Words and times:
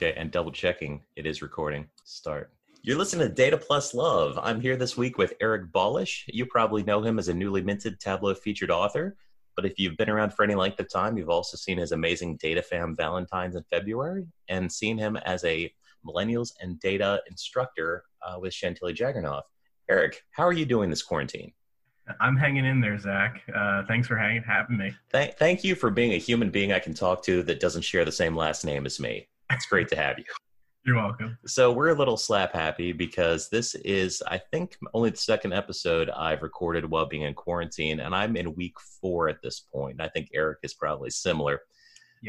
Okay, 0.00 0.14
and 0.16 0.30
double 0.30 0.52
checking, 0.52 1.02
it 1.16 1.26
is 1.26 1.42
recording. 1.42 1.84
Start. 2.04 2.52
You're 2.82 2.96
listening 2.96 3.26
to 3.26 3.34
Data 3.34 3.56
Plus 3.56 3.94
Love. 3.94 4.38
I'm 4.40 4.60
here 4.60 4.76
this 4.76 4.96
week 4.96 5.18
with 5.18 5.34
Eric 5.40 5.72
Balash. 5.72 6.22
You 6.28 6.46
probably 6.46 6.84
know 6.84 7.02
him 7.02 7.18
as 7.18 7.26
a 7.26 7.34
newly 7.34 7.62
minted 7.62 7.98
Tableau 7.98 8.32
featured 8.32 8.70
author, 8.70 9.16
but 9.56 9.66
if 9.66 9.76
you've 9.76 9.96
been 9.96 10.08
around 10.08 10.34
for 10.34 10.44
any 10.44 10.54
length 10.54 10.78
of 10.78 10.88
time, 10.88 11.18
you've 11.18 11.30
also 11.30 11.56
seen 11.56 11.78
his 11.78 11.90
amazing 11.90 12.36
Data 12.36 12.62
Fam 12.62 12.94
Valentines 12.94 13.56
in 13.56 13.64
February 13.72 14.28
and 14.48 14.70
seen 14.70 14.96
him 14.96 15.16
as 15.16 15.42
a 15.42 15.68
millennials 16.06 16.52
and 16.60 16.78
data 16.78 17.20
instructor 17.28 18.04
uh, 18.22 18.38
with 18.38 18.54
Chantilly 18.54 18.94
Jaggernauth. 18.94 19.42
Eric, 19.90 20.22
how 20.30 20.44
are 20.44 20.52
you 20.52 20.64
doing 20.64 20.90
this 20.90 21.02
quarantine? 21.02 21.52
I'm 22.20 22.36
hanging 22.36 22.64
in 22.64 22.80
there, 22.80 23.00
Zach. 23.00 23.42
Uh, 23.52 23.82
thanks 23.88 24.06
for 24.06 24.16
hanging, 24.16 24.44
having 24.44 24.76
me. 24.76 24.94
Thank, 25.10 25.34
thank 25.38 25.64
you 25.64 25.74
for 25.74 25.90
being 25.90 26.12
a 26.12 26.18
human 26.18 26.50
being 26.50 26.72
I 26.72 26.78
can 26.78 26.94
talk 26.94 27.24
to 27.24 27.42
that 27.42 27.58
doesn't 27.58 27.82
share 27.82 28.04
the 28.04 28.12
same 28.12 28.36
last 28.36 28.64
name 28.64 28.86
as 28.86 29.00
me. 29.00 29.26
It's 29.50 29.66
great 29.66 29.88
to 29.88 29.96
have 29.96 30.18
you. 30.18 30.24
You're 30.84 30.96
welcome. 30.96 31.36
So 31.46 31.72
we're 31.72 31.88
a 31.88 31.94
little 31.94 32.16
slap 32.16 32.54
happy 32.54 32.92
because 32.92 33.48
this 33.48 33.74
is, 33.74 34.22
I 34.26 34.38
think, 34.38 34.76
only 34.94 35.10
the 35.10 35.16
second 35.16 35.52
episode 35.52 36.08
I've 36.10 36.42
recorded 36.42 36.88
while 36.88 37.06
being 37.06 37.22
in 37.22 37.34
quarantine, 37.34 38.00
and 38.00 38.14
I'm 38.14 38.36
in 38.36 38.54
week 38.54 38.74
four 39.00 39.28
at 39.28 39.42
this 39.42 39.60
point. 39.60 40.00
I 40.00 40.08
think 40.08 40.28
Eric 40.32 40.58
is 40.62 40.74
probably 40.74 41.10
similar. 41.10 41.60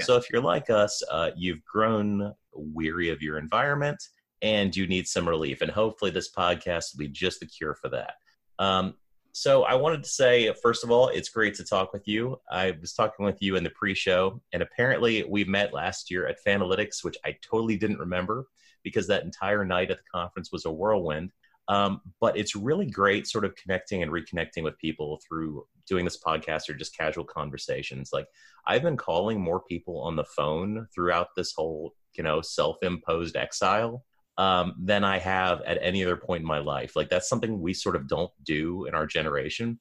So 0.02 0.18
if 0.18 0.30
you're 0.30 0.42
like 0.42 0.70
us, 0.70 1.02
uh, 1.10 1.32
you've 1.36 1.64
grown 1.66 2.34
weary 2.54 3.10
of 3.10 3.22
your 3.22 3.38
environment 3.38 3.98
and 4.42 4.76
you 4.76 4.88
need 4.88 5.08
some 5.08 5.28
relief, 5.28 5.62
and 5.62 5.72
hopefully 5.72 6.12
this 6.12 6.32
podcast 6.32 6.94
will 6.94 7.00
be 7.00 7.08
just 7.08 7.40
the 7.40 7.46
cure 7.46 7.76
for 7.76 7.90
that. 7.90 8.14
Um, 8.60 8.94
so 9.32 9.64
I 9.64 9.76
wanted 9.76 10.04
to 10.04 10.10
say, 10.10 10.54
first 10.62 10.84
of 10.84 10.92
all, 10.92 11.10
it's 11.10 11.30
great 11.30 11.56
to 11.56 11.64
talk 11.64 11.94
with 11.94 12.08
you. 12.08 12.40
I 12.52 12.72
was 12.82 12.94
talking 12.94 13.26
with 13.26 13.42
you 13.42 13.56
in 13.56 13.64
the 13.64 13.70
pre-show, 13.72 14.42
and 14.54 14.62
apparently 14.64 15.24
we 15.24 15.44
met 15.44 15.74
last 15.74 16.10
year 16.10 16.28
at 16.28 16.44
Fanalytics, 16.46 17.04
which 17.04 17.18
I 17.26 17.36
totally 17.42 17.78
didn't 17.78 18.00
remember 18.00 18.48
because 18.84 19.08
that 19.08 19.24
entire 19.24 19.66
night 19.66 19.92
at 19.92 19.98
the 19.98 20.04
conference 20.12 20.52
was 20.52 20.66
a 20.66 20.72
whirlwind. 20.72 21.32
Um, 21.68 22.02
but 22.20 22.36
it's 22.36 22.56
really 22.56 22.88
great 22.88 23.28
sort 23.28 23.46
of 23.46 23.56
connecting 23.56 24.02
and 24.02 24.12
reconnecting 24.12 24.64
with 24.64 24.80
people 24.80 25.20
through 25.28 25.66
doing 25.88 26.04
this 26.04 26.20
podcast 26.20 26.68
or 26.68 26.74
just 26.74 26.98
casual 26.98 27.24
conversations. 27.24 28.10
Like 28.12 28.26
I've 28.66 28.82
been 28.82 28.98
calling 28.98 29.40
more 29.40 29.62
people 29.62 30.02
on 30.02 30.16
the 30.16 30.24
phone 30.24 30.88
throughout 30.94 31.28
this 31.36 31.54
whole, 31.54 31.94
you 32.18 32.24
know, 32.24 32.42
self-imposed 32.42 33.36
exile 33.36 34.04
um, 34.40 34.74
than 34.80 35.04
I 35.04 35.20
have 35.20 35.62
at 35.64 35.78
any 35.82 36.02
other 36.02 36.16
point 36.16 36.42
in 36.42 36.48
my 36.48 36.60
life. 36.60 36.96
Like 36.96 37.10
that's 37.10 37.28
something 37.28 37.60
we 37.60 37.74
sort 37.74 37.98
of 37.98 38.08
don't 38.08 38.32
do 38.44 38.86
in 38.86 38.96
our 38.96 39.06
generation, 39.06 39.78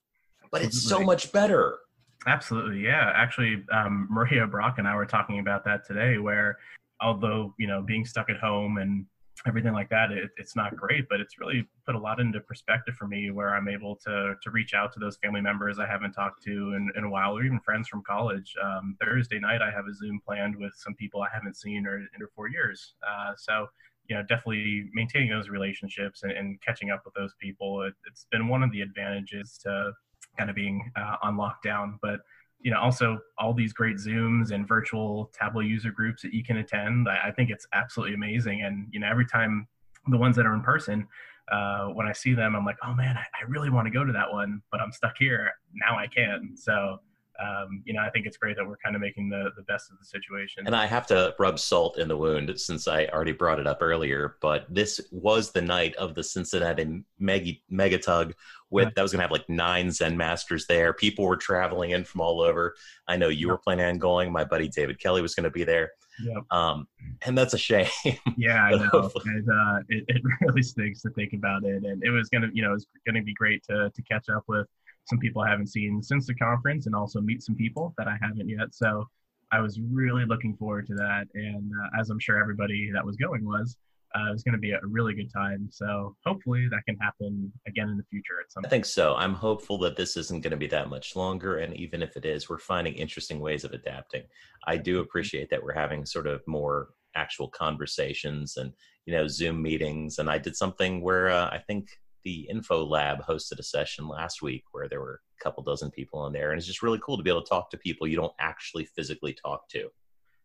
but 0.51 0.63
it's 0.63 0.83
so 0.83 1.01
much 1.01 1.31
better. 1.31 1.79
Absolutely, 2.27 2.81
yeah. 2.81 3.13
Actually, 3.15 3.65
um, 3.73 4.09
Maria 4.11 4.49
Brock 4.49 4.79
and 4.79 4.89
I 4.89 4.97
were 4.97 5.07
talking 5.07 5.39
about 5.39 5.65
that 5.67 5.87
today. 5.87 6.19
Where 6.19 6.59
although 7.01 7.55
you 7.57 7.69
know 7.69 7.83
being 7.83 8.05
stuck 8.05 8.29
at 8.31 8.39
home 8.39 8.79
and 8.79 9.07
everything 9.47 9.73
like 9.73 9.89
that, 9.91 10.11
it, 10.11 10.31
it's 10.37 10.57
not 10.57 10.75
great, 10.75 11.09
but 11.09 11.21
it's 11.21 11.39
really 11.39 11.65
put 11.87 11.95
a 11.95 11.99
lot 11.99 12.19
into 12.19 12.41
perspective 12.41 12.97
for 12.97 13.07
me. 13.07 13.31
Where 13.31 13.55
I'm 13.55 13.69
able 13.69 13.95
to 14.07 14.35
to 14.43 14.51
reach 14.51 14.75
out 14.75 14.93
to 14.95 14.99
those 14.99 15.19
family 15.19 15.41
members 15.41 15.79
I 15.79 15.87
haven't 15.87 16.15
talked 16.15 16.43
to 16.47 16.51
in, 16.51 16.91
in 16.97 17.05
a 17.05 17.09
while, 17.09 17.39
or 17.39 17.45
even 17.45 17.61
friends 17.61 17.87
from 17.87 18.03
college. 18.03 18.53
Um, 18.61 18.97
Thursday 19.01 19.39
night, 19.39 19.63
I 19.63 19.71
have 19.71 19.85
a 19.89 19.95
Zoom 19.95 20.21
planned 20.27 20.57
with 20.57 20.73
some 20.75 20.97
people 20.97 21.23
I 21.23 21.29
haven't 21.33 21.57
seen 21.57 21.87
or 21.87 21.99
in 21.99 22.27
four 22.35 22.49
years. 22.49 22.95
Uh, 23.09 23.35
so 23.37 23.69
you 24.09 24.17
know 24.17 24.23
definitely 24.23 24.89
maintaining 24.95 25.31
those 25.31 25.49
relationships 25.49 26.23
and, 26.23 26.33
and 26.33 26.61
catching 26.63 26.91
up 26.91 27.03
with 27.05 27.15
those 27.15 27.35
people 27.41 27.83
it, 27.83 27.95
has 28.09 28.27
been 28.31 28.49
one 28.49 28.63
of 28.63 28.73
the 28.73 28.81
advantages 28.81 29.59
to 29.63 29.93
kind 30.37 30.51
of 30.51 30.57
being 30.57 30.91
uh, 30.97 31.17
on 31.23 31.37
lockdown. 31.37 31.99
But 32.01 32.21
you 32.61 32.71
know 32.71 32.81
also 32.81 33.19
all 33.39 33.55
these 33.55 33.73
great 33.73 33.97
zooms 33.97 34.51
and 34.51 34.67
virtual 34.67 35.31
tableau 35.39 35.61
user 35.61 35.93
groups 35.93 36.23
that 36.23 36.35
you 36.35 36.43
can 36.43 36.57
attend 36.57 37.09
i, 37.09 37.29
I 37.29 37.31
think 37.31 37.51
it's 37.51 37.67
absolutely 37.73 38.15
amazing. 38.15 38.63
And 38.63 38.89
you 38.91 38.99
know 39.01 39.09
every 39.09 39.27
time 39.27 39.69
the 40.09 40.17
ones 40.17 40.35
that 40.37 40.47
are 40.47 40.55
in 40.55 40.63
person 40.63 41.07
uh, 41.53 41.87
when 41.89 42.07
i 42.07 42.13
see 42.13 42.35
them 42.35 42.57
i'm 42.57 42.65
like 42.65 42.77
oh 42.83 42.95
man 42.95 43.17
I, 43.17 43.23
I 43.41 43.49
really 43.49 43.71
want 43.71 43.87
to 43.87 43.91
go 43.91 44.05
to 44.05 44.13
that 44.13 44.31
one 44.33 44.61
but 44.73 44.81
i'm 44.81 44.93
stuck 44.93 45.17
here. 45.19 45.53
Now 45.73 45.97
i 45.97 46.07
can. 46.07 46.57
So 46.57 46.99
um, 47.39 47.83
you 47.85 47.93
know, 47.93 48.01
I 48.01 48.11
think 48.11 48.27
it's 48.27 48.37
great 48.37 48.57
that 48.57 48.67
we're 48.67 48.77
kind 48.79 48.97
of 48.97 49.01
making 49.01 49.29
the, 49.29 49.51
the 49.57 49.63
best 49.63 49.91
of 49.91 49.99
the 49.99 50.05
situation. 50.05 50.67
And 50.67 50.75
I 50.75 50.87
have 50.87 51.07
to 51.09 51.35
rub 51.39 51.59
salt 51.59 51.99
in 51.99 52.09
the 52.09 52.17
wound 52.17 52.59
since 52.59 52.89
I 52.89 53.07
already 53.07 53.33
brought 53.33 53.61
it 53.61 53.67
up 53.67 53.79
earlier, 53.81 54.37
but 54.41 54.67
this 54.69 55.01
was 55.13 55.53
the 55.53 55.63
night 55.63 55.95
of 55.97 56.15
the 56.15 56.25
Cincinnati 56.25 57.05
mega, 57.19 57.53
mega 57.71 57.99
tug 57.99 58.35
with 58.71 58.93
that 58.95 59.03
was 59.03 59.13
going 59.13 59.21
to 59.21 59.23
have 59.23 59.31
like 59.31 59.49
nine 59.49 59.91
Zen 59.91 60.17
masters 60.17 60.67
there. 60.67 60.93
People 60.93 61.25
were 61.25 61.37
traveling 61.37 61.91
in 61.91 62.05
from 62.05 62.21
all 62.21 62.41
over. 62.41 62.75
I 63.07 63.17
know 63.17 63.29
you 63.29 63.49
were 63.49 63.59
planning 63.59 63.87
on 63.87 63.99
going. 63.99 64.33
My 64.33 64.45
buddy 64.45 64.69
David 64.69 64.99
Kelly 65.01 65.23
was 65.23 65.35
going 65.35 65.45
to 65.45 65.51
be 65.51 65.65
there. 65.65 65.93
Yep. 66.23 66.43
Um, 66.51 66.89
and 67.25 67.39
that's 67.39 67.55
a 67.55 67.59
shame. 67.59 67.87
Yeah, 68.37 68.63
I 68.63 68.71
know. 68.71 69.11
And, 69.25 69.49
uh, 69.49 69.81
it, 69.89 70.05
it 70.09 70.23
really 70.41 70.63
stinks 70.63 71.03
to 71.03 71.11
think 71.11 71.33
about 71.33 71.65
it. 71.65 71.85
And 71.85 72.03
it 72.03 72.11
was 72.11 72.29
going 72.29 72.43
to, 72.43 72.51
you 72.53 72.63
know, 72.63 72.71
it 72.71 72.75
was 72.75 72.87
going 73.07 73.17
to 73.17 73.23
be 73.23 73.35
great 73.35 73.63
to, 73.65 73.91
to 73.91 74.03
catch 74.03 74.29
up 74.29 74.45
with 74.49 74.67
some 75.09 75.19
people 75.19 75.43
I 75.43 75.49
haven't 75.49 75.69
seen 75.69 76.03
since 76.03 76.27
the 76.27 76.35
conference 76.35 76.87
and 76.87 76.95
also 76.95 77.21
meet 77.21 77.43
some 77.43 77.55
people 77.55 77.95
that 77.99 78.09
I 78.09 78.17
haven't 78.21 78.49
yet. 78.49 78.75
So 78.75 79.07
I 79.51 79.61
was 79.61 79.81
really 79.81 80.27
looking 80.27 80.57
forward 80.57 80.87
to 80.89 80.95
that. 80.95 81.27
And 81.35 81.71
uh, 81.73 82.01
as 82.01 82.11
I'm 82.11 82.19
sure 82.19 82.39
everybody 82.39 82.91
that 82.93 83.05
was 83.05 83.17
going 83.17 83.47
was, 83.47 83.77
uh, 84.15 84.29
it 84.29 84.33
was 84.33 84.43
going 84.43 84.55
to 84.55 84.59
be 84.59 84.73
a 84.73 84.81
really 84.83 85.15
good 85.15 85.31
time. 85.33 85.69
So 85.71 86.17
hopefully 86.25 86.67
that 86.71 86.83
can 86.87 86.97
happen 86.97 87.53
again 87.67 87.89
in 87.89 87.97
the 87.97 88.05
future 88.11 88.41
at 88.43 88.51
some 88.51 88.65
I 88.65 88.69
think 88.69 88.87
so. 88.87 89.15
I'm 89.17 89.35
hopeful 89.35 89.79
that 89.79 89.97
this 89.97 90.17
isn't 90.17 90.43
going 90.43 90.51
to 90.51 90.57
be 90.57 90.67
that 90.69 90.89
much 90.89 91.15
longer. 91.15 91.59
And 91.59 91.75
even 91.77 92.03
if 92.03 92.17
it 92.17 92.25
is, 92.25 92.49
we're 92.49 92.59
finding 92.59 92.95
interesting 92.95 93.41
ways 93.41 93.65
of 93.65 93.73
adapting. 93.73 94.23
I 94.67 94.77
do 94.77 94.95
mm-hmm. 94.95 95.03
appreciate 95.03 95.51
that 95.51 95.63
we're 95.63 95.75
having 95.75 96.07
sort 96.07 96.27
of 96.27 96.43
more 96.47 96.89
actual 97.15 97.49
conversations 97.49 98.57
and, 98.57 98.73
you 99.07 99.15
know, 99.15 99.27
Zoom 99.29 99.61
meetings. 99.63 100.19
And 100.19 100.31
I 100.31 100.39
did 100.39 100.57
something 100.57 101.03
where 101.03 101.31
uh, 101.31 101.47
I 101.47 101.59
think 101.67 101.89
the 102.29 102.47
Info 102.51 102.85
Lab 102.85 103.23
hosted 103.23 103.59
a 103.59 103.63
session 103.63 104.07
last 104.07 104.43
week 104.43 104.65
where 104.73 104.87
there 104.87 105.01
were 105.01 105.23
a 105.41 105.43
couple 105.43 105.63
dozen 105.63 105.91
people 105.91 106.27
in 106.27 106.33
there, 106.35 106.51
and 106.51 106.59
it's 106.59 106.67
just 106.67 106.83
really 106.83 107.01
cool 107.03 107.17
to 107.17 107.23
be 107.23 107.31
able 107.31 107.41
to 107.41 107.49
talk 107.49 107.71
to 107.71 107.79
people 107.79 108.07
you 108.07 108.17
don't 108.17 108.35
actually 108.39 108.85
physically 108.85 109.33
talk 109.33 109.67
to. 109.71 109.89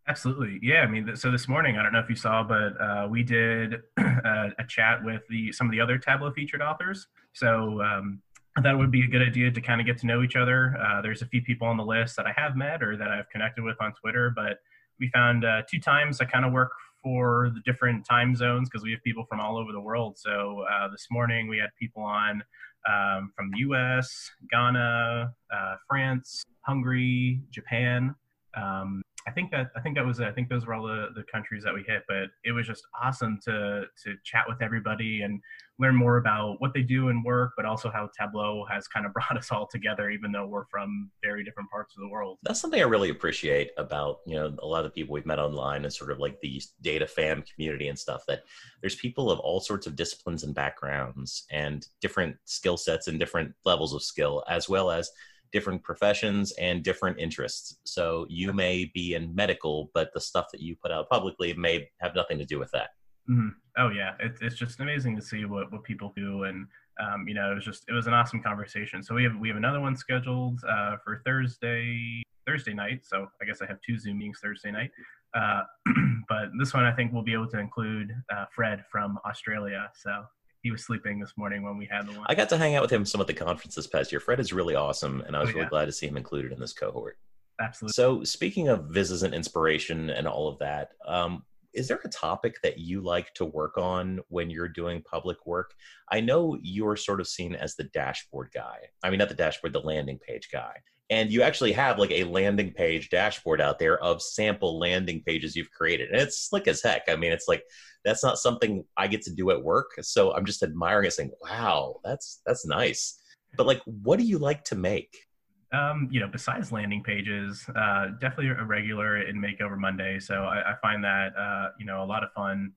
Absolutely, 0.08 0.60
yeah. 0.62 0.80
I 0.80 0.88
mean, 0.88 1.14
so 1.18 1.30
this 1.30 1.50
morning, 1.50 1.78
I 1.78 1.84
don't 1.84 1.92
know 1.92 2.00
if 2.00 2.10
you 2.10 2.16
saw, 2.16 2.42
but 2.42 2.80
uh, 2.82 3.08
we 3.10 3.22
did 3.22 3.82
a, 3.98 4.52
a, 4.60 4.64
chat 4.70 5.04
with 5.04 5.24
the 5.30 5.52
some 5.52 5.68
of 5.68 5.72
the 5.72 5.82
other 5.82 5.98
Tableau 5.98 6.32
featured 6.32 6.62
authors. 6.62 7.08
So 7.34 7.82
um, 7.82 8.22
that 8.62 8.78
would 8.78 8.90
be 8.90 9.04
a 9.04 9.08
good 9.08 9.22
idea 9.22 9.52
to 9.52 9.60
kind 9.60 9.82
of 9.82 9.88
get 9.88 9.98
to 10.00 10.06
know 10.06 10.24
each 10.24 10.38
other. 10.38 10.78
Uh, 10.78 11.02
there's 11.02 11.22
a 11.22 11.26
few 11.26 11.42
people 11.42 11.68
on 11.68 11.76
the 11.76 11.84
list 11.84 12.16
that 12.16 12.26
I 12.26 12.32
have 12.38 12.56
met 12.56 12.82
or 12.82 12.96
that 12.96 13.10
I've 13.10 13.30
connected 13.30 13.62
with 13.62 13.76
on 13.82 13.92
Twitter, 13.94 14.32
but 14.34 14.60
we 15.02 15.10
found 15.10 15.44
uh, 15.44 15.64
two 15.70 15.82
times 15.82 16.22
I 16.22 16.26
kind 16.26 16.46
of 16.46 16.54
work 16.54 16.72
for 17.04 17.52
the 17.54 17.60
different 17.66 18.06
time 18.06 18.36
zones 18.36 18.70
because 18.70 18.84
we 18.84 18.92
have 18.92 19.04
people 19.04 19.26
from 19.26 19.40
all 19.40 19.58
over 19.58 19.72
the 19.72 19.80
world. 19.80 20.18
So 20.18 20.66
uh, 20.72 20.88
this 20.90 21.08
morning 21.12 21.48
we 21.48 21.58
had 21.58 21.70
people 21.80 22.02
on 22.02 22.42
um, 22.90 23.32
from 23.36 23.52
the 23.52 23.60
U.S., 23.60 24.32
Ghana, 24.50 25.34
uh, 25.54 25.76
France, 25.88 26.44
Hungary, 26.62 27.42
Japan. 27.52 28.16
Um, 28.56 29.02
I 29.28 29.32
think 29.32 29.52
that 29.52 29.72
I 29.76 29.80
think 29.80 29.96
that 29.96 30.06
was 30.06 30.20
I 30.20 30.32
think 30.32 30.50
those 30.50 30.66
were 30.66 30.74
all 30.74 30.86
the, 30.86 31.08
the 31.16 31.24
countries 31.32 31.64
that 31.64 31.74
we 31.74 31.84
hit. 31.88 32.04
But 32.08 32.30
it 32.44 32.52
was 32.52 32.68
just 32.68 32.84
awesome 33.02 33.40
to 33.46 33.86
to 34.04 34.16
chat 34.24 34.46
with 34.48 34.62
everybody 34.62 35.22
and 35.22 35.42
learn 35.80 35.96
more 35.96 36.18
about 36.18 36.56
what 36.60 36.74
they 36.74 36.82
do 36.82 37.10
and 37.10 37.24
work, 37.26 37.54
but 37.58 37.66
also 37.66 37.90
how 37.90 38.10
Tableau 38.18 38.66
has 38.70 38.88
kind 38.88 39.06
of 39.06 39.14
brought 39.14 39.38
us 39.38 39.52
all 39.52 39.68
together, 39.68 40.10
even 40.10 40.32
though 40.32 40.46
we're 40.46 40.66
from 40.66 41.10
very 41.24 41.44
different 41.44 41.70
parts 41.70 41.96
of 41.98 42.02
the 42.02 42.10
world. 42.10 42.38
That's 42.44 42.60
something 42.60 42.80
I 42.80 42.86
really 42.86 43.10
appreciate 43.10 43.72
about 43.78 44.20
you 44.26 44.36
know 44.36 44.56
a 44.62 44.68
lot 44.68 44.86
of 44.86 44.92
the 44.92 45.02
people 45.02 45.14
we've 45.14 45.26
met 45.26 45.40
online 45.40 45.84
and 45.84 45.94
sort 45.94 46.12
of 46.12 46.20
like 46.20 46.40
the 46.42 46.62
data 46.82 47.08
fam 47.08 47.44
community 47.54 47.88
and 47.88 47.98
stuff. 47.98 48.24
That 48.28 48.44
there's 48.82 48.96
people 48.96 49.32
of 49.32 49.40
all 49.40 49.60
sorts 49.60 49.88
of 49.88 49.96
disciplines 49.96 50.44
and 50.44 50.54
backgrounds 50.54 51.46
and 51.52 51.86
different 52.02 52.36
skill 52.46 52.78
sets 52.78 53.08
and 53.08 53.20
different 53.20 53.54
levels 53.66 53.94
of 53.94 54.04
skill, 54.04 54.44
as 54.48 54.70
well 54.70 54.92
as 54.92 55.10
different 55.52 55.84
professions 55.84 56.52
and 56.54 56.84
different 56.84 57.20
interests. 57.20 57.78
So 57.86 58.26
you 58.28 58.52
may 58.54 58.90
be 58.94 59.14
in 59.14 59.34
medical, 59.36 59.92
but 59.94 60.12
the 60.14 60.20
stuff 60.20 60.48
that 60.52 60.62
you 60.62 60.76
put 60.76 60.92
out 60.92 61.10
publicly 61.10 61.54
may 61.54 61.90
have 62.02 62.16
nothing 62.16 62.40
to 62.40 62.46
do 62.46 62.58
with 62.60 62.72
that. 62.72 62.90
Mm-hmm. 63.30 63.50
Oh 63.78 63.90
yeah, 63.90 64.14
it, 64.20 64.38
it's 64.42 64.56
just 64.56 64.80
amazing 64.80 65.16
to 65.16 65.22
see 65.22 65.46
what, 65.46 65.72
what 65.72 65.84
people 65.84 66.14
do, 66.16 66.44
and 66.44 66.68
um, 67.00 67.28
you 67.28 67.34
know, 67.34 67.52
it 67.52 67.56
was 67.56 67.66
just 67.66 67.86
it 67.90 67.94
was 67.94 68.08
an 68.08 68.14
awesome 68.14 68.42
conversation. 68.42 69.02
So 69.02 69.16
we 69.16 69.24
have 69.24 69.38
we 69.38 69.48
have 69.48 69.58
another 69.58 69.80
one 69.80 69.96
scheduled 69.96 70.60
uh, 70.68 70.98
for 71.04 71.22
Thursday 71.26 72.22
Thursday 72.46 72.74
night. 72.74 73.02
So 73.04 73.28
I 73.42 73.46
guess 73.46 73.62
I 73.62 73.66
have 73.66 73.80
two 73.82 73.98
Zoom 73.98 74.20
meetings 74.20 74.40
Thursday 74.42 74.72
night, 74.72 74.92
uh, 75.34 75.62
but 76.30 76.50
this 76.60 76.74
one 76.74 76.84
I 76.84 76.92
think 76.92 77.14
we'll 77.14 77.24
be 77.24 77.34
able 77.34 77.50
to 77.50 77.60
include 77.60 78.14
uh, 78.32 78.46
Fred 78.54 78.84
from 78.92 79.18
Australia. 79.26 79.90
So 79.96 80.24
he 80.62 80.72
was 80.72 80.84
sleeping 80.84 81.20
this 81.20 81.34
morning 81.36 81.64
when 81.64 81.78
we 81.78 81.88
had 81.92 82.08
the 82.08 82.14
one. 82.14 82.26
I 82.28 82.36
got 82.36 82.50
to 82.50 82.58
hang 82.58 82.76
out 82.76 82.82
with 82.82 82.92
him 82.92 83.06
some 83.06 83.22
of 83.22 83.28
the 83.28 83.34
conference 83.34 83.76
this 83.76 83.88
past 83.88 84.12
year. 84.12 84.20
Fred 84.20 84.40
is 84.40 84.54
really 84.54 84.76
awesome, 84.76 85.22
and 85.28 85.36
I 85.36 85.40
was 85.40 85.50
oh, 85.50 85.52
yeah. 85.52 85.58
really 85.58 85.70
glad 85.70 85.86
to 85.86 85.92
see 85.92 86.08
him 86.08 86.18
included 86.18 86.52
in 86.52 86.60
this 86.60 86.74
cohort. 86.74 87.18
Absolutely. 87.60 87.94
So, 87.94 88.24
speaking 88.24 88.70
of 88.70 88.86
visits 88.86 89.22
and 89.22 89.34
inspiration 89.34 90.10
and 90.10 90.28
all 90.28 90.48
of 90.48 90.60
that, 90.60 90.92
um, 91.06 91.44
is 91.74 91.88
there 91.88 92.00
a 92.04 92.10
topic 92.10 92.56
that 92.64 92.78
you 92.78 93.02
like 93.02 93.34
to 93.36 93.46
work 93.46 93.78
on 93.78 94.20
when 94.30 94.50
you're 94.50 94.68
doing 94.68 95.02
public 95.04 95.46
work? 95.46 95.74
I 96.12 96.20
know 96.22 96.58
you're 96.62 96.96
sort 96.96 97.20
of 97.20 97.28
seen 97.28 97.56
as 97.56 97.76
the 97.76 97.86
dashboard 97.86 98.50
guy. 98.54 98.78
I 99.04 99.10
mean, 99.10 99.20
not 99.20 99.30
the 99.30 99.36
dashboard, 99.36 99.74
the 99.74 99.80
landing 99.80 100.20
page 100.20 100.50
guy. 100.52 100.76
and 101.10 101.30
you 101.32 101.42
actually 101.42 101.74
have 101.74 102.00
like 102.00 102.12
a 102.12 102.24
landing 102.24 102.72
page 102.72 103.10
dashboard 103.10 103.60
out 103.62 103.78
there 103.80 104.00
of 104.04 104.22
sample 104.22 104.80
landing 104.80 105.22
pages 105.26 105.56
you've 105.56 105.72
created 105.72 106.10
and 106.10 106.22
it's 106.22 106.40
slick 106.50 106.68
as 106.68 106.82
heck 106.82 107.04
i 107.10 107.16
mean 107.16 107.32
it's 107.32 107.48
like 107.48 107.64
that's 108.06 108.24
not 108.24 108.38
something 108.38 108.84
i 108.98 109.06
get 109.08 109.22
to 109.22 109.34
do 109.34 109.52
at 109.52 109.62
work 109.64 109.92
so 110.02 110.34
i'm 110.34 110.46
just 110.46 110.64
admiring 110.64 111.08
it 111.08 111.12
saying 111.12 111.32
wow 111.42 112.00
that's 112.04 112.42
that's 112.46 112.66
nice 112.66 113.20
but 113.58 113.68
like 113.68 113.82
what 113.86 114.18
do 114.18 114.26
you 114.26 114.38
like 114.38 114.64
to 114.64 114.76
make 114.76 115.26
um, 115.74 116.08
you 116.12 116.20
know, 116.20 116.28
besides 116.28 116.72
landing 116.72 117.02
pages, 117.04 117.66
uh, 117.76 118.10
definitely 118.20 118.50
a 118.50 118.64
regular 118.64 119.24
in 119.24 119.42
Makeover 119.42 119.78
Monday. 119.78 120.20
So 120.20 120.44
I, 120.44 120.72
I 120.72 120.76
find 120.82 121.04
that 121.04 121.36
uh, 121.36 121.70
you 121.80 121.86
know 121.86 122.04
a 122.04 122.06
lot 122.06 122.24
of 122.24 122.32
fun. 122.34 122.72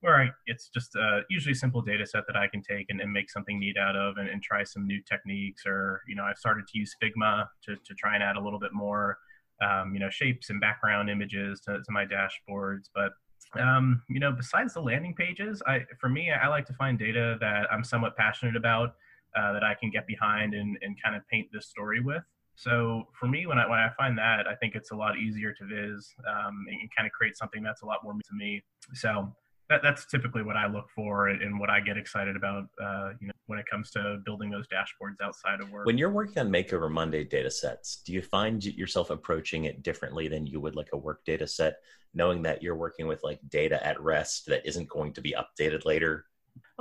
Where 0.00 0.20
I, 0.20 0.30
it's 0.46 0.68
just 0.68 0.96
uh, 0.96 1.20
usually 1.30 1.52
a 1.52 1.56
simple 1.56 1.80
data 1.80 2.04
set 2.04 2.24
that 2.26 2.36
I 2.36 2.48
can 2.48 2.60
take 2.60 2.86
and, 2.88 3.00
and 3.00 3.12
make 3.12 3.30
something 3.30 3.60
neat 3.60 3.76
out 3.78 3.94
of, 3.94 4.16
and, 4.16 4.28
and, 4.28 4.42
try 4.42 4.64
some 4.64 4.84
new 4.84 5.00
techniques. 5.08 5.62
Or 5.64 6.02
you 6.08 6.16
know, 6.16 6.24
I've 6.24 6.38
started 6.38 6.66
to 6.66 6.78
use 6.78 6.94
Figma 7.02 7.46
to 7.64 7.76
to 7.76 7.94
try 7.94 8.14
and 8.14 8.22
add 8.22 8.36
a 8.36 8.42
little 8.42 8.58
bit 8.58 8.72
more, 8.72 9.18
um, 9.62 9.94
you 9.94 10.00
know, 10.00 10.10
shapes 10.10 10.50
and 10.50 10.60
background 10.60 11.08
images 11.08 11.60
to, 11.60 11.74
to 11.78 11.90
my 11.90 12.04
dashboards. 12.04 12.90
But 12.94 13.12
um, 13.58 14.02
you 14.10 14.20
know, 14.20 14.32
besides 14.32 14.74
the 14.74 14.82
landing 14.82 15.14
pages, 15.14 15.62
I 15.66 15.84
for 15.98 16.10
me, 16.10 16.30
I 16.32 16.48
like 16.48 16.66
to 16.66 16.74
find 16.74 16.98
data 16.98 17.38
that 17.40 17.72
I'm 17.72 17.84
somewhat 17.84 18.16
passionate 18.16 18.56
about. 18.56 18.94
Uh, 19.34 19.50
that 19.54 19.64
I 19.64 19.72
can 19.72 19.88
get 19.88 20.06
behind 20.06 20.52
and, 20.52 20.76
and 20.82 20.94
kind 21.02 21.16
of 21.16 21.26
paint 21.28 21.48
this 21.54 21.66
story 21.66 22.00
with. 22.00 22.22
So 22.54 23.08
for 23.18 23.26
me, 23.26 23.46
when 23.46 23.58
I 23.58 23.68
when 23.68 23.78
I 23.78 23.90
find 23.96 24.16
that, 24.18 24.46
I 24.46 24.54
think 24.54 24.74
it's 24.74 24.90
a 24.90 24.96
lot 24.96 25.18
easier 25.18 25.52
to 25.52 25.64
viz 25.64 26.14
um, 26.28 26.66
and, 26.68 26.90
kind 26.96 27.06
of 27.06 27.12
create 27.12 27.36
something 27.36 27.62
that's 27.62 27.82
a 27.82 27.86
lot 27.86 28.04
more 28.04 28.12
to 28.12 28.34
me. 28.34 28.62
So 28.94 29.34
that, 29.70 29.80
that's 29.82 30.04
typically 30.06 30.42
what 30.42 30.56
I 30.56 30.66
look 30.66 30.86
for 30.94 31.28
and 31.28 31.58
what 31.58 31.70
I 31.70 31.80
get 31.80 31.96
excited 31.96 32.36
about. 32.36 32.64
Uh, 32.82 33.10
you 33.20 33.28
know, 33.28 33.32
when 33.46 33.58
it 33.58 33.66
comes 33.70 33.90
to 33.92 34.18
building 34.24 34.50
those 34.50 34.66
dashboards 34.68 35.20
outside 35.22 35.60
of 35.60 35.70
work. 35.70 35.86
When 35.86 35.98
you're 35.98 36.10
working 36.10 36.38
on 36.38 36.50
Makeover 36.50 36.90
Monday 36.90 37.24
data 37.24 37.50
sets, 37.50 37.96
do 38.04 38.12
you 38.12 38.22
find 38.22 38.64
yourself 38.64 39.10
approaching 39.10 39.64
it 39.64 39.82
differently 39.82 40.28
than 40.28 40.46
you 40.46 40.60
would 40.60 40.76
like 40.76 40.88
a 40.92 40.96
work 40.96 41.24
data 41.24 41.46
set, 41.46 41.76
knowing 42.14 42.42
that 42.42 42.62
you're 42.62 42.76
working 42.76 43.06
with 43.06 43.22
like 43.24 43.40
data 43.48 43.84
at 43.86 44.00
rest 44.00 44.46
that 44.46 44.66
isn't 44.66 44.88
going 44.88 45.12
to 45.14 45.20
be 45.20 45.34
updated 45.34 45.84
later? 45.84 46.26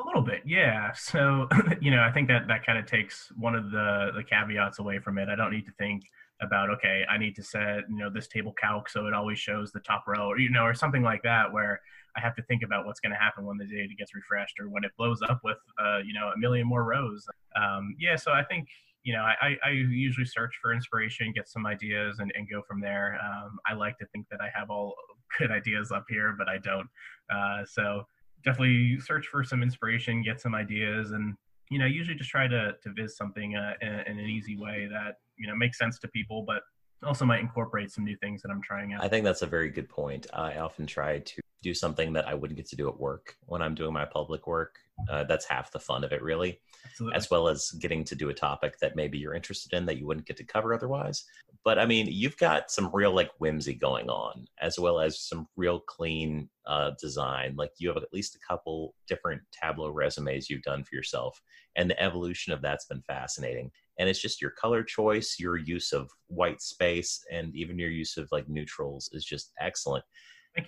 A 0.02 0.06
little 0.06 0.22
bit, 0.22 0.42
yeah. 0.46 0.92
So, 0.96 1.48
you 1.82 1.92
know, 1.92 2.02
I 2.02 2.12
think 2.12 2.28
that 2.30 2.48
that 2.48 2.66
kind 2.66 2.78
of 2.80 2.86
takes 2.86 3.32
one 3.38 3.56
of 3.56 3.72
the 3.72 4.12
the 4.16 4.24
caveats 4.24 4.80
away 4.80 5.00
from 5.00 5.18
it. 5.18 5.30
I 5.30 5.36
don't 5.36 5.52
need 5.52 5.66
to 5.66 5.74
think 5.78 6.04
about 6.42 6.70
okay, 6.72 7.04
I 7.10 7.18
need 7.18 7.36
to 7.36 7.44
set 7.44 7.90
you 7.90 7.98
know 7.98 8.10
this 8.10 8.28
table 8.28 8.54
calc 8.60 8.90
so 8.90 9.06
it 9.06 9.14
always 9.14 9.38
shows 9.38 9.72
the 9.72 9.80
top 9.82 10.06
row, 10.08 10.28
or 10.28 10.40
you 10.40 10.50
know, 10.50 10.64
or 10.64 10.74
something 10.74 11.04
like 11.04 11.22
that, 11.24 11.52
where 11.52 11.80
I 12.16 12.20
have 12.20 12.36
to 12.36 12.44
think 12.44 12.64
about 12.64 12.86
what's 12.86 13.00
going 13.00 13.12
to 13.12 13.18
happen 13.18 13.46
when 13.46 13.58
the 13.58 13.66
data 13.66 13.94
gets 13.98 14.16
refreshed 14.16 14.60
or 14.60 14.70
when 14.70 14.84
it 14.84 14.92
blows 14.98 15.22
up 15.22 15.42
with 15.44 15.58
uh, 15.80 16.00
you 16.00 16.14
know 16.14 16.32
a 16.36 16.38
million 16.38 16.68
more 16.68 16.84
rows. 16.84 17.26
Um, 17.56 17.96
yeah, 18.00 18.16
so 18.16 18.32
I 18.32 18.44
think 18.44 18.68
you 19.04 19.14
know 19.14 19.22
I, 19.22 19.58
I 19.64 19.70
usually 19.70 20.26
search 20.26 20.54
for 20.62 20.74
inspiration, 20.74 21.32
get 21.34 21.48
some 21.48 21.66
ideas, 21.66 22.20
and, 22.20 22.32
and 22.36 22.50
go 22.50 22.62
from 22.68 22.82
there. 22.82 23.20
Um, 23.24 23.60
I 23.68 23.74
like 23.74 23.98
to 24.00 24.06
think 24.08 24.28
that 24.32 24.42
I 24.42 24.50
have 24.58 24.70
all 24.70 24.96
good 25.40 25.52
ideas 25.52 25.92
up 25.92 26.06
here, 26.10 26.36
but 26.38 26.50
I 26.50 26.58
don't. 26.58 26.88
Uh, 27.30 27.66
so 27.66 28.06
definitely 28.44 29.00
search 29.00 29.28
for 29.28 29.44
some 29.44 29.64
inspiration, 29.64 30.24
get 30.24 30.42
some 30.42 30.56
ideas, 30.56 31.12
and 31.12 31.36
you 31.70 31.80
know, 31.80 31.86
usually 31.86 32.18
just 32.18 32.30
try 32.30 32.48
to 32.48 32.74
to 32.82 32.94
viz 32.96 33.16
something 33.16 33.56
uh, 33.56 33.74
in, 33.82 33.88
in, 33.88 34.20
an 34.20 34.26
easy 34.26 34.58
way 34.58 34.88
that 34.92 35.16
you 35.38 35.48
know 35.48 35.56
makes 35.56 35.78
sense 35.78 36.00
to 36.00 36.08
people, 36.10 36.44
but 36.46 36.62
also 37.04 37.26
might 37.26 37.40
incorporate 37.40 37.92
some 37.92 38.04
new 38.04 38.16
things 38.18 38.42
that 38.42 38.52
I'm 38.52 38.62
trying 38.62 38.94
out. 38.94 39.04
I 39.04 39.08
think 39.08 39.24
that's 39.24 39.42
a 39.42 39.48
very 39.48 39.70
good 39.70 39.90
point. 39.90 40.28
I 40.34 40.58
often 40.58 40.86
try 40.86 41.20
to 41.20 41.42
do 41.62 41.74
something 41.74 42.14
that 42.14 42.28
I 42.28 42.34
wouldn't 42.34 42.58
get 42.58 42.68
to 42.70 42.76
do 42.76 42.90
at 42.90 43.00
work 43.00 43.36
when 43.46 43.62
I'm 43.62 43.76
doing 43.76 43.94
my 43.94 44.06
public 44.06 44.48
work. 44.48 44.80
Uh, 45.10 45.24
that's 45.24 45.46
half 45.46 45.72
the 45.72 45.80
fun 45.80 46.04
of 46.04 46.12
it, 46.12 46.22
really, 46.22 46.60
Absolutely. 46.86 47.18
as 47.18 47.30
well 47.30 47.48
as 47.48 47.72
getting 47.80 48.04
to 48.06 48.16
do 48.16 48.30
a 48.30 48.34
topic 48.34 48.80
that 48.80 48.96
maybe 48.96 49.18
you're 49.18 49.34
interested 49.34 49.74
in 49.74 49.86
that 49.86 49.98
you 49.98 50.06
wouldn't 50.06 50.28
get 50.28 50.38
to 50.38 50.44
cover 50.44 50.74
otherwise. 50.74 51.24
But 51.64 51.78
I 51.78 51.86
mean, 51.86 52.08
you've 52.10 52.38
got 52.38 52.72
some 52.72 52.90
real 52.92 53.14
like 53.14 53.30
whimsy 53.38 53.76
going 53.76 54.10
on, 54.10 54.46
as 54.60 54.80
well 54.80 55.00
as 55.00 55.20
some 55.20 55.48
real 55.56 55.80
clean 55.80 56.50
uh, 56.66 56.92
design. 57.00 57.56
Like 57.56 57.72
you 57.78 57.90
have 57.90 57.98
at 57.98 58.14
least 58.14 58.36
a 58.36 58.48
couple 58.48 58.96
different 59.08 59.42
Tableau 59.52 59.90
resumes 59.90 60.50
you've 60.50 60.64
done 60.64 60.84
for 60.84 60.96
yourself, 60.96 61.40
and 61.76 61.90
the 61.90 62.02
evolution 62.02 62.54
of 62.54 62.62
that's 62.62 62.86
been 62.86 63.04
fascinating. 63.04 63.72
And 64.02 64.10
it's 64.10 64.20
just 64.20 64.42
your 64.42 64.50
color 64.50 64.82
choice, 64.84 65.36
your 65.40 65.58
use 65.58 65.94
of 65.94 66.10
white 66.26 66.60
space, 66.60 67.24
and 67.32 67.56
even 67.56 67.78
your 67.78 67.92
use 67.92 68.18
of 68.18 68.28
like 68.32 68.50
neutrals 68.50 69.12
is 69.14 69.24
just 69.24 69.52
excellent. 69.60 70.04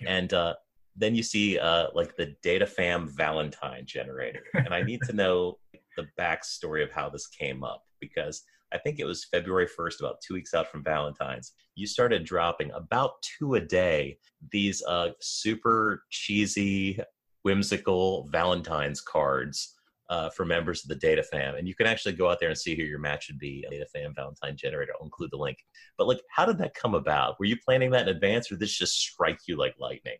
And 0.06 0.32
uh, 0.32 0.54
then 0.94 1.16
you 1.16 1.24
see 1.24 1.58
uh, 1.58 1.88
like 1.94 2.14
the 2.14 2.36
DataFam 2.44 3.10
Valentine 3.10 3.86
generator, 3.86 4.44
and 4.54 4.72
I 4.72 4.82
need 4.82 5.00
to 5.08 5.12
know 5.16 5.58
the 5.96 6.06
backstory 6.16 6.84
of 6.84 6.92
how 6.92 7.10
this 7.10 7.26
came 7.26 7.64
up 7.64 7.82
because 8.00 8.44
I 8.72 8.78
think 8.78 9.00
it 9.00 9.04
was 9.04 9.24
February 9.24 9.66
1st, 9.66 9.98
about 9.98 10.20
two 10.20 10.34
weeks 10.34 10.54
out 10.54 10.70
from 10.70 10.84
Valentine's. 10.84 11.54
You 11.74 11.88
started 11.88 12.24
dropping 12.24 12.70
about 12.70 13.14
two 13.22 13.56
a 13.56 13.60
day, 13.60 14.18
these 14.52 14.80
uh, 14.86 15.10
super 15.20 16.04
cheesy, 16.10 17.00
whimsical 17.42 18.28
Valentine's 18.30 19.00
cards 19.00 19.74
uh, 20.10 20.30
for 20.30 20.44
members 20.44 20.82
of 20.82 20.88
the 20.88 20.96
Data 20.96 21.22
Fam. 21.22 21.54
And 21.56 21.66
you 21.66 21.74
can 21.74 21.86
actually 21.86 22.14
go 22.14 22.30
out 22.30 22.38
there 22.40 22.50
and 22.50 22.58
see 22.58 22.76
who 22.76 22.82
your 22.82 22.98
match 22.98 23.28
would 23.28 23.38
be. 23.38 23.64
Data 23.70 23.86
Fam 23.86 24.14
Valentine 24.14 24.56
Generator. 24.56 24.92
I'll 24.98 25.06
include 25.06 25.30
the 25.30 25.38
link. 25.38 25.58
But 25.96 26.06
like, 26.06 26.20
how 26.30 26.44
did 26.44 26.58
that 26.58 26.74
come 26.74 26.94
about? 26.94 27.38
Were 27.38 27.46
you 27.46 27.56
planning 27.64 27.90
that 27.92 28.08
in 28.08 28.14
advance, 28.14 28.50
or 28.50 28.54
did 28.54 28.60
this 28.60 28.76
just 28.76 28.98
strike 28.98 29.40
you 29.46 29.56
like 29.56 29.74
lightning? 29.78 30.18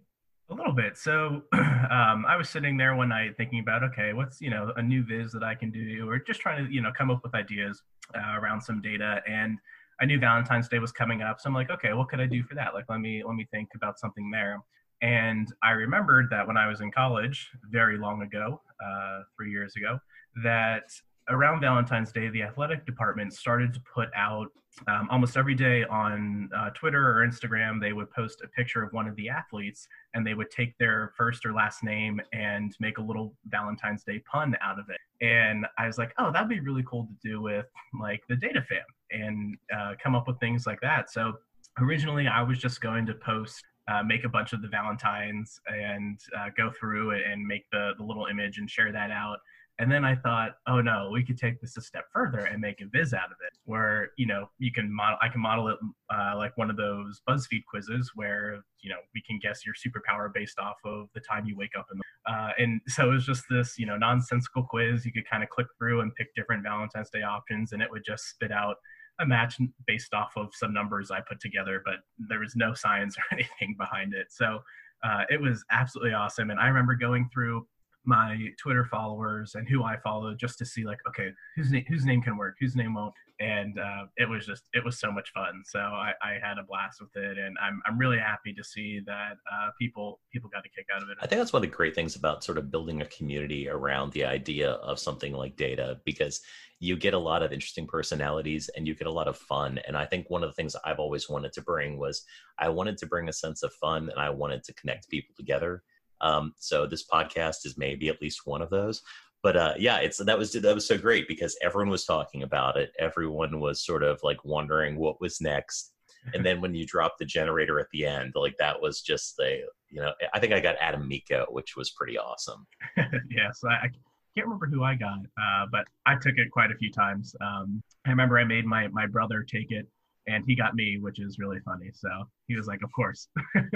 A 0.50 0.54
little 0.54 0.72
bit. 0.72 0.96
So 0.98 1.42
um, 1.52 2.26
I 2.26 2.36
was 2.36 2.50
sitting 2.50 2.76
there 2.76 2.94
one 2.94 3.08
night 3.08 3.36
thinking 3.36 3.60
about, 3.60 3.82
okay, 3.84 4.12
what's 4.12 4.40
you 4.40 4.50
know 4.50 4.72
a 4.76 4.82
new 4.82 5.02
viz 5.04 5.32
that 5.32 5.42
I 5.42 5.54
can 5.54 5.70
do, 5.70 6.08
or 6.08 6.18
just 6.18 6.40
trying 6.40 6.64
to 6.64 6.72
you 6.72 6.82
know 6.82 6.92
come 6.96 7.10
up 7.10 7.20
with 7.22 7.34
ideas 7.34 7.82
uh, 8.14 8.38
around 8.38 8.60
some 8.60 8.80
data. 8.80 9.22
And 9.26 9.58
I 10.00 10.06
knew 10.06 10.18
Valentine's 10.18 10.68
Day 10.68 10.78
was 10.78 10.92
coming 10.92 11.22
up, 11.22 11.40
so 11.40 11.48
I'm 11.48 11.54
like, 11.54 11.70
okay, 11.70 11.92
what 11.94 12.08
could 12.08 12.20
I 12.20 12.26
do 12.26 12.42
for 12.42 12.54
that? 12.56 12.74
Like, 12.74 12.86
let 12.88 13.00
me 13.00 13.22
let 13.24 13.34
me 13.34 13.46
think 13.50 13.70
about 13.74 13.98
something 13.98 14.30
there. 14.30 14.60
And 15.04 15.52
I 15.62 15.72
remembered 15.72 16.30
that 16.30 16.46
when 16.46 16.56
I 16.56 16.66
was 16.66 16.80
in 16.80 16.90
college, 16.90 17.50
very 17.70 17.98
long 17.98 18.22
ago, 18.22 18.62
uh, 18.82 19.20
three 19.36 19.50
years 19.50 19.76
ago, 19.76 19.98
that 20.42 20.84
around 21.28 21.60
Valentine's 21.60 22.10
Day, 22.10 22.30
the 22.30 22.42
athletic 22.42 22.86
department 22.86 23.34
started 23.34 23.74
to 23.74 23.80
put 23.80 24.08
out 24.16 24.48
um, 24.88 25.06
almost 25.10 25.36
every 25.36 25.54
day 25.54 25.84
on 25.84 26.48
uh, 26.56 26.70
Twitter 26.70 27.06
or 27.06 27.26
Instagram, 27.26 27.82
they 27.82 27.92
would 27.92 28.10
post 28.12 28.40
a 28.42 28.48
picture 28.48 28.82
of 28.82 28.94
one 28.94 29.06
of 29.06 29.14
the 29.16 29.28
athletes 29.28 29.86
and 30.14 30.26
they 30.26 30.32
would 30.32 30.50
take 30.50 30.76
their 30.78 31.12
first 31.18 31.44
or 31.44 31.52
last 31.52 31.84
name 31.84 32.18
and 32.32 32.74
make 32.80 32.96
a 32.96 33.02
little 33.02 33.34
Valentine's 33.48 34.04
Day 34.04 34.20
pun 34.20 34.56
out 34.62 34.78
of 34.78 34.86
it. 34.88 35.00
And 35.24 35.66
I 35.76 35.86
was 35.86 35.98
like, 35.98 36.14
oh, 36.16 36.32
that'd 36.32 36.48
be 36.48 36.60
really 36.60 36.82
cool 36.88 37.06
to 37.06 37.28
do 37.28 37.42
with 37.42 37.66
like 38.00 38.22
the 38.28 38.36
data 38.36 38.62
fam 38.62 38.80
and 39.10 39.58
uh, 39.76 39.92
come 40.02 40.14
up 40.14 40.26
with 40.26 40.40
things 40.40 40.66
like 40.66 40.80
that. 40.80 41.10
So 41.10 41.34
originally, 41.78 42.26
I 42.26 42.42
was 42.42 42.58
just 42.58 42.80
going 42.80 43.04
to 43.06 43.14
post 43.14 43.62
uh, 43.88 44.02
make 44.02 44.24
a 44.24 44.28
bunch 44.28 44.52
of 44.52 44.62
the 44.62 44.68
Valentines 44.68 45.60
and 45.66 46.18
uh, 46.38 46.48
go 46.56 46.70
through 46.70 47.12
and 47.12 47.46
make 47.46 47.64
the, 47.70 47.92
the 47.98 48.04
little 48.04 48.26
image 48.26 48.58
and 48.58 48.68
share 48.70 48.92
that 48.92 49.10
out. 49.10 49.38
And 49.80 49.90
then 49.90 50.04
I 50.04 50.14
thought, 50.14 50.52
oh 50.68 50.80
no, 50.80 51.10
we 51.12 51.24
could 51.24 51.36
take 51.36 51.60
this 51.60 51.76
a 51.76 51.80
step 51.80 52.04
further 52.12 52.38
and 52.38 52.60
make 52.60 52.80
a 52.80 52.86
viz 52.86 53.12
out 53.12 53.26
of 53.26 53.38
it, 53.44 53.58
where 53.64 54.10
you 54.16 54.24
know 54.24 54.48
you 54.58 54.70
can 54.70 54.92
model. 54.94 55.18
I 55.20 55.28
can 55.28 55.40
model 55.40 55.66
it 55.66 55.78
uh, 56.14 56.34
like 56.36 56.56
one 56.56 56.70
of 56.70 56.76
those 56.76 57.20
BuzzFeed 57.28 57.64
quizzes, 57.68 58.12
where 58.14 58.62
you 58.82 58.90
know 58.90 58.98
we 59.16 59.22
can 59.26 59.40
guess 59.42 59.66
your 59.66 59.74
superpower 59.74 60.32
based 60.32 60.60
off 60.60 60.76
of 60.84 61.08
the 61.14 61.20
time 61.20 61.44
you 61.44 61.56
wake 61.56 61.72
up 61.76 61.86
in. 61.90 61.98
The, 61.98 62.32
uh, 62.32 62.50
and 62.56 62.80
so 62.86 63.10
it 63.10 63.14
was 63.14 63.26
just 63.26 63.42
this 63.50 63.76
you 63.76 63.84
know 63.84 63.96
nonsensical 63.96 64.62
quiz. 64.62 65.04
You 65.04 65.12
could 65.12 65.28
kind 65.28 65.42
of 65.42 65.48
click 65.48 65.66
through 65.76 66.02
and 66.02 66.14
pick 66.14 66.32
different 66.36 66.62
Valentine's 66.62 67.10
Day 67.10 67.22
options, 67.22 67.72
and 67.72 67.82
it 67.82 67.90
would 67.90 68.04
just 68.06 68.30
spit 68.30 68.52
out 68.52 68.76
a 69.20 69.26
match 69.26 69.58
based 69.86 70.12
off 70.14 70.32
of 70.36 70.54
some 70.54 70.72
numbers 70.72 71.10
I 71.10 71.20
put 71.20 71.40
together, 71.40 71.82
but 71.84 71.96
there 72.18 72.40
was 72.40 72.56
no 72.56 72.74
science 72.74 73.16
or 73.18 73.24
anything 73.32 73.76
behind 73.78 74.14
it. 74.14 74.28
So 74.30 74.60
uh, 75.02 75.24
it 75.28 75.40
was 75.40 75.64
absolutely 75.70 76.14
awesome. 76.14 76.50
And 76.50 76.58
I 76.58 76.66
remember 76.66 76.94
going 76.94 77.28
through 77.32 77.66
my 78.04 78.48
Twitter 78.58 78.84
followers 78.84 79.54
and 79.54 79.68
who 79.68 79.82
I 79.82 79.96
follow 79.98 80.34
just 80.34 80.58
to 80.58 80.66
see 80.66 80.84
like, 80.84 80.98
okay, 81.08 81.30
whose 81.56 81.70
name 81.70 81.84
whose 81.88 82.04
name 82.04 82.22
can 82.22 82.36
work, 82.36 82.56
whose 82.60 82.76
name 82.76 82.94
won't, 82.94 83.14
and 83.40 83.78
uh, 83.78 84.04
it 84.16 84.28
was 84.28 84.46
just 84.46 84.64
it 84.72 84.84
was 84.84 84.98
so 84.98 85.10
much 85.10 85.30
fun. 85.32 85.62
So 85.64 85.78
I, 85.78 86.12
I 86.22 86.38
had 86.42 86.58
a 86.58 86.62
blast 86.62 87.00
with 87.00 87.16
it, 87.16 87.38
and 87.38 87.56
I'm 87.60 87.80
I'm 87.86 87.98
really 87.98 88.18
happy 88.18 88.52
to 88.52 88.62
see 88.62 89.00
that 89.06 89.32
uh, 89.50 89.70
people 89.78 90.20
people 90.32 90.50
got 90.50 90.64
a 90.66 90.68
kick 90.68 90.86
out 90.94 91.02
of 91.02 91.08
it. 91.08 91.16
I 91.20 91.26
think 91.26 91.40
that's 91.40 91.52
one 91.52 91.64
of 91.64 91.70
the 91.70 91.76
great 91.76 91.94
things 91.94 92.16
about 92.16 92.44
sort 92.44 92.58
of 92.58 92.70
building 92.70 93.02
a 93.02 93.06
community 93.06 93.68
around 93.68 94.12
the 94.12 94.24
idea 94.24 94.72
of 94.72 94.98
something 94.98 95.32
like 95.32 95.56
data 95.56 95.98
because 96.04 96.40
you 96.80 96.96
get 96.96 97.14
a 97.14 97.18
lot 97.18 97.42
of 97.42 97.52
interesting 97.52 97.86
personalities 97.86 98.68
and 98.76 98.86
you 98.86 98.94
get 98.94 99.06
a 99.06 99.12
lot 99.12 99.28
of 99.28 99.38
fun. 99.38 99.80
And 99.86 99.96
I 99.96 100.04
think 100.04 100.28
one 100.28 100.42
of 100.42 100.50
the 100.50 100.54
things 100.54 100.76
I've 100.84 100.98
always 100.98 101.30
wanted 101.30 101.52
to 101.54 101.62
bring 101.62 101.98
was 101.98 102.22
I 102.58 102.68
wanted 102.68 102.98
to 102.98 103.06
bring 103.06 103.28
a 103.28 103.32
sense 103.32 103.62
of 103.62 103.72
fun 103.74 104.10
and 104.10 104.18
I 104.18 104.28
wanted 104.28 104.64
to 104.64 104.74
connect 104.74 105.08
people 105.08 105.34
together 105.36 105.82
um, 106.24 106.54
so 106.58 106.86
this 106.86 107.06
podcast 107.06 107.66
is 107.66 107.76
maybe 107.76 108.08
at 108.08 108.20
least 108.20 108.46
one 108.46 108.62
of 108.62 108.70
those. 108.70 109.02
But 109.42 109.56
uh, 109.56 109.74
yeah, 109.78 109.98
it's 109.98 110.16
that 110.16 110.38
was 110.38 110.52
that 110.52 110.74
was 110.74 110.88
so 110.88 110.96
great 110.96 111.28
because 111.28 111.56
everyone 111.62 111.90
was 111.90 112.06
talking 112.06 112.42
about 112.42 112.78
it. 112.78 112.92
Everyone 112.98 113.60
was 113.60 113.84
sort 113.84 114.02
of 114.02 114.18
like 114.22 114.42
wondering 114.44 114.96
what 114.96 115.20
was 115.20 115.40
next. 115.40 115.92
And 116.32 116.44
then 116.44 116.62
when 116.62 116.74
you 116.74 116.86
drop 116.86 117.18
the 117.18 117.26
generator 117.26 117.78
at 117.78 117.88
the 117.92 118.06
end, 118.06 118.32
like 118.34 118.56
that 118.58 118.80
was 118.80 119.02
just 119.02 119.36
the 119.36 119.60
you 119.90 120.00
know 120.00 120.12
I 120.32 120.40
think 120.40 120.54
I 120.54 120.60
got 120.60 120.76
Adam 120.80 121.06
Mico, 121.06 121.44
which 121.50 121.76
was 121.76 121.90
pretty 121.90 122.18
awesome. 122.18 122.66
yes, 123.30 123.60
I, 123.68 123.74
I 123.74 123.90
can't 124.34 124.46
remember 124.46 124.66
who 124.66 124.82
I 124.82 124.94
got, 124.94 125.18
uh, 125.38 125.66
but 125.70 125.84
I 126.06 126.14
took 126.14 126.38
it 126.38 126.50
quite 126.50 126.70
a 126.70 126.76
few 126.76 126.90
times. 126.90 127.36
Um, 127.42 127.82
I 128.06 128.10
remember 128.10 128.38
I 128.38 128.44
made 128.44 128.64
my 128.64 128.88
my 128.88 129.06
brother 129.06 129.42
take 129.42 129.70
it 129.70 129.86
and 130.26 130.42
he 130.46 130.56
got 130.56 130.74
me, 130.74 130.96
which 130.98 131.20
is 131.20 131.38
really 131.38 131.60
funny. 131.60 131.90
So 131.92 132.08
he 132.48 132.56
was 132.56 132.66
like, 132.66 132.82
"Of 132.82 132.90
course." 132.92 133.28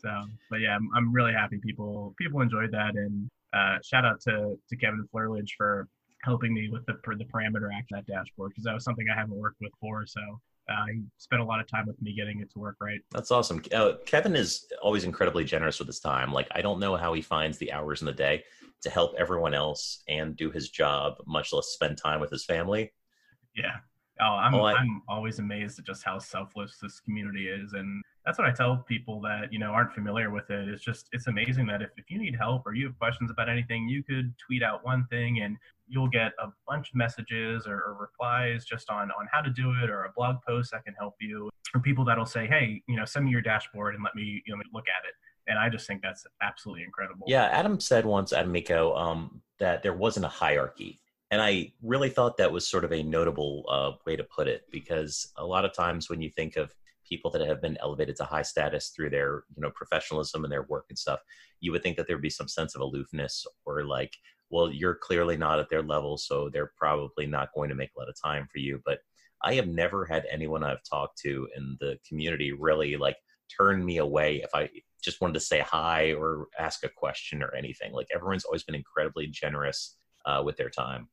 so, 0.00 0.10
but 0.50 0.60
yeah, 0.60 0.74
I'm, 0.74 0.88
I'm 0.94 1.12
really 1.12 1.32
happy 1.32 1.58
people 1.58 2.14
people 2.18 2.40
enjoyed 2.40 2.72
that, 2.72 2.94
and 2.94 3.28
uh, 3.52 3.78
shout 3.82 4.04
out 4.04 4.20
to 4.22 4.58
to 4.68 4.76
Kevin 4.76 5.06
Flerlage 5.14 5.50
for 5.56 5.88
helping 6.22 6.52
me 6.54 6.68
with 6.70 6.84
the 6.86 6.94
the 7.16 7.24
parameter 7.24 7.68
act 7.76 7.88
that 7.90 8.06
dashboard 8.06 8.50
because 8.50 8.64
that 8.64 8.74
was 8.74 8.84
something 8.84 9.06
I 9.12 9.18
haven't 9.18 9.36
worked 9.36 9.60
with 9.60 9.72
before. 9.72 10.06
So 10.06 10.20
uh, 10.68 10.84
he 10.92 11.02
spent 11.16 11.40
a 11.40 11.44
lot 11.44 11.60
of 11.60 11.66
time 11.66 11.86
with 11.86 12.00
me 12.02 12.14
getting 12.14 12.40
it 12.40 12.50
to 12.52 12.58
work 12.58 12.76
right. 12.80 13.00
That's 13.10 13.30
awesome. 13.30 13.62
Uh, 13.72 13.92
Kevin 14.04 14.36
is 14.36 14.66
always 14.82 15.04
incredibly 15.04 15.44
generous 15.44 15.78
with 15.78 15.88
his 15.88 16.00
time. 16.00 16.32
Like 16.32 16.48
I 16.52 16.60
don't 16.60 16.80
know 16.80 16.96
how 16.96 17.12
he 17.12 17.22
finds 17.22 17.58
the 17.58 17.72
hours 17.72 18.02
in 18.02 18.06
the 18.06 18.12
day 18.12 18.44
to 18.82 18.90
help 18.90 19.14
everyone 19.18 19.54
else 19.54 20.02
and 20.08 20.36
do 20.36 20.50
his 20.50 20.70
job, 20.70 21.16
much 21.26 21.52
less 21.52 21.66
spend 21.68 21.98
time 21.98 22.20
with 22.20 22.30
his 22.30 22.44
family. 22.44 22.92
Yeah. 23.56 23.76
Oh, 24.20 24.24
I'm 24.24 24.54
I, 24.54 24.74
I'm 24.74 25.02
always 25.08 25.38
amazed 25.38 25.78
at 25.78 25.86
just 25.86 26.02
how 26.02 26.18
selfless 26.18 26.78
this 26.82 27.00
community 27.00 27.48
is, 27.48 27.72
and 27.72 28.02
that's 28.24 28.38
what 28.38 28.46
I 28.46 28.52
tell 28.52 28.76
people 28.76 29.20
that 29.22 29.52
you 29.52 29.58
know 29.58 29.70
aren't 29.70 29.92
familiar 29.92 30.30
with 30.30 30.50
it. 30.50 30.68
It's 30.68 30.82
just 30.82 31.08
it's 31.12 31.26
amazing 31.26 31.66
that 31.66 31.82
if, 31.82 31.90
if 31.96 32.10
you 32.10 32.18
need 32.18 32.36
help 32.36 32.66
or 32.66 32.74
you 32.74 32.86
have 32.86 32.98
questions 32.98 33.30
about 33.30 33.48
anything, 33.48 33.88
you 33.88 34.02
could 34.02 34.34
tweet 34.38 34.62
out 34.62 34.84
one 34.84 35.06
thing 35.10 35.40
and 35.40 35.56
you'll 35.86 36.08
get 36.08 36.32
a 36.42 36.48
bunch 36.66 36.90
of 36.90 36.94
messages 36.94 37.66
or, 37.66 37.76
or 37.76 37.96
replies 37.98 38.64
just 38.64 38.90
on 38.90 39.10
on 39.10 39.26
how 39.32 39.40
to 39.40 39.50
do 39.50 39.72
it 39.82 39.90
or 39.90 40.04
a 40.04 40.12
blog 40.16 40.36
post 40.46 40.72
that 40.72 40.84
can 40.84 40.94
help 40.94 41.14
you 41.20 41.50
or 41.74 41.80
people 41.80 42.04
that'll 42.04 42.26
say, 42.26 42.46
hey, 42.46 42.82
you 42.88 42.96
know, 42.96 43.04
send 43.04 43.24
me 43.24 43.30
your 43.30 43.42
dashboard 43.42 43.94
and 43.94 44.04
let 44.04 44.14
me 44.14 44.42
you 44.46 44.56
know 44.56 44.62
look 44.72 44.84
at 44.88 45.08
it. 45.08 45.14
And 45.46 45.58
I 45.58 45.70
just 45.70 45.86
think 45.86 46.02
that's 46.02 46.26
absolutely 46.42 46.84
incredible. 46.84 47.24
Yeah, 47.26 47.44
Adam 47.44 47.80
said 47.80 48.04
once, 48.04 48.34
Adam 48.34 48.52
Mico, 48.52 48.94
um, 48.94 49.40
that 49.58 49.82
there 49.82 49.94
wasn't 49.94 50.26
a 50.26 50.28
hierarchy 50.28 51.00
and 51.30 51.42
I 51.42 51.72
really 51.82 52.08
thought 52.08 52.36
that 52.38 52.50
was 52.50 52.66
sort 52.66 52.84
of 52.84 52.92
a 52.92 53.02
notable 53.02 53.64
uh, 53.68 53.92
way 54.06 54.16
to 54.16 54.24
put 54.24 54.48
it 54.48 54.62
because 54.70 55.30
a 55.36 55.44
lot 55.44 55.64
of 55.64 55.74
times 55.74 56.08
when 56.08 56.22
you 56.22 56.30
think 56.30 56.56
of 56.56 56.74
people 57.08 57.30
that 57.30 57.46
have 57.46 57.62
been 57.62 57.78
elevated 57.80 58.16
to 58.16 58.24
high 58.24 58.42
status 58.42 58.90
through 58.94 59.10
their 59.10 59.44
you 59.54 59.62
know 59.62 59.70
professionalism 59.74 60.44
and 60.44 60.52
their 60.52 60.64
work 60.64 60.86
and 60.88 60.98
stuff, 60.98 61.20
you 61.60 61.72
would 61.72 61.82
think 61.82 61.96
that 61.96 62.06
there'd 62.06 62.22
be 62.22 62.30
some 62.30 62.48
sense 62.48 62.74
of 62.74 62.80
aloofness 62.80 63.46
or 63.64 63.84
like, 63.84 64.14
well, 64.50 64.70
you're 64.70 64.94
clearly 64.94 65.36
not 65.36 65.58
at 65.58 65.68
their 65.70 65.82
level, 65.82 66.16
so 66.18 66.48
they're 66.48 66.72
probably 66.76 67.26
not 67.26 67.52
going 67.54 67.68
to 67.68 67.74
make 67.74 67.90
a 67.96 68.00
lot 68.00 68.08
of 68.08 68.20
time 68.22 68.46
for 68.50 68.58
you. 68.58 68.80
But 68.84 68.98
I 69.42 69.54
have 69.54 69.68
never 69.68 70.04
had 70.04 70.26
anyone 70.30 70.64
I've 70.64 70.82
talked 70.88 71.18
to 71.20 71.48
in 71.56 71.76
the 71.80 71.98
community 72.08 72.52
really 72.52 72.96
like 72.96 73.16
turn 73.56 73.84
me 73.84 73.98
away 73.98 74.42
if 74.42 74.50
I 74.54 74.68
just 75.02 75.20
wanted 75.20 75.34
to 75.34 75.40
say 75.40 75.60
hi 75.60 76.12
or 76.12 76.48
ask 76.58 76.84
a 76.84 76.88
question 76.88 77.42
or 77.42 77.54
anything. 77.54 77.92
Like 77.92 78.08
everyone's 78.14 78.44
always 78.44 78.64
been 78.64 78.74
incredibly 78.74 79.28
generous 79.28 79.96
uh, 80.26 80.42
with 80.44 80.56
their 80.56 80.70
time. 80.70 81.08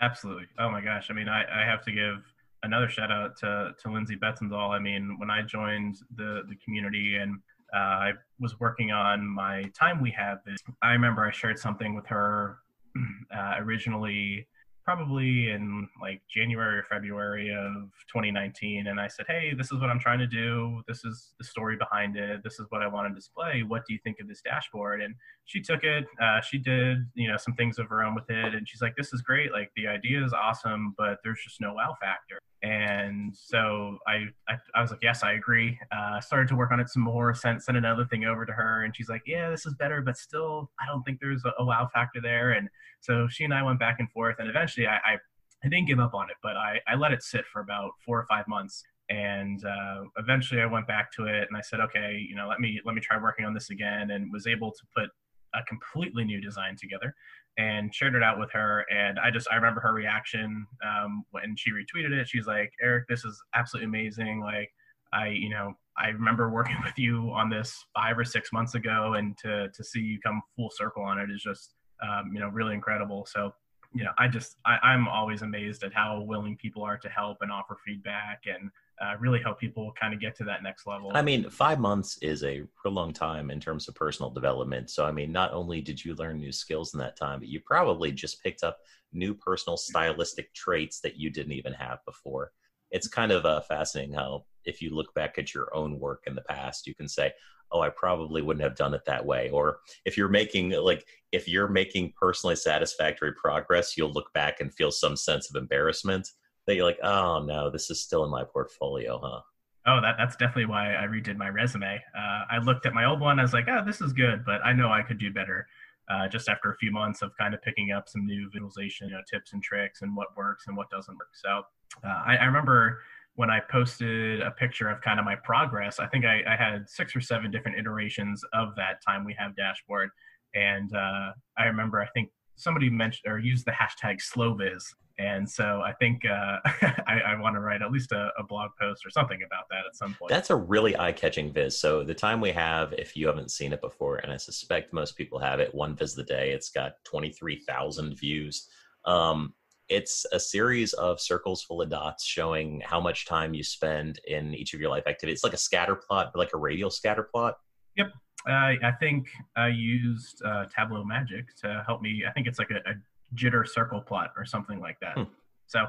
Absolutely. 0.00 0.46
Oh 0.58 0.70
my 0.70 0.80
gosh. 0.80 1.08
I 1.10 1.12
mean, 1.12 1.28
I, 1.28 1.44
I 1.62 1.64
have 1.64 1.84
to 1.84 1.92
give 1.92 2.24
another 2.62 2.88
shout 2.88 3.10
out 3.10 3.36
to, 3.38 3.72
to 3.82 3.92
Lindsay 3.92 4.16
Betzendahl. 4.16 4.70
I 4.70 4.78
mean, 4.78 5.16
when 5.18 5.30
I 5.30 5.42
joined 5.42 5.96
the, 6.16 6.42
the 6.48 6.56
community 6.64 7.16
and 7.16 7.38
uh, 7.74 7.78
I 7.78 8.12
was 8.40 8.58
working 8.60 8.90
on 8.92 9.26
my 9.26 9.64
time 9.78 10.00
we 10.00 10.10
have, 10.12 10.38
I 10.82 10.92
remember 10.92 11.24
I 11.24 11.30
shared 11.30 11.58
something 11.58 11.94
with 11.94 12.06
her 12.06 12.58
uh, 13.34 13.54
originally 13.58 14.46
probably 14.88 15.50
in 15.50 15.86
like 16.00 16.22
January 16.34 16.78
or 16.78 16.82
February 16.82 17.50
of 17.50 17.90
2019. 18.10 18.86
And 18.86 18.98
I 18.98 19.06
said, 19.06 19.26
Hey, 19.28 19.52
this 19.54 19.66
is 19.70 19.78
what 19.78 19.90
I'm 19.90 20.00
trying 20.00 20.18
to 20.18 20.26
do. 20.26 20.80
This 20.88 21.04
is 21.04 21.34
the 21.36 21.44
story 21.44 21.76
behind 21.76 22.16
it. 22.16 22.42
This 22.42 22.58
is 22.58 22.64
what 22.70 22.80
I 22.80 22.86
want 22.86 23.06
to 23.06 23.14
display. 23.14 23.62
What 23.62 23.82
do 23.86 23.92
you 23.92 24.00
think 24.02 24.16
of 24.18 24.26
this 24.26 24.40
dashboard? 24.40 25.02
And 25.02 25.14
she 25.44 25.60
took 25.60 25.84
it. 25.84 26.06
Uh, 26.22 26.40
she 26.40 26.56
did, 26.56 27.04
you 27.12 27.28
know, 27.28 27.36
some 27.36 27.52
things 27.52 27.78
of 27.78 27.86
her 27.90 28.02
own 28.02 28.14
with 28.14 28.30
it. 28.30 28.54
And 28.54 28.66
she's 28.66 28.80
like, 28.80 28.96
This 28.96 29.12
is 29.12 29.20
great. 29.20 29.52
Like 29.52 29.70
the 29.76 29.86
idea 29.86 30.24
is 30.24 30.32
awesome, 30.32 30.94
but 30.96 31.18
there's 31.22 31.40
just 31.44 31.60
no 31.60 31.74
wow 31.74 31.94
factor. 32.00 32.38
And 32.62 33.34
so 33.36 33.98
I, 34.06 34.24
I, 34.48 34.56
I 34.74 34.82
was 34.82 34.90
like, 34.90 35.00
yes, 35.02 35.22
I 35.22 35.32
agree. 35.34 35.78
Uh, 35.92 36.20
started 36.20 36.48
to 36.48 36.56
work 36.56 36.72
on 36.72 36.80
it 36.80 36.88
some 36.88 37.02
more, 37.02 37.32
sent, 37.34 37.62
sent 37.62 37.78
another 37.78 38.04
thing 38.04 38.24
over 38.24 38.44
to 38.44 38.52
her. 38.52 38.84
And 38.84 38.94
she's 38.96 39.08
like, 39.08 39.22
yeah, 39.26 39.48
this 39.50 39.64
is 39.64 39.74
better, 39.74 40.02
but 40.02 40.16
still, 40.16 40.70
I 40.80 40.86
don't 40.86 41.02
think 41.04 41.20
there's 41.20 41.44
a, 41.44 41.52
a 41.58 41.64
wow 41.64 41.88
factor 41.94 42.20
there. 42.20 42.52
And 42.52 42.68
so 43.00 43.28
she 43.28 43.44
and 43.44 43.54
I 43.54 43.62
went 43.62 43.78
back 43.78 44.00
and 44.00 44.10
forth. 44.10 44.36
And 44.40 44.48
eventually 44.48 44.86
I, 44.88 44.96
I, 44.96 45.18
I 45.64 45.68
didn't 45.68 45.86
give 45.86 46.00
up 46.00 46.14
on 46.14 46.30
it, 46.30 46.36
but 46.42 46.56
I, 46.56 46.80
I 46.88 46.96
let 46.96 47.12
it 47.12 47.22
sit 47.22 47.44
for 47.52 47.60
about 47.60 47.92
four 48.04 48.18
or 48.18 48.26
five 48.26 48.48
months. 48.48 48.82
And 49.08 49.64
uh, 49.64 50.02
eventually 50.16 50.60
I 50.60 50.66
went 50.66 50.86
back 50.88 51.12
to 51.12 51.26
it 51.26 51.46
and 51.48 51.56
I 51.56 51.60
said, 51.62 51.80
okay, 51.80 52.24
you 52.28 52.34
know, 52.34 52.48
let 52.48 52.60
me, 52.60 52.80
let 52.84 52.94
me 52.94 53.00
try 53.00 53.22
working 53.22 53.46
on 53.46 53.54
this 53.54 53.70
again 53.70 54.10
and 54.10 54.32
was 54.32 54.46
able 54.46 54.72
to 54.72 54.82
put 54.96 55.10
a 55.54 55.62
completely 55.64 56.24
new 56.24 56.40
design 56.40 56.76
together 56.78 57.14
and 57.58 57.94
shared 57.94 58.14
it 58.14 58.22
out 58.22 58.38
with 58.38 58.50
her. 58.52 58.86
And 58.90 59.18
I 59.18 59.30
just 59.30 59.48
I 59.50 59.56
remember 59.56 59.80
her 59.80 59.92
reaction 59.92 60.66
um, 60.86 61.24
when 61.30 61.56
she 61.56 61.70
retweeted 61.70 62.12
it. 62.12 62.28
She's 62.28 62.46
like, 62.46 62.72
"Eric, 62.82 63.04
this 63.08 63.24
is 63.24 63.40
absolutely 63.54 63.86
amazing. 63.86 64.40
Like, 64.40 64.70
I 65.12 65.28
you 65.28 65.50
know 65.50 65.74
I 65.96 66.08
remember 66.08 66.50
working 66.50 66.76
with 66.84 66.98
you 66.98 67.30
on 67.32 67.50
this 67.50 67.84
five 67.94 68.18
or 68.18 68.24
six 68.24 68.52
months 68.52 68.74
ago, 68.74 69.14
and 69.14 69.36
to 69.38 69.68
to 69.74 69.84
see 69.84 70.00
you 70.00 70.18
come 70.20 70.40
full 70.56 70.70
circle 70.70 71.02
on 71.02 71.18
it 71.18 71.30
is 71.30 71.42
just 71.42 71.74
um, 72.02 72.30
you 72.32 72.40
know 72.40 72.48
really 72.48 72.74
incredible. 72.74 73.26
So." 73.30 73.52
You 73.94 74.04
know, 74.04 74.10
I 74.18 74.28
just 74.28 74.58
I, 74.66 74.76
I'm 74.82 75.08
always 75.08 75.40
amazed 75.40 75.82
at 75.82 75.94
how 75.94 76.20
willing 76.20 76.58
people 76.58 76.82
are 76.82 76.98
to 76.98 77.08
help 77.08 77.38
and 77.40 77.50
offer 77.50 77.78
feedback 77.86 78.42
and 78.44 78.70
uh, 79.02 79.14
really 79.18 79.40
help 79.40 79.58
people 79.58 79.92
kind 80.00 80.12
of 80.12 80.20
get 80.20 80.36
to 80.36 80.44
that 80.44 80.62
next 80.62 80.86
level. 80.86 81.10
I 81.14 81.22
mean, 81.22 81.48
five 81.50 81.78
months 81.78 82.18
is 82.22 82.42
a 82.42 82.62
real 82.84 82.94
long 82.94 83.12
time 83.12 83.50
in 83.50 83.60
terms 83.60 83.88
of 83.88 83.94
personal 83.94 84.30
development. 84.30 84.90
So, 84.90 85.04
I 85.04 85.12
mean, 85.12 85.32
not 85.32 85.52
only 85.52 85.80
did 85.80 86.04
you 86.04 86.14
learn 86.14 86.38
new 86.38 86.52
skills 86.52 86.94
in 86.94 87.00
that 87.00 87.16
time, 87.16 87.40
but 87.40 87.48
you 87.48 87.60
probably 87.60 88.12
just 88.12 88.42
picked 88.42 88.62
up 88.62 88.78
new 89.12 89.34
personal 89.34 89.76
stylistic 89.76 90.52
traits 90.54 91.00
that 91.00 91.16
you 91.16 91.30
didn't 91.30 91.52
even 91.52 91.72
have 91.72 91.98
before. 92.04 92.52
It's 92.90 93.08
kind 93.08 93.32
of 93.32 93.44
uh, 93.44 93.60
fascinating 93.60 94.14
how, 94.14 94.44
if 94.64 94.82
you 94.82 94.94
look 94.94 95.14
back 95.14 95.38
at 95.38 95.54
your 95.54 95.74
own 95.74 95.98
work 95.98 96.24
in 96.26 96.34
the 96.34 96.42
past, 96.42 96.86
you 96.86 96.94
can 96.94 97.08
say, 97.08 97.32
oh, 97.70 97.80
I 97.80 97.90
probably 97.90 98.42
wouldn't 98.42 98.64
have 98.64 98.76
done 98.76 98.94
it 98.94 99.04
that 99.06 99.24
way. 99.24 99.50
Or 99.50 99.80
if 100.04 100.16
you're 100.16 100.28
making, 100.28 100.70
like, 100.70 101.06
if 101.32 101.46
you're 101.46 101.68
making 101.68 102.14
personally 102.18 102.56
satisfactory 102.56 103.32
progress, 103.34 103.96
you'll 103.96 104.12
look 104.12 104.32
back 104.32 104.60
and 104.60 104.72
feel 104.72 104.90
some 104.90 105.16
sense 105.16 105.50
of 105.50 105.56
embarrassment 105.56 106.28
that 106.68 106.76
you're 106.76 106.84
like, 106.84 107.00
oh 107.02 107.42
no, 107.42 107.70
this 107.70 107.90
is 107.90 108.00
still 108.00 108.24
in 108.24 108.30
my 108.30 108.44
portfolio, 108.44 109.18
huh? 109.20 109.40
Oh, 109.86 110.00
that, 110.02 110.16
that's 110.18 110.36
definitely 110.36 110.66
why 110.66 110.94
I 110.94 111.06
redid 111.06 111.38
my 111.38 111.48
resume. 111.48 112.00
Uh, 112.16 112.42
I 112.50 112.58
looked 112.58 112.84
at 112.84 112.92
my 112.92 113.06
old 113.06 113.20
one. 113.20 113.38
I 113.38 113.42
was 113.42 113.54
like, 113.54 113.68
oh, 113.68 113.82
this 113.84 114.02
is 114.02 114.12
good, 114.12 114.44
but 114.44 114.60
I 114.62 114.74
know 114.74 114.92
I 114.92 115.00
could 115.00 115.18
do 115.18 115.32
better. 115.32 115.66
Uh, 116.10 116.28
just 116.28 116.48
after 116.48 116.70
a 116.70 116.76
few 116.76 116.90
months 116.90 117.22
of 117.22 117.32
kind 117.38 117.54
of 117.54 117.62
picking 117.62 117.92
up 117.92 118.08
some 118.08 118.26
new 118.26 118.50
visualization 118.52 119.08
you 119.08 119.14
know, 119.14 119.20
tips 119.30 119.54
and 119.54 119.62
tricks 119.62 120.02
and 120.02 120.14
what 120.14 120.28
works 120.36 120.64
and 120.66 120.76
what 120.76 120.90
doesn't 120.90 121.14
work. 121.16 121.28
So 121.34 121.62
uh, 122.04 122.22
I, 122.26 122.36
I, 122.36 122.44
remember 122.44 123.00
when 123.34 123.50
I 123.50 123.60
posted 123.70 124.40
a 124.40 124.50
picture 124.50 124.88
of 124.88 125.02
kind 125.02 125.18
of 125.18 125.26
my 125.26 125.36
progress, 125.36 125.98
I 125.98 126.06
think 126.06 126.24
I, 126.24 126.40
I 126.48 126.56
had 126.56 126.88
six 126.88 127.14
or 127.14 127.20
seven 127.20 127.50
different 127.50 127.78
iterations 127.78 128.42
of 128.54 128.74
that 128.76 129.02
time 129.06 129.24
we 129.24 129.34
have 129.38 129.54
dashboard. 129.54 130.08
And 130.54 130.94
uh, 130.94 131.32
I 131.58 131.64
remember, 131.64 132.00
I 132.00 132.08
think 132.14 132.30
somebody 132.56 132.88
mentioned 132.88 133.30
or 133.30 133.38
used 133.38 133.66
the 133.66 133.72
hashtag 133.72 134.18
slowviz 134.22 134.82
and 135.18 135.48
so 135.48 135.82
I 135.84 135.92
think 135.92 136.22
uh, 136.24 136.58
I, 137.06 137.20
I 137.26 137.40
want 137.40 137.54
to 137.56 137.60
write 137.60 137.82
at 137.82 137.90
least 137.90 138.12
a, 138.12 138.30
a, 138.38 138.44
blog 138.44 138.70
post 138.80 139.04
or 139.04 139.10
something 139.10 139.40
about 139.44 139.64
that 139.70 139.84
at 139.86 139.96
some 139.96 140.14
point. 140.14 140.30
That's 140.30 140.50
a 140.50 140.56
really 140.56 140.96
eye-catching 140.96 141.52
viz. 141.52 141.78
So 141.78 142.04
the 142.04 142.14
time 142.14 142.40
we 142.40 142.52
have, 142.52 142.92
if 142.92 143.16
you 143.16 143.26
haven't 143.26 143.50
seen 143.50 143.72
it 143.72 143.80
before, 143.80 144.16
and 144.16 144.32
I 144.32 144.36
suspect 144.36 144.92
most 144.92 145.16
people 145.16 145.38
have 145.38 145.60
it, 145.60 145.74
one 145.74 145.96
viz 145.96 146.16
a 146.18 146.22
day. 146.22 146.52
It's 146.52 146.70
got 146.70 146.92
twenty-three 147.04 147.60
thousand 147.60 148.16
views. 148.18 148.68
Um, 149.04 149.54
it's 149.88 150.26
a 150.32 150.38
series 150.38 150.92
of 150.94 151.20
circles 151.20 151.62
full 151.62 151.80
of 151.80 151.88
dots 151.88 152.24
showing 152.24 152.82
how 152.84 153.00
much 153.00 153.26
time 153.26 153.54
you 153.54 153.64
spend 153.64 154.20
in 154.26 154.54
each 154.54 154.74
of 154.74 154.80
your 154.80 154.90
life 154.90 155.04
activities. 155.06 155.38
It's 155.38 155.44
like 155.44 155.54
a 155.54 155.58
scatter 155.58 155.96
plot, 155.96 156.30
but 156.32 156.38
like 156.38 156.50
a 156.54 156.58
radial 156.58 156.90
scatter 156.90 157.22
plot. 157.22 157.54
Yep. 157.96 158.08
Uh, 158.48 158.52
I 158.52 158.92
think 159.00 159.26
I 159.56 159.68
used 159.68 160.42
uh, 160.44 160.66
Tableau 160.66 161.04
Magic 161.04 161.56
to 161.62 161.82
help 161.86 162.02
me. 162.02 162.22
I 162.28 162.32
think 162.32 162.46
it's 162.46 162.58
like 162.58 162.70
a, 162.70 162.76
a 162.88 162.94
jitter 163.34 163.66
circle 163.66 164.00
plot 164.00 164.32
or 164.36 164.44
something 164.44 164.80
like 164.80 164.98
that. 165.00 165.14
Hmm. 165.14 165.24
So, 165.66 165.86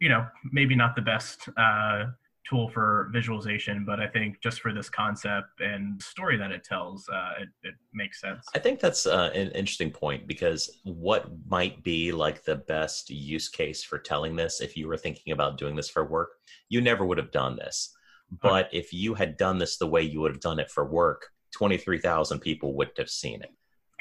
you 0.00 0.08
know, 0.08 0.26
maybe 0.50 0.74
not 0.74 0.96
the 0.96 1.02
best 1.02 1.48
uh, 1.56 2.06
tool 2.48 2.68
for 2.70 3.10
visualization, 3.12 3.84
but 3.84 4.00
I 4.00 4.06
think 4.06 4.40
just 4.42 4.60
for 4.60 4.72
this 4.72 4.88
concept 4.88 5.60
and 5.60 6.00
story 6.02 6.36
that 6.38 6.50
it 6.50 6.64
tells, 6.64 7.08
uh, 7.08 7.32
it, 7.40 7.48
it, 7.62 7.74
makes 7.92 8.20
sense. 8.20 8.46
I 8.54 8.58
think 8.58 8.80
that's 8.80 9.06
uh, 9.06 9.30
an 9.34 9.50
interesting 9.52 9.90
point 9.90 10.26
because 10.26 10.80
what 10.84 11.30
might 11.46 11.82
be 11.82 12.12
like 12.12 12.44
the 12.44 12.56
best 12.56 13.10
use 13.10 13.48
case 13.48 13.84
for 13.84 13.98
telling 13.98 14.36
this 14.36 14.60
if 14.60 14.76
you 14.76 14.88
were 14.88 14.96
thinking 14.96 15.32
about 15.32 15.58
doing 15.58 15.76
this 15.76 15.90
for 15.90 16.04
work, 16.04 16.30
you 16.68 16.80
never 16.80 17.04
would 17.04 17.18
have 17.18 17.30
done 17.30 17.56
this. 17.56 17.94
But 18.42 18.68
okay. 18.68 18.78
if 18.78 18.92
you 18.92 19.14
had 19.14 19.36
done 19.36 19.58
this 19.58 19.76
the 19.76 19.88
way 19.88 20.02
you 20.02 20.20
would 20.20 20.32
have 20.32 20.40
done 20.40 20.60
it 20.60 20.70
for 20.70 20.84
work, 20.84 21.26
23,000 21.52 22.38
people 22.40 22.74
wouldn't 22.74 22.98
have 22.98 23.10
seen 23.10 23.42
it. 23.42 23.50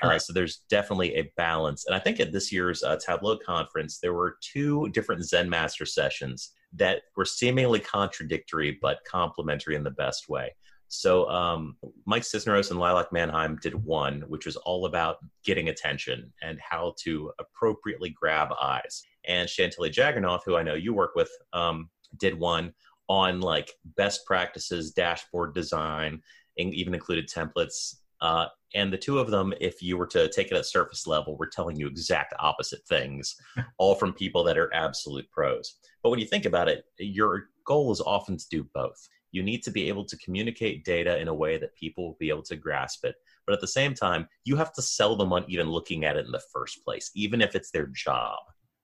Uh, 0.01 0.19
so 0.19 0.33
there's 0.33 0.61
definitely 0.69 1.15
a 1.15 1.31
balance. 1.37 1.85
And 1.85 1.95
I 1.95 1.99
think 1.99 2.19
at 2.19 2.31
this 2.31 2.51
year's 2.51 2.83
uh, 2.83 2.97
Tableau 2.97 3.37
conference, 3.37 3.99
there 3.99 4.13
were 4.13 4.37
two 4.41 4.89
different 4.89 5.25
Zen 5.25 5.49
Master 5.49 5.85
sessions 5.85 6.51
that 6.73 7.01
were 7.15 7.25
seemingly 7.25 7.79
contradictory 7.79 8.77
but 8.81 8.99
complementary 9.05 9.75
in 9.75 9.83
the 9.83 9.91
best 9.91 10.29
way. 10.29 10.53
So 10.89 11.29
um, 11.29 11.77
Mike 12.05 12.23
Cisneros 12.23 12.71
and 12.71 12.79
Lilach 12.79 13.11
Manheim 13.11 13.59
did 13.61 13.75
one, 13.75 14.21
which 14.27 14.45
was 14.45 14.55
all 14.55 14.87
about 14.87 15.17
getting 15.45 15.69
attention 15.69 16.33
and 16.41 16.59
how 16.59 16.95
to 17.03 17.31
appropriately 17.39 18.09
grab 18.09 18.49
eyes. 18.59 19.03
And 19.27 19.47
Chantilly 19.47 19.91
Jaggernauth, 19.91 20.41
who 20.45 20.55
I 20.55 20.63
know 20.63 20.73
you 20.73 20.93
work 20.93 21.13
with, 21.15 21.29
um, 21.53 21.89
did 22.17 22.37
one 22.37 22.73
on 23.07 23.39
like 23.39 23.71
best 23.97 24.25
practices, 24.25 24.91
dashboard 24.91 25.53
design, 25.53 26.21
and 26.57 26.73
even 26.73 26.95
included 26.95 27.29
templates. 27.29 27.95
Uh, 28.21 28.47
and 28.75 28.93
the 28.93 28.97
two 28.97 29.19
of 29.19 29.31
them, 29.31 29.53
if 29.59 29.81
you 29.81 29.97
were 29.97 30.07
to 30.07 30.29
take 30.29 30.47
it 30.47 30.57
at 30.57 30.65
surface 30.65 31.07
level, 31.07 31.37
were 31.37 31.47
telling 31.47 31.77
you 31.77 31.87
exact 31.87 32.33
opposite 32.39 32.85
things, 32.87 33.35
all 33.77 33.95
from 33.95 34.13
people 34.13 34.43
that 34.43 34.57
are 34.57 34.73
absolute 34.73 35.29
pros. 35.31 35.75
But 36.03 36.09
when 36.09 36.19
you 36.19 36.25
think 36.25 36.45
about 36.45 36.69
it, 36.69 36.85
your 36.97 37.49
goal 37.65 37.91
is 37.91 38.01
often 38.01 38.37
to 38.37 38.49
do 38.49 38.67
both. 38.73 39.07
You 39.31 39.43
need 39.43 39.63
to 39.63 39.71
be 39.71 39.87
able 39.87 40.05
to 40.05 40.17
communicate 40.17 40.85
data 40.85 41.19
in 41.19 41.27
a 41.27 41.33
way 41.33 41.57
that 41.57 41.75
people 41.75 42.05
will 42.05 42.17
be 42.19 42.29
able 42.29 42.43
to 42.43 42.55
grasp 42.55 43.05
it. 43.05 43.15
But 43.45 43.53
at 43.53 43.61
the 43.61 43.67
same 43.67 43.93
time, 43.93 44.27
you 44.43 44.55
have 44.55 44.73
to 44.73 44.81
sell 44.81 45.15
them 45.15 45.33
on 45.33 45.45
even 45.47 45.69
looking 45.69 46.05
at 46.05 46.17
it 46.17 46.25
in 46.25 46.31
the 46.31 46.41
first 46.51 46.83
place, 46.83 47.11
even 47.15 47.41
if 47.41 47.55
it's 47.55 47.71
their 47.71 47.87
job. 47.87 48.39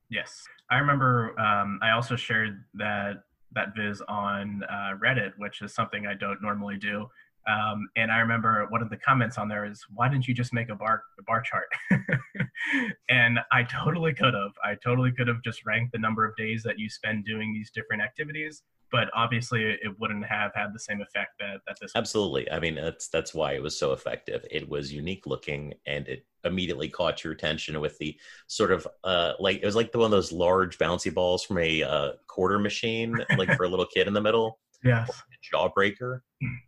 Yes. 0.09 0.43
I 0.69 0.77
remember 0.77 1.39
um, 1.39 1.79
I 1.81 1.91
also 1.91 2.15
shared 2.15 2.63
that 2.75 3.23
that 3.53 3.69
viz 3.75 4.01
on 4.07 4.63
uh, 4.69 4.95
Reddit, 5.01 5.31
which 5.37 5.61
is 5.61 5.73
something 5.73 6.05
I 6.05 6.13
don't 6.13 6.41
normally 6.41 6.77
do. 6.77 7.07
Um, 7.47 7.87
and 7.95 8.11
I 8.11 8.19
remember 8.19 8.65
one 8.69 8.81
of 8.81 8.89
the 8.89 8.97
comments 8.97 9.37
on 9.37 9.47
there 9.47 9.65
is, 9.65 9.85
"Why 9.93 10.09
didn't 10.09 10.27
you 10.27 10.33
just 10.33 10.53
make 10.53 10.69
a 10.69 10.75
bar 10.75 11.03
a 11.19 11.23
bar 11.23 11.41
chart?" 11.41 11.67
and 13.09 13.39
I 13.51 13.63
totally 13.63 14.13
could 14.13 14.33
have. 14.33 14.51
I 14.63 14.75
totally 14.75 15.11
could 15.11 15.27
have 15.27 15.43
just 15.43 15.65
ranked 15.65 15.91
the 15.91 15.99
number 15.99 16.25
of 16.25 16.35
days 16.35 16.63
that 16.63 16.79
you 16.79 16.89
spend 16.89 17.25
doing 17.25 17.53
these 17.53 17.71
different 17.71 18.01
activities, 18.01 18.63
but 18.91 19.09
obviously 19.13 19.63
it 19.63 19.99
wouldn't 19.99 20.25
have 20.25 20.51
had 20.55 20.73
the 20.73 20.79
same 20.79 21.01
effect 21.01 21.31
that, 21.39 21.61
that 21.67 21.77
this. 21.79 21.91
Absolutely. 21.95 22.49
I 22.51 22.59
mean, 22.59 22.75
that's 22.75 23.09
that's 23.09 23.33
why 23.33 23.53
it 23.53 23.61
was 23.61 23.77
so 23.77 23.91
effective. 23.91 24.45
It 24.49 24.67
was 24.67 24.91
unique 24.91 25.27
looking, 25.27 25.73
and 25.85 26.07
it 26.07 26.25
immediately 26.43 26.89
caught 26.89 27.23
your 27.23 27.33
attention 27.33 27.79
with 27.81 27.97
the 27.97 28.17
sort 28.47 28.71
of 28.71 28.87
uh, 29.03 29.33
like 29.39 29.61
it 29.61 29.65
was 29.65 29.75
like 29.75 29.91
the 29.91 29.97
one 29.97 30.05
of 30.05 30.11
those 30.11 30.31
large 30.31 30.77
bouncy 30.77 31.13
balls 31.13 31.43
from 31.43 31.57
a 31.59 31.83
uh, 31.83 32.11
quarter 32.27 32.57
machine, 32.57 33.17
like 33.37 33.53
for 33.55 33.65
a 33.65 33.69
little 33.69 33.85
kid 33.85 34.07
in 34.07 34.13
the 34.13 34.21
middle. 34.21 34.59
Yes. 34.85 35.09
Jawbreaker. 35.53 36.21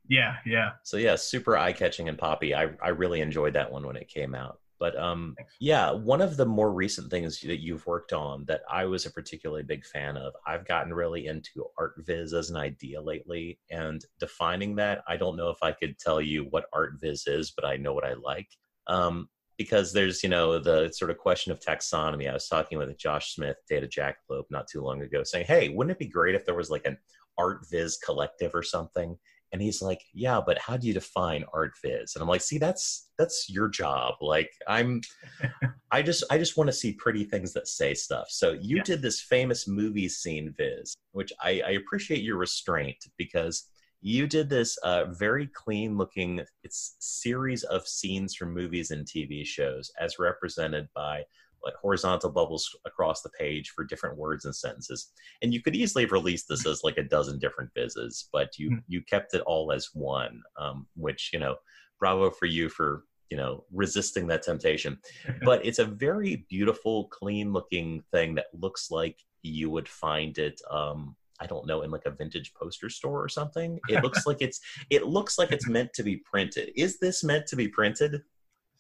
Yeah, 0.10 0.36
yeah. 0.46 0.72
So 0.84 0.98
yeah, 0.98 1.16
super 1.16 1.58
eye 1.58 1.74
catching 1.74 2.10
and 2.10 2.18
poppy. 2.18 2.56
I 2.56 2.70
I 2.82 2.90
really 2.90 3.22
enjoyed 3.22 3.54
that 3.54 3.72
one 3.72 3.86
when 3.86 3.96
it 3.96 4.08
came 4.08 4.36
out. 4.36 4.60
But 4.80 4.98
um, 4.98 5.36
yeah, 5.60 5.92
one 5.92 6.22
of 6.22 6.38
the 6.38 6.46
more 6.46 6.72
recent 6.72 7.10
things 7.10 7.42
that 7.42 7.62
you've 7.62 7.86
worked 7.88 8.14
on 8.14 8.46
that 8.46 8.62
I 8.70 8.86
was 8.86 9.06
a 9.06 9.12
particularly 9.12 9.64
big 9.64 9.84
fan 9.86 10.18
of, 10.18 10.34
I've 10.46 10.68
gotten 10.68 10.94
really 10.94 11.26
into 11.28 11.66
art 11.80 11.96
viz 12.06 12.34
as 12.34 12.50
an 12.52 12.58
idea 12.58 13.02
lately, 13.02 13.60
and 13.72 14.04
defining 14.20 14.76
that. 14.76 15.04
I 15.08 15.18
don't 15.18 15.36
know 15.36 15.50
if 15.50 15.58
I 15.64 15.72
could 15.72 15.98
tell 15.98 16.22
you 16.22 16.46
what 16.52 16.66
art 16.74 16.94
viz 17.02 17.26
is, 17.26 17.52
but 17.52 17.66
I 17.66 17.78
know 17.78 17.94
what 17.94 18.06
I 18.06 18.14
like. 18.14 18.50
Um, 18.86 19.30
because 19.58 19.92
there's 19.92 20.22
you 20.22 20.30
know 20.30 20.60
the 20.60 20.92
sort 20.92 21.10
of 21.10 21.18
question 21.18 21.52
of 21.52 21.60
taxonomy. 21.60 22.30
I 22.30 22.34
was 22.34 22.48
talking 22.48 22.78
with 22.78 22.96
Josh 22.98 23.34
Smith, 23.34 23.58
Data 23.68 23.88
Jackalope, 23.88 24.46
not 24.52 24.68
too 24.68 24.82
long 24.82 25.02
ago, 25.02 25.24
saying, 25.24 25.48
"Hey, 25.48 25.70
wouldn't 25.70 25.92
it 25.92 26.00
be 26.00 26.08
great 26.08 26.36
if 26.36 26.46
there 26.46 26.56
was 26.56 26.70
like 26.70 26.86
an 26.86 26.98
art 27.38 27.66
viz 27.70 27.98
collective 27.98 28.54
or 28.54 28.64
something?" 28.64 29.18
And 29.52 29.62
he's 29.62 29.82
like, 29.82 30.02
"Yeah, 30.14 30.42
but 30.46 30.60
how 30.60 30.78
do 30.78 30.88
you 30.88 30.94
define 30.94 31.46
art 31.54 31.74
viz?" 31.84 32.16
And 32.16 32.22
I'm 32.22 32.30
like, 32.30 32.42
"See, 32.42 32.58
that's 32.58 33.10
that's 33.18 33.50
your 33.50 33.70
job. 33.70 34.16
Like, 34.22 34.52
I'm, 34.68 35.02
I 35.92 36.02
just 36.02 36.24
I 36.30 36.38
just 36.38 36.58
want 36.58 36.68
to 36.68 36.74
see 36.74 36.94
pretty 36.94 37.24
things 37.24 37.54
that 37.54 37.68
say 37.68 37.94
stuff." 37.94 38.28
So 38.30 38.52
you 38.54 38.78
yeah. 38.78 38.84
did 38.84 39.02
this 39.02 39.22
famous 39.22 39.68
movie 39.68 40.10
scene 40.10 40.54
viz, 40.58 40.96
which 41.12 41.32
I, 41.42 41.62
I 41.66 41.72
appreciate 41.72 42.24
your 42.24 42.38
restraint 42.38 42.98
because 43.18 43.68
you 44.02 44.28
did 44.28 44.50
this 44.50 44.78
uh, 44.78 45.06
very 45.06 45.48
clean 45.48 45.98
looking 45.98 46.42
it's 46.64 46.96
series 47.00 47.64
of 47.64 47.88
scenes 47.88 48.36
from 48.36 48.54
movies 48.54 48.92
and 48.92 49.06
tv 49.06 49.46
shows 49.46 49.92
as 50.00 50.20
represented 50.20 50.88
by 50.96 51.24
like 51.64 51.76
horizontal 51.76 52.30
bubbles 52.30 52.76
across 52.86 53.22
the 53.22 53.30
page 53.30 53.70
for 53.70 53.84
different 53.84 54.18
words 54.18 54.46
and 54.46 54.56
sentences 54.56 55.12
and 55.42 55.54
you 55.54 55.62
could 55.62 55.76
easily 55.76 56.04
have 56.04 56.12
released 56.12 56.48
this 56.48 56.66
as 56.66 56.84
like 56.84 56.98
a 56.98 57.04
dozen 57.04 57.40
different 57.40 57.70
vizzes 57.76 58.26
but 58.32 58.58
you 58.58 58.70
mm-hmm. 58.70 58.80
you 58.88 59.02
kept 59.02 59.34
it 59.34 59.42
all 59.42 59.72
as 59.72 59.90
one 59.94 60.42
um, 60.58 60.88
which 60.96 61.32
you 61.34 61.40
know 61.40 61.56
bravo 62.00 62.30
for 62.30 62.46
you 62.46 62.70
for 62.70 63.04
you 63.30 63.38
know 63.38 63.64
resisting 63.74 64.28
that 64.28 64.44
temptation 64.44 64.98
but 65.44 65.66
it's 65.66 65.80
a 65.80 65.86
very 65.86 66.46
beautiful 66.50 67.06
clean 67.06 67.52
looking 67.52 68.04
thing 68.12 68.36
that 68.36 68.48
looks 68.54 68.92
like 68.92 69.18
you 69.44 69.70
would 69.70 69.88
find 69.88 70.38
it 70.38 70.60
um, 70.72 71.16
I 71.40 71.46
don't 71.46 71.68
know, 71.68 71.84
in 71.84 71.92
like 71.92 72.06
a 72.06 72.12
vintage 72.12 72.54
poster 72.54 72.90
store 72.90 73.24
or 73.24 73.30
something. 73.30 73.80
It 73.90 74.04
looks 74.04 74.26
like 74.28 74.42
it's 74.42 74.60
it 74.90 75.06
looks 75.06 75.38
like 75.38 75.52
it's 75.52 75.68
meant 75.68 75.94
to 75.94 76.04
be 76.04 76.18
printed. 76.18 76.72
Is 76.76 77.00
this 77.00 77.24
meant 77.24 77.48
to 77.48 77.56
be 77.56 77.68
printed? 77.68 78.24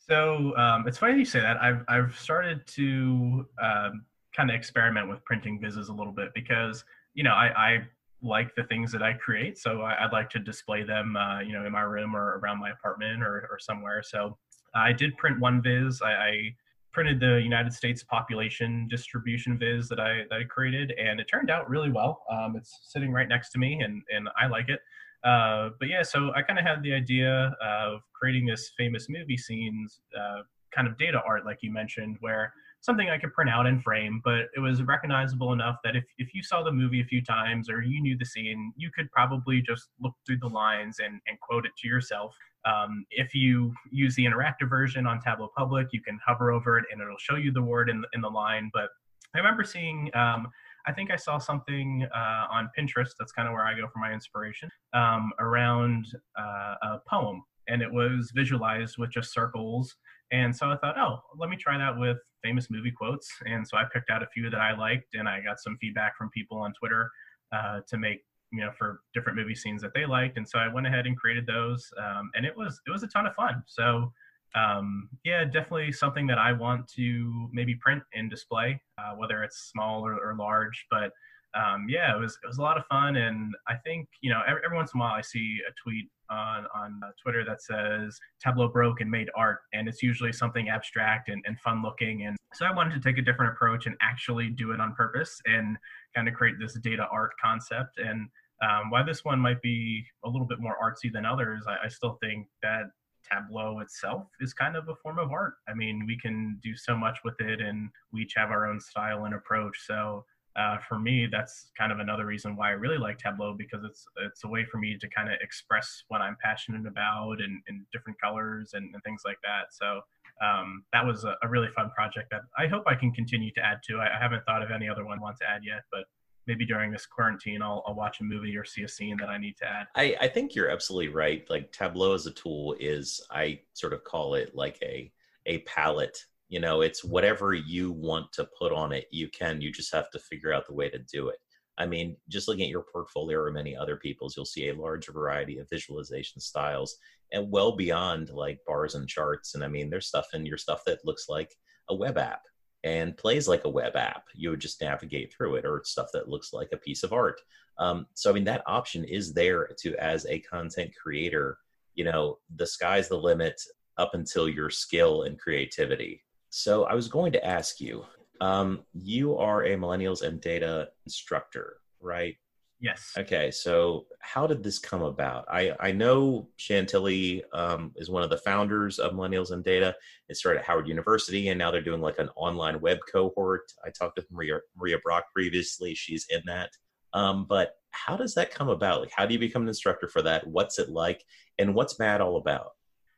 So 0.10 0.56
um, 0.56 0.88
it's 0.88 0.98
funny 0.98 1.20
you 1.20 1.26
say 1.26 1.42
that. 1.42 1.62
I've 1.62 1.84
I've 1.88 2.18
started 2.18 2.66
to 2.68 3.46
um, 3.62 4.06
kind 4.36 4.50
of 4.50 4.56
experiment 4.56 5.10
with 5.10 5.24
printing 5.26 5.60
vizzes 5.60 5.90
a 5.90 5.94
little 5.94 6.14
bit 6.14 6.30
because 6.34 6.86
you 7.14 7.24
know 7.24 7.32
I, 7.32 7.52
I 7.58 7.78
like 8.22 8.56
the 8.56 8.64
things 8.64 8.92
that 8.94 9.04
I 9.04 9.14
create, 9.14 9.58
so 9.58 9.82
I, 9.82 10.04
would 10.04 10.14
like 10.14 10.30
to 10.32 10.40
display 10.40 10.84
them, 10.84 11.16
uh, 11.16 11.42
you 11.42 11.54
know, 11.54 11.66
in 11.66 11.72
my 11.72 11.82
room 11.82 12.16
or 12.16 12.40
around 12.40 12.60
my 12.60 12.72
apartment 12.72 13.22
or, 13.22 13.48
or 13.52 13.60
somewhere. 13.60 14.02
So 14.02 14.38
I 14.74 14.92
did 14.92 15.16
print 15.18 15.40
one 15.40 15.62
viz. 15.62 16.02
I, 16.02 16.12
I 16.12 16.56
printed 16.94 17.20
the 17.20 17.40
United 17.42 17.74
States 17.74 18.04
population 18.04 18.88
distribution 18.90 19.58
viz 19.60 19.88
that 19.90 20.00
I 20.00 20.24
that 20.30 20.40
I 20.40 20.44
created, 20.46 20.94
and 20.98 21.20
it 21.20 21.26
turned 21.26 21.52
out 21.52 21.70
really 21.70 21.92
well. 21.92 22.24
Um, 22.32 22.56
it's 22.56 22.80
sitting 22.84 23.12
right 23.12 23.28
next 23.28 23.50
to 23.52 23.60
me, 23.60 23.82
and 23.82 24.02
and 24.10 24.30
I 24.42 24.48
like 24.48 24.70
it. 24.70 24.80
Uh, 25.28 25.72
but 25.78 25.90
yeah, 25.90 26.04
so 26.04 26.32
I 26.36 26.42
kind 26.42 26.58
of 26.58 26.66
had 26.66 26.82
the 26.84 26.94
idea 26.94 27.54
of 27.62 28.02
creating 28.14 28.46
this 28.46 28.72
famous 28.78 29.08
movie 29.10 29.38
scenes 29.38 30.00
uh, 30.18 30.44
kind 30.74 30.88
of 30.88 30.98
data 30.98 31.22
art, 31.28 31.46
like 31.46 31.58
you 31.62 31.72
mentioned, 31.72 32.16
where 32.22 32.54
something 32.80 33.10
I 33.10 33.18
could 33.18 33.34
print 33.34 33.50
out 33.50 33.68
and 33.68 33.84
frame, 33.84 34.22
but 34.24 34.46
it 34.56 34.60
was 34.62 34.82
recognizable 34.84 35.52
enough 35.52 35.78
that 35.84 35.96
if, 35.96 36.06
if 36.18 36.34
you 36.34 36.42
saw 36.44 36.64
the 36.64 36.72
movie 36.72 37.02
a 37.02 37.04
few 37.04 37.22
times 37.22 37.70
or 37.70 37.82
you 37.82 38.02
knew 38.02 38.18
the 38.18 38.26
scene, 38.26 38.72
you 38.78 38.90
could 38.96 39.12
probably 39.12 39.62
just 39.62 39.90
look 40.00 40.14
through 40.26 40.38
the 40.38 40.48
lines 40.48 41.00
and, 41.04 41.20
and 41.28 41.38
quote 41.42 41.66
it 41.66 41.72
to 41.80 41.88
yourself. 41.90 42.34
Um, 42.66 43.06
if 43.10 43.34
you 43.34 43.74
use 43.92 44.16
the 44.16 44.24
interactive 44.24 44.70
version 44.70 45.06
on 45.08 45.20
Tableau 45.20 45.52
Public, 45.58 45.88
you 45.92 46.02
can 46.02 46.20
hover 46.26 46.52
over 46.52 46.78
it 46.78 46.86
and 46.92 47.02
it'll 47.02 47.18
show 47.18 47.36
you 47.36 47.52
the 47.52 47.62
word 47.62 47.90
in, 47.90 48.04
in 48.14 48.22
the 48.22 48.30
line. 48.30 48.70
But 48.74 48.90
I 49.36 49.40
remember 49.40 49.64
seeing, 49.64 50.10
um, 50.14 50.48
I 50.88 50.94
think 50.94 51.12
I 51.12 51.18
saw 51.18 51.38
something 51.38 52.08
uh, 52.16 52.46
on 52.50 52.70
Pinterest, 52.78 53.12
that's 53.20 53.32
kind 53.32 53.48
of 53.48 53.54
where 53.54 53.66
I 53.66 53.74
go 53.74 53.88
for 53.92 54.00
my 54.00 54.14
inspiration, 54.14 54.70
um, 54.94 55.32
around 55.40 56.06
uh, 56.40 56.76
a 56.82 57.02
poem. 57.10 57.44
And 57.68 57.82
it 57.82 57.92
was 57.92 58.32
visualized 58.34 58.98
with 58.98 59.12
just 59.12 59.34
circles 59.34 59.98
and 60.32 60.56
so 60.56 60.70
I 60.70 60.78
thought, 60.78 60.98
oh, 60.98 61.22
let 61.38 61.50
me 61.50 61.56
try 61.56 61.78
that 61.78 61.98
with 61.98 62.18
famous 62.44 62.70
movie 62.70 62.92
quotes. 62.92 63.30
And 63.46 63.68
so 63.68 63.78
I 63.78 63.84
picked 63.92 64.10
out 64.10 64.24
a 64.24 64.28
few 64.28 64.50
that 64.50 64.60
I 64.60 64.78
liked, 64.78 65.14
and 65.14 65.28
I 65.28 65.42
got 65.42 65.60
some 65.60 65.78
feedback 65.80 66.18
from 66.18 66.30
people 66.32 66.58
on 66.58 66.74
Twitter 66.74 67.10
uh, 67.52 67.80
to 67.88 67.98
make 67.98 68.24
you 68.52 68.62
know 68.62 68.72
for 68.78 69.02
different 69.14 69.38
movie 69.38 69.56
scenes 69.56 69.82
that 69.82 69.94
they 69.94 70.06
liked. 70.06 70.38
And 70.38 70.48
so 70.48 70.60
I 70.60 70.68
went 70.68 70.88
ahead 70.88 71.06
and 71.08 71.18
created 71.18 71.46
those, 71.46 71.90
um, 71.98 72.30
and 72.36 72.46
it 72.46 72.56
was 72.56 72.80
it 72.86 72.92
was 72.92 73.04
a 73.04 73.08
ton 73.08 73.26
of 73.26 73.36
fun. 73.36 73.64
So 73.68 74.12
um, 74.56 75.10
yeah, 75.24 75.44
definitely 75.44 75.92
something 75.92 76.28
that 76.28 76.38
I 76.38 76.54
want 76.54 76.88
to 76.96 77.50
maybe 77.52 77.76
print 77.76 78.04
and 78.14 78.30
display, 78.30 78.82
uh, 78.98 79.16
whether 79.16 79.44
it's 79.44 79.70
small 79.72 80.06
or, 80.06 80.14
or 80.14 80.36
large. 80.38 80.86
But 80.90 81.12
um, 81.56 81.88
yeah, 81.90 82.16
it 82.16 82.20
was 82.20 82.38
it 82.44 82.48
was 82.48 82.58
a 82.58 82.62
lot 82.62 82.78
of 82.78 82.86
fun, 82.86 83.16
and 83.16 83.54
I 83.68 83.76
think 83.76 84.08
you 84.22 84.32
know 84.32 84.42
every, 84.48 84.62
every 84.66 84.78
once 84.78 84.92
in 84.94 85.00
a 85.00 85.04
while 85.04 85.14
I 85.14 85.22
see 85.22 85.60
a 85.68 85.72
tweet 85.84 86.10
on 86.30 86.66
on 86.76 87.00
uh, 87.04 87.10
Twitter 87.22 87.44
that 87.46 87.62
says 87.62 88.20
Tableau 88.42 88.68
broke 88.68 89.02
and 89.02 89.10
made 89.10 89.30
art, 89.36 89.60
and 89.74 89.88
it's 89.88 90.04
usually 90.04 90.34
something 90.34 90.70
abstract 90.70 91.30
and, 91.30 91.44
and 91.48 91.60
fun 91.60 91.82
looking. 91.82 92.26
And 92.26 92.38
so 92.54 92.66
I 92.66 92.74
wanted 92.74 93.02
to 93.02 93.08
take 93.08 93.18
a 93.18 93.22
different 93.22 93.54
approach 93.54 93.86
and 93.86 93.96
actually 94.02 94.50
do 94.50 94.72
it 94.72 94.80
on 94.80 94.94
purpose 94.94 95.42
and 95.46 95.78
kind 96.16 96.28
of 96.28 96.34
create 96.34 96.56
this 96.60 96.74
data 96.80 97.08
art 97.12 97.32
concept. 97.42 97.98
And 97.98 98.30
um, 98.62 98.90
why 98.90 99.04
this 99.04 99.24
one 99.24 99.40
might 99.40 99.62
be 99.62 100.04
a 100.26 100.30
little 100.30 100.48
bit 100.48 100.60
more 100.60 100.76
artsy 100.84 101.12
than 101.12 101.26
others, 101.26 101.64
I, 101.68 101.86
I 101.86 101.88
still 101.90 102.18
think 102.22 102.48
that 102.64 102.84
Tableau 103.32 103.80
itself 103.80 104.28
is 104.40 104.54
kind 104.54 104.76
of 104.76 104.88
a 104.90 104.96
form 104.96 105.20
of 105.20 105.32
art. 105.32 105.56
I 105.68 105.74
mean, 105.74 106.06
we 106.08 106.18
can 106.20 106.60
do 106.62 106.76
so 106.76 106.96
much 106.96 107.20
with 107.24 107.40
it, 107.40 107.62
and 107.62 107.90
we 108.12 108.22
each 108.22 108.34
have 108.36 108.52
our 108.52 108.68
own 108.68 108.80
style 108.80 109.26
and 109.26 109.36
approach. 109.36 109.78
So 109.86 110.26
uh, 110.58 110.78
for 110.90 110.98
me, 110.98 111.28
that's 111.32 111.72
kind 111.78 111.92
of 111.92 112.00
another 112.00 112.26
reason 112.26 112.56
why 112.56 112.70
I 112.70 112.72
really 112.72 112.98
like 112.98 113.20
Tableau 113.20 113.54
because 113.56 113.84
it's 113.84 114.06
it's 114.26 114.44
a 114.44 114.48
way 114.48 114.66
for 114.66 114.80
me 114.80 114.98
to 115.00 115.08
kind 115.10 115.30
of 115.30 115.36
express 115.40 116.04
what 116.08 116.20
I'm 116.20 116.36
passionate 116.44 116.88
about 116.88 117.42
and 117.42 117.62
in 117.68 117.86
different 117.94 118.20
colors 118.20 118.72
and, 118.74 118.92
and, 118.94 119.04
things 119.04 119.22
like 119.24 119.38
that. 119.44 119.72
So 119.72 120.02
um, 120.44 120.84
that 120.94 121.06
was 121.06 121.26
a, 121.26 121.36
a, 121.44 121.48
really 121.48 121.68
fun 121.76 121.92
project 121.96 122.30
that 122.32 122.42
I 122.58 122.66
hope 122.68 122.84
I 122.88 122.96
can 122.96 123.12
continue 123.12 123.52
to 123.54 123.62
add 123.62 123.78
to. 123.88 124.00
I, 124.00 124.18
I, 124.18 124.20
haven't 124.20 124.44
thought 124.46 124.64
of 124.64 124.72
any 124.72 124.90
other 124.90 125.06
one 125.06 125.20
I 125.20 125.22
want 125.22 125.38
to 125.38 125.50
add 125.50 125.62
yet, 125.64 125.82
but 125.92 126.06
maybe 126.48 126.66
during 126.66 126.92
this 126.92 127.06
quarantine, 127.06 127.62
I'll, 127.62 127.84
I'll 127.86 127.96
watch 127.96 128.22
a 128.22 128.24
movie 128.24 128.56
or 128.58 128.66
see 128.66 128.84
a 128.84 128.88
scene 128.88 129.18
that 129.18 129.30
I 129.30 129.38
need 129.38 129.58
to 129.58 129.66
add. 129.66 129.88
I, 129.96 130.16
I 130.22 130.28
think 130.28 130.56
you're 130.56 130.70
absolutely 130.70 131.14
right. 131.14 131.46
Like 131.50 131.72
Tableau 131.72 132.14
as 132.14 132.26
a 132.26 132.32
tool 132.32 132.76
is, 132.80 133.22
I 133.30 133.60
sort 133.74 133.94
of 133.94 134.04
call 134.04 134.36
it 134.36 134.56
like 134.56 134.80
a 134.82 135.12
a 135.48 135.60
palette 135.60 136.18
you 136.50 136.60
know 136.60 136.82
it's 136.82 137.04
whatever 137.04 137.54
you 137.54 137.92
want 137.92 138.32
to 138.34 138.48
put 138.58 138.72
on 138.72 138.92
it 138.92 139.06
you 139.12 139.28
can 139.30 139.60
you 139.62 139.72
just 139.72 139.94
have 139.94 140.10
to 140.12 140.20
figure 140.20 140.54
out 140.54 140.66
the 140.68 140.74
way 140.74 140.90
to 140.90 141.00
do 141.00 141.30
it 141.30 141.38
i 141.78 141.86
mean 141.86 142.16
just 142.30 142.48
looking 142.48 142.64
at 142.64 142.70
your 142.70 142.86
portfolio 142.92 143.40
or 143.40 143.52
many 143.52 143.76
other 143.76 143.98
people's 143.98 144.36
you'll 144.36 144.46
see 144.46 144.70
a 144.70 144.76
large 144.76 145.08
variety 145.08 145.58
of 145.58 145.70
visualization 145.70 146.40
styles 146.40 146.98
and 147.34 147.50
well 147.52 147.76
beyond 147.76 148.30
like 148.30 148.60
bars 148.66 148.96
and 148.96 149.08
charts 149.08 149.56
and 149.56 149.64
i 149.64 149.68
mean 149.68 149.90
there's 149.90 150.08
stuff 150.08 150.28
in 150.34 150.46
your 150.46 150.58
stuff 150.58 150.82
that 150.86 151.04
looks 151.06 151.28
like 151.28 151.56
a 151.90 151.96
web 151.96 152.18
app 152.18 152.42
and 152.84 153.18
plays 153.18 153.48
like 153.48 153.66
a 153.66 153.70
web 153.70 153.96
app. 153.96 154.26
You 154.34 154.52
would 154.52 154.60
just 154.60 154.82
navigate 154.82 155.34
through 155.34 155.56
it, 155.56 155.66
or 155.66 155.82
stuff 155.86 156.08
that 156.14 156.30
looks 156.30 156.54
like 156.54 156.70
a 156.74 156.78
piece 156.78 157.04
of 157.04 157.14
art. 157.14 157.42
Um, 157.78 158.08
so 158.14 158.30
I 158.30 158.34
mean, 158.34 158.46
that 158.46 158.64
option 158.66 159.04
is 159.04 159.34
there 159.34 159.70
to 159.80 159.96
as 159.96 160.26
a 160.26 160.40
content 160.40 160.92
creator. 161.02 161.58
You 161.96 162.06
know, 162.06 162.40
the 162.56 162.68
sky's 162.68 163.08
the 163.08 163.18
limit 163.18 163.60
up 163.98 164.14
until 164.14 164.48
your 164.48 164.70
skill 164.70 165.24
and 165.24 165.40
creativity. 165.40 166.24
So 166.50 166.86
I 166.86 166.94
was 166.94 167.08
going 167.08 167.32
to 167.34 167.46
ask 167.46 167.80
you. 167.80 168.06
Um, 168.40 168.84
you 168.94 169.36
are 169.36 169.64
a 169.64 169.76
millennials 169.76 170.22
and 170.22 170.40
data 170.40 170.90
instructor, 171.06 171.78
right? 172.00 172.36
Yes. 172.80 173.14
Okay, 173.18 173.50
so 173.50 174.06
how 174.20 174.46
did 174.46 174.64
this 174.64 174.78
come 174.78 175.02
about? 175.02 175.46
I, 175.50 175.74
I 175.80 175.92
know 175.92 176.48
Chantilly 176.58 177.44
um, 177.52 177.92
is 177.96 178.10
one 178.10 178.22
of 178.22 178.30
the 178.30 178.38
founders 178.38 179.00
of 179.00 179.14
Millennials 179.14 179.52
and 179.52 179.64
Data. 179.64 179.96
It 180.30 180.38
started 180.38 180.60
at 180.60 180.66
Howard 180.66 180.88
University, 180.88 181.50
and 181.50 181.58
now 181.58 181.72
they're 181.72 181.82
doing 181.82 182.02
like 182.02 182.20
an 182.20 182.30
online 182.36 182.80
web 182.80 183.00
cohort. 183.12 183.72
I 183.84 183.90
talked 183.90 184.18
with 184.18 184.32
Maria 184.32 184.60
Maria 184.76 185.00
Brock 185.04 185.26
previously; 185.34 185.96
she's 185.96 186.28
in 186.30 186.42
that. 186.46 186.70
Um, 187.14 187.48
but 187.50 187.74
how 187.92 188.16
does 188.16 188.36
that 188.36 188.52
come 188.52 188.70
about? 188.70 189.02
Like, 189.02 189.12
how 189.12 189.26
do 189.26 189.34
you 189.34 189.40
become 189.40 189.64
an 189.64 189.68
instructor 189.70 190.08
for 190.08 190.22
that? 190.22 190.46
What's 190.46 190.78
it 190.78 190.90
like, 190.90 191.24
and 191.58 191.74
what's 191.74 191.98
MAD 191.98 192.22
all 192.22 192.38
about? 192.38 192.74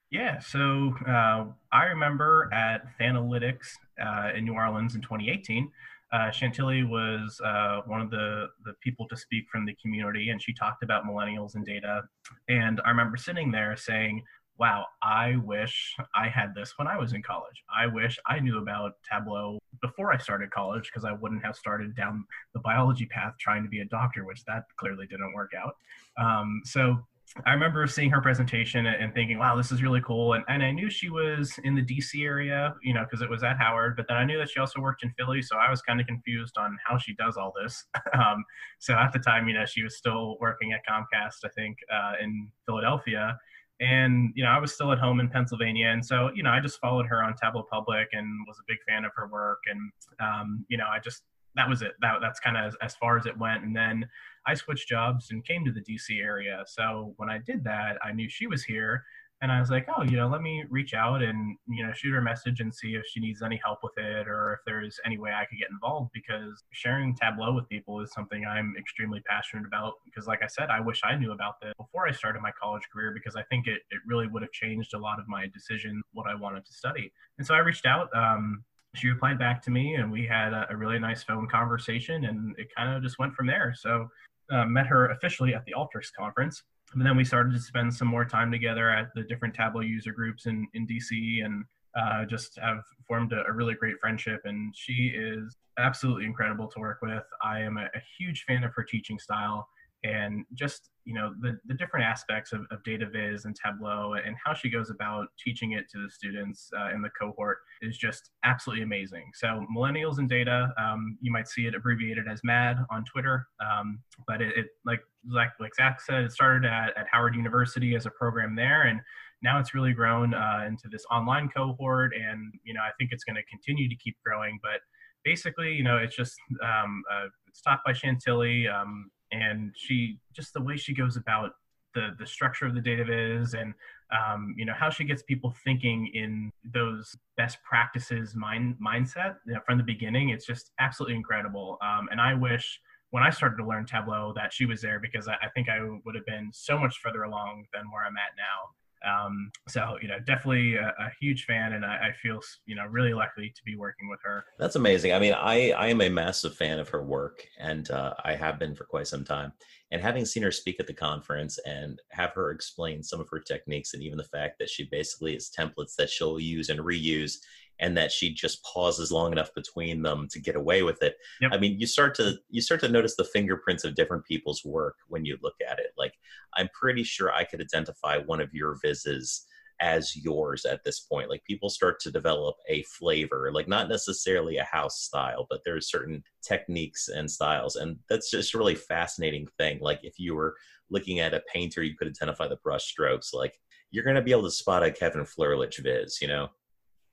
Yeah, 0.09 0.39
so 0.39 0.95
uh, 1.05 1.45
I 1.71 1.83
remember 1.85 2.49
at 2.53 2.85
Fanalytics 2.97 3.67
uh, 4.01 4.31
in 4.35 4.45
New 4.45 4.53
Orleans 4.53 4.95
in 4.95 5.01
2018 5.01 5.69
uh, 6.11 6.31
Chantilly 6.31 6.83
was 6.83 7.39
uh, 7.45 7.81
one 7.85 8.01
of 8.01 8.09
the, 8.09 8.47
the 8.65 8.73
people 8.81 9.07
to 9.09 9.17
speak 9.17 9.45
from 9.51 9.65
the 9.65 9.75
community, 9.81 10.29
and 10.29 10.41
she 10.41 10.53
talked 10.53 10.83
about 10.83 11.05
millennials 11.05 11.55
and 11.55 11.65
data. 11.65 12.01
And 12.47 12.81
I 12.85 12.89
remember 12.89 13.17
sitting 13.17 13.51
there 13.51 13.75
saying, 13.77 14.23
wow, 14.59 14.85
I 15.01 15.37
wish 15.37 15.95
I 16.13 16.27
had 16.27 16.53
this 16.53 16.73
when 16.77 16.87
I 16.87 16.97
was 16.97 17.13
in 17.13 17.23
college. 17.23 17.63
I 17.73 17.87
wish 17.87 18.19
I 18.25 18.39
knew 18.39 18.57
about 18.57 18.95
Tableau 19.09 19.57
before 19.81 20.11
I 20.11 20.17
started 20.17 20.51
college 20.51 20.89
because 20.91 21.05
I 21.05 21.13
wouldn't 21.13 21.45
have 21.45 21.55
started 21.55 21.95
down 21.95 22.25
the 22.53 22.59
biology 22.59 23.05
path 23.05 23.35
trying 23.39 23.63
to 23.63 23.69
be 23.69 23.79
a 23.79 23.85
doctor, 23.85 24.25
which 24.25 24.43
that 24.45 24.63
clearly 24.75 25.07
didn't 25.07 25.33
work 25.33 25.51
out. 25.57 25.77
Um, 26.17 26.61
so 26.65 26.97
I 27.45 27.53
remember 27.53 27.85
seeing 27.85 28.09
her 28.09 28.21
presentation 28.21 28.87
and 28.87 29.13
thinking, 29.13 29.37
wow, 29.37 29.55
this 29.55 29.71
is 29.71 29.83
really 29.83 30.01
cool. 30.01 30.33
And, 30.33 30.43
and 30.47 30.63
I 30.63 30.71
knew 30.71 30.89
she 30.89 31.09
was 31.09 31.53
in 31.63 31.75
the 31.75 31.83
DC 31.83 32.23
area, 32.23 32.73
you 32.81 32.93
know, 32.93 33.03
because 33.03 33.21
it 33.21 33.29
was 33.29 33.43
at 33.43 33.57
Howard, 33.57 33.95
but 33.95 34.07
then 34.07 34.17
I 34.17 34.25
knew 34.25 34.37
that 34.39 34.49
she 34.49 34.59
also 34.59 34.81
worked 34.81 35.03
in 35.03 35.13
Philly. 35.17 35.41
So 35.41 35.55
I 35.55 35.69
was 35.69 35.81
kind 35.81 36.01
of 36.01 36.07
confused 36.07 36.57
on 36.57 36.77
how 36.83 36.97
she 36.97 37.13
does 37.15 37.37
all 37.37 37.53
this. 37.61 37.85
um, 38.13 38.43
so 38.79 38.95
at 38.95 39.13
the 39.13 39.19
time, 39.19 39.47
you 39.47 39.53
know, 39.53 39.65
she 39.65 39.83
was 39.83 39.95
still 39.95 40.37
working 40.39 40.73
at 40.73 40.81
Comcast, 40.89 41.45
I 41.45 41.49
think, 41.49 41.77
uh, 41.93 42.13
in 42.21 42.49
Philadelphia. 42.65 43.37
And, 43.79 44.31
you 44.35 44.43
know, 44.43 44.49
I 44.49 44.59
was 44.59 44.73
still 44.73 44.91
at 44.91 44.97
home 44.97 45.19
in 45.19 45.29
Pennsylvania. 45.29 45.87
And 45.87 46.05
so, 46.05 46.31
you 46.33 46.43
know, 46.43 46.49
I 46.49 46.59
just 46.59 46.79
followed 46.79 47.05
her 47.05 47.23
on 47.23 47.35
Tableau 47.41 47.65
Public 47.71 48.09
and 48.11 48.27
was 48.47 48.57
a 48.59 48.63
big 48.67 48.77
fan 48.87 49.05
of 49.05 49.11
her 49.15 49.27
work. 49.27 49.59
And, 49.69 49.91
um, 50.19 50.65
you 50.67 50.77
know, 50.77 50.87
I 50.91 50.99
just, 50.99 51.21
that 51.55 51.69
was 51.69 51.81
it. 51.81 51.93
That, 52.01 52.17
that's 52.21 52.39
kind 52.39 52.57
of 52.57 52.65
as, 52.65 52.75
as 52.81 52.95
far 52.95 53.17
as 53.17 53.25
it 53.25 53.37
went. 53.37 53.63
And 53.63 53.75
then, 53.75 54.05
I 54.49 54.55
switched 54.55 54.87
jobs 54.87 55.29
and 55.29 55.45
came 55.45 55.63
to 55.65 55.71
the 55.71 55.81
DC 55.81 56.19
area. 56.19 56.63
So 56.65 57.13
when 57.17 57.29
I 57.29 57.37
did 57.37 57.63
that, 57.65 57.97
I 58.03 58.11
knew 58.11 58.27
she 58.27 58.47
was 58.47 58.63
here. 58.63 59.03
And 59.41 59.51
I 59.51 59.59
was 59.61 59.69
like, 59.69 59.87
oh, 59.95 60.03
you 60.03 60.17
know, 60.17 60.27
let 60.27 60.41
me 60.41 60.65
reach 60.69 60.93
out 60.93 61.21
and, 61.21 61.55
you 61.67 61.85
know, 61.85 61.93
shoot 61.93 62.11
her 62.11 62.17
a 62.17 62.21
message 62.21 62.59
and 62.59 62.73
see 62.73 62.95
if 62.95 63.05
she 63.05 63.21
needs 63.21 63.41
any 63.41 63.57
help 63.63 63.79
with 63.83 63.97
it 63.97 64.27
or 64.27 64.53
if 64.53 64.59
there's 64.65 64.99
any 65.05 65.17
way 65.17 65.31
I 65.31 65.45
could 65.45 65.59
get 65.59 65.69
involved 65.69 66.09
because 66.13 66.61
sharing 66.71 67.15
Tableau 67.15 67.53
with 67.53 67.69
people 67.69 68.01
is 68.01 68.11
something 68.11 68.43
I'm 68.43 68.73
extremely 68.77 69.21
passionate 69.21 69.65
about. 69.65 69.93
Because, 70.03 70.27
like 70.27 70.43
I 70.43 70.47
said, 70.47 70.69
I 70.69 70.81
wish 70.81 71.01
I 71.05 71.15
knew 71.15 71.31
about 71.31 71.61
this 71.61 71.73
before 71.77 72.05
I 72.05 72.11
started 72.11 72.41
my 72.41 72.51
college 72.61 72.83
career 72.91 73.13
because 73.13 73.37
I 73.37 73.43
think 73.43 73.67
it, 73.67 73.81
it 73.91 74.01
really 74.05 74.27
would 74.27 74.41
have 74.41 74.51
changed 74.51 74.93
a 74.93 74.99
lot 74.99 75.19
of 75.19 75.27
my 75.29 75.45
decision, 75.53 76.01
what 76.11 76.27
I 76.27 76.35
wanted 76.35 76.65
to 76.65 76.73
study. 76.73 77.13
And 77.37 77.47
so 77.47 77.53
I 77.53 77.59
reached 77.59 77.85
out. 77.85 78.09
Um, 78.13 78.65
she 78.95 79.07
replied 79.07 79.37
back 79.37 79.61
to 79.61 79.71
me 79.71 79.95
and 79.95 80.11
we 80.11 80.25
had 80.25 80.51
a, 80.51 80.65
a 80.69 80.75
really 80.75 80.99
nice 80.99 81.23
phone 81.23 81.47
conversation 81.47 82.25
and 82.25 82.55
it 82.57 82.67
kind 82.75 82.93
of 82.93 83.03
just 83.03 83.19
went 83.19 83.35
from 83.35 83.47
there. 83.47 83.73
So 83.77 84.07
uh, 84.51 84.65
met 84.65 84.87
her 84.87 85.09
officially 85.09 85.53
at 85.53 85.65
the 85.65 85.73
Alteryx 85.73 86.11
conference. 86.17 86.63
And 86.93 87.05
then 87.05 87.15
we 87.15 87.23
started 87.23 87.53
to 87.53 87.59
spend 87.59 87.93
some 87.93 88.07
more 88.07 88.25
time 88.25 88.51
together 88.51 88.89
at 88.89 89.09
the 89.13 89.23
different 89.23 89.53
Tableau 89.53 89.81
user 89.81 90.11
groups 90.11 90.47
in, 90.47 90.67
in 90.73 90.87
DC 90.87 91.45
and 91.45 91.63
uh, 91.95 92.25
just 92.25 92.57
have 92.59 92.81
formed 93.07 93.33
a, 93.33 93.43
a, 93.47 93.51
really 93.51 93.73
great 93.73 93.99
friendship. 93.99 94.41
And 94.45 94.73
she 94.75 95.13
is 95.15 95.57
absolutely 95.77 96.25
incredible 96.25 96.67
to 96.67 96.79
work 96.79 96.99
with. 97.01 97.23
I 97.43 97.59
am 97.59 97.77
a, 97.77 97.85
a 97.85 98.01
huge 98.17 98.43
fan 98.47 98.63
of 98.63 98.73
her 98.75 98.83
teaching 98.83 99.19
style 99.19 99.67
and 100.03 100.45
just 100.53 100.89
you 101.05 101.13
know 101.13 101.33
the, 101.41 101.57
the 101.65 101.73
different 101.73 102.05
aspects 102.05 102.53
of, 102.53 102.61
of 102.71 102.83
data 102.83 103.05
viz 103.11 103.45
and 103.45 103.55
tableau 103.55 104.13
and 104.13 104.35
how 104.43 104.53
she 104.53 104.69
goes 104.69 104.89
about 104.89 105.27
teaching 105.43 105.73
it 105.73 105.89
to 105.89 106.01
the 106.01 106.09
students 106.09 106.69
uh, 106.77 106.93
in 106.93 107.01
the 107.01 107.09
cohort 107.19 107.57
is 107.81 107.97
just 107.97 108.31
absolutely 108.43 108.83
amazing. 108.83 109.31
So 109.33 109.65
millennials 109.75 110.19
and 110.19 110.29
data 110.29 110.73
um, 110.77 111.17
you 111.21 111.31
might 111.31 111.47
see 111.47 111.65
it 111.65 111.75
abbreviated 111.75 112.25
as 112.29 112.41
mad 112.43 112.77
on 112.89 113.03
twitter 113.05 113.47
um, 113.59 113.99
but 114.27 114.41
it, 114.41 114.55
it, 114.57 114.67
like 114.85 115.01
zach 115.33 115.53
like 115.59 115.75
zach 115.75 115.99
said 116.01 116.23
it 116.23 116.31
started 116.31 116.67
at, 116.67 116.95
at 116.97 117.05
howard 117.11 117.35
university 117.35 117.95
as 117.95 118.05
a 118.05 118.11
program 118.11 118.55
there 118.55 118.83
and 118.83 118.99
now 119.41 119.59
it's 119.59 119.73
really 119.73 119.93
grown 119.93 120.33
uh, 120.33 120.65
into 120.67 120.87
this 120.91 121.03
online 121.11 121.49
cohort 121.49 122.13
and 122.13 122.53
you 122.63 122.73
know 122.73 122.81
i 122.81 122.91
think 122.97 123.11
it's 123.11 123.23
going 123.23 123.35
to 123.35 123.43
continue 123.49 123.89
to 123.89 123.95
keep 123.95 124.15
growing 124.25 124.59
but 124.61 124.81
basically 125.23 125.73
you 125.73 125.83
know 125.83 125.97
it's 125.97 126.15
just 126.15 126.35
um, 126.63 127.03
uh, 127.11 127.25
it's 127.47 127.61
taught 127.61 127.79
by 127.85 127.93
chantilly 127.93 128.67
um, 128.67 129.09
and 129.31 129.71
she 129.75 130.19
just 130.33 130.53
the 130.53 130.61
way 130.61 130.77
she 130.77 130.93
goes 130.93 131.17
about 131.17 131.51
the 131.93 132.09
the 132.19 132.25
structure 132.25 132.65
of 132.65 132.75
the 132.75 132.81
data 132.81 133.03
viz 133.03 133.53
and 133.53 133.73
um, 134.11 134.55
you 134.57 134.65
know 134.65 134.73
how 134.73 134.89
she 134.89 135.03
gets 135.03 135.21
people 135.23 135.53
thinking 135.63 136.09
in 136.13 136.51
those 136.63 137.15
best 137.37 137.57
practices 137.63 138.35
mind 138.35 138.75
mindset 138.83 139.35
you 139.45 139.53
know, 139.53 139.59
from 139.65 139.77
the 139.77 139.83
beginning 139.83 140.29
it's 140.29 140.45
just 140.45 140.71
absolutely 140.79 141.15
incredible. 141.15 141.77
Um, 141.81 142.09
and 142.11 142.21
i 142.21 142.33
wish 142.33 142.79
when 143.11 143.23
i 143.23 143.29
started 143.29 143.57
to 143.57 143.65
learn 143.65 143.85
tableau 143.85 144.33
that 144.35 144.53
she 144.53 144.65
was 144.65 144.81
there 144.81 144.99
because 144.99 145.27
I, 145.27 145.33
I 145.33 145.49
think 145.53 145.69
i 145.69 145.79
would 145.81 146.15
have 146.15 146.25
been 146.25 146.49
so 146.53 146.77
much 146.77 146.99
further 146.99 147.23
along 147.23 147.65
than 147.73 147.91
where 147.91 148.03
i'm 148.05 148.17
at 148.17 148.35
now 148.37 148.69
um, 149.07 149.51
so 149.67 149.97
you 150.01 150.07
know, 150.07 150.19
definitely 150.19 150.75
a, 150.75 150.87
a 150.87 151.09
huge 151.19 151.45
fan, 151.45 151.73
and 151.73 151.85
I, 151.85 152.09
I, 152.09 152.11
feel 152.21 152.39
you 152.65 152.75
know 152.75 152.85
really 152.85 153.13
lucky 153.13 153.49
to 153.49 153.63
be 153.65 153.75
working 153.75 154.09
with 154.09 154.19
her. 154.23 154.43
That's 154.57 154.75
amazing. 154.75 155.13
I 155.13 155.19
mean, 155.19 155.33
I 155.33 155.71
I 155.71 155.87
am 155.87 156.01
a 156.01 156.09
massive 156.09 156.55
fan 156.55 156.79
of 156.79 156.89
her 156.89 157.03
work, 157.03 157.45
and 157.59 157.89
uh, 157.91 158.13
I 158.23 158.35
have 158.35 158.59
been 158.59 158.75
for 158.75 158.83
quite 158.83 159.07
some 159.07 159.23
time. 159.23 159.53
And 159.91 160.01
having 160.01 160.25
seen 160.25 160.43
her 160.43 160.51
speak 160.51 160.79
at 160.79 160.87
the 160.87 160.93
conference 160.93 161.57
and 161.65 161.99
have 162.09 162.33
her 162.33 162.51
explain 162.51 163.01
some 163.01 163.19
of 163.21 163.29
her 163.29 163.39
techniques, 163.39 163.93
and 163.93 164.03
even 164.03 164.17
the 164.17 164.23
fact 164.25 164.59
that 164.59 164.69
she 164.69 164.85
basically 164.85 165.35
is 165.35 165.51
templates 165.57 165.95
that 165.95 166.09
she'll 166.09 166.39
use 166.39 166.69
and 166.69 166.79
reuse 166.79 167.37
and 167.79 167.95
that 167.97 168.11
she 168.11 168.33
just 168.33 168.63
pauses 168.63 169.11
long 169.11 169.31
enough 169.31 169.53
between 169.55 170.01
them 170.01 170.27
to 170.31 170.39
get 170.39 170.55
away 170.55 170.83
with 170.83 171.01
it. 171.01 171.15
Yep. 171.41 171.51
I 171.53 171.57
mean, 171.57 171.79
you 171.79 171.87
start 171.87 172.15
to 172.15 172.35
you 172.49 172.61
start 172.61 172.81
to 172.81 172.89
notice 172.89 173.15
the 173.15 173.23
fingerprints 173.23 173.83
of 173.83 173.95
different 173.95 174.25
people's 174.25 174.63
work 174.65 174.95
when 175.07 175.25
you 175.25 175.37
look 175.41 175.55
at 175.67 175.79
it. 175.79 175.91
Like 175.97 176.13
I'm 176.55 176.69
pretty 176.73 177.03
sure 177.03 177.33
I 177.33 177.43
could 177.43 177.61
identify 177.61 178.17
one 178.17 178.41
of 178.41 178.53
your 178.53 178.77
vises 178.83 179.45
as 179.81 180.15
yours 180.15 180.65
at 180.65 180.83
this 180.83 180.99
point. 180.99 181.29
Like 181.29 181.43
people 181.45 181.69
start 181.69 181.99
to 182.01 182.11
develop 182.11 182.57
a 182.67 182.83
flavor, 182.83 183.51
like 183.53 183.67
not 183.67 183.89
necessarily 183.89 184.57
a 184.57 184.63
house 184.63 185.01
style, 185.01 185.47
but 185.49 185.61
there's 185.65 185.89
certain 185.89 186.23
techniques 186.41 187.07
and 187.07 187.29
styles. 187.29 187.75
And 187.75 187.97
that's 188.09 188.29
just 188.29 188.53
a 188.53 188.57
really 188.57 188.75
fascinating 188.75 189.47
thing. 189.57 189.79
Like 189.79 189.99
if 190.03 190.19
you 190.19 190.35
were 190.35 190.55
looking 190.89 191.19
at 191.19 191.33
a 191.33 191.43
painter, 191.53 191.81
you 191.83 191.95
could 191.95 192.07
identify 192.07 192.47
the 192.47 192.57
brush 192.57 192.85
strokes. 192.85 193.33
Like 193.33 193.59
you're 193.91 194.03
going 194.03 194.15
to 194.15 194.21
be 194.21 194.31
able 194.31 194.43
to 194.43 194.51
spot 194.51 194.83
a 194.83 194.91
Kevin 194.91 195.21
Flerlage 195.21 195.81
viz, 195.81 196.21
you 196.21 196.27
know? 196.27 196.49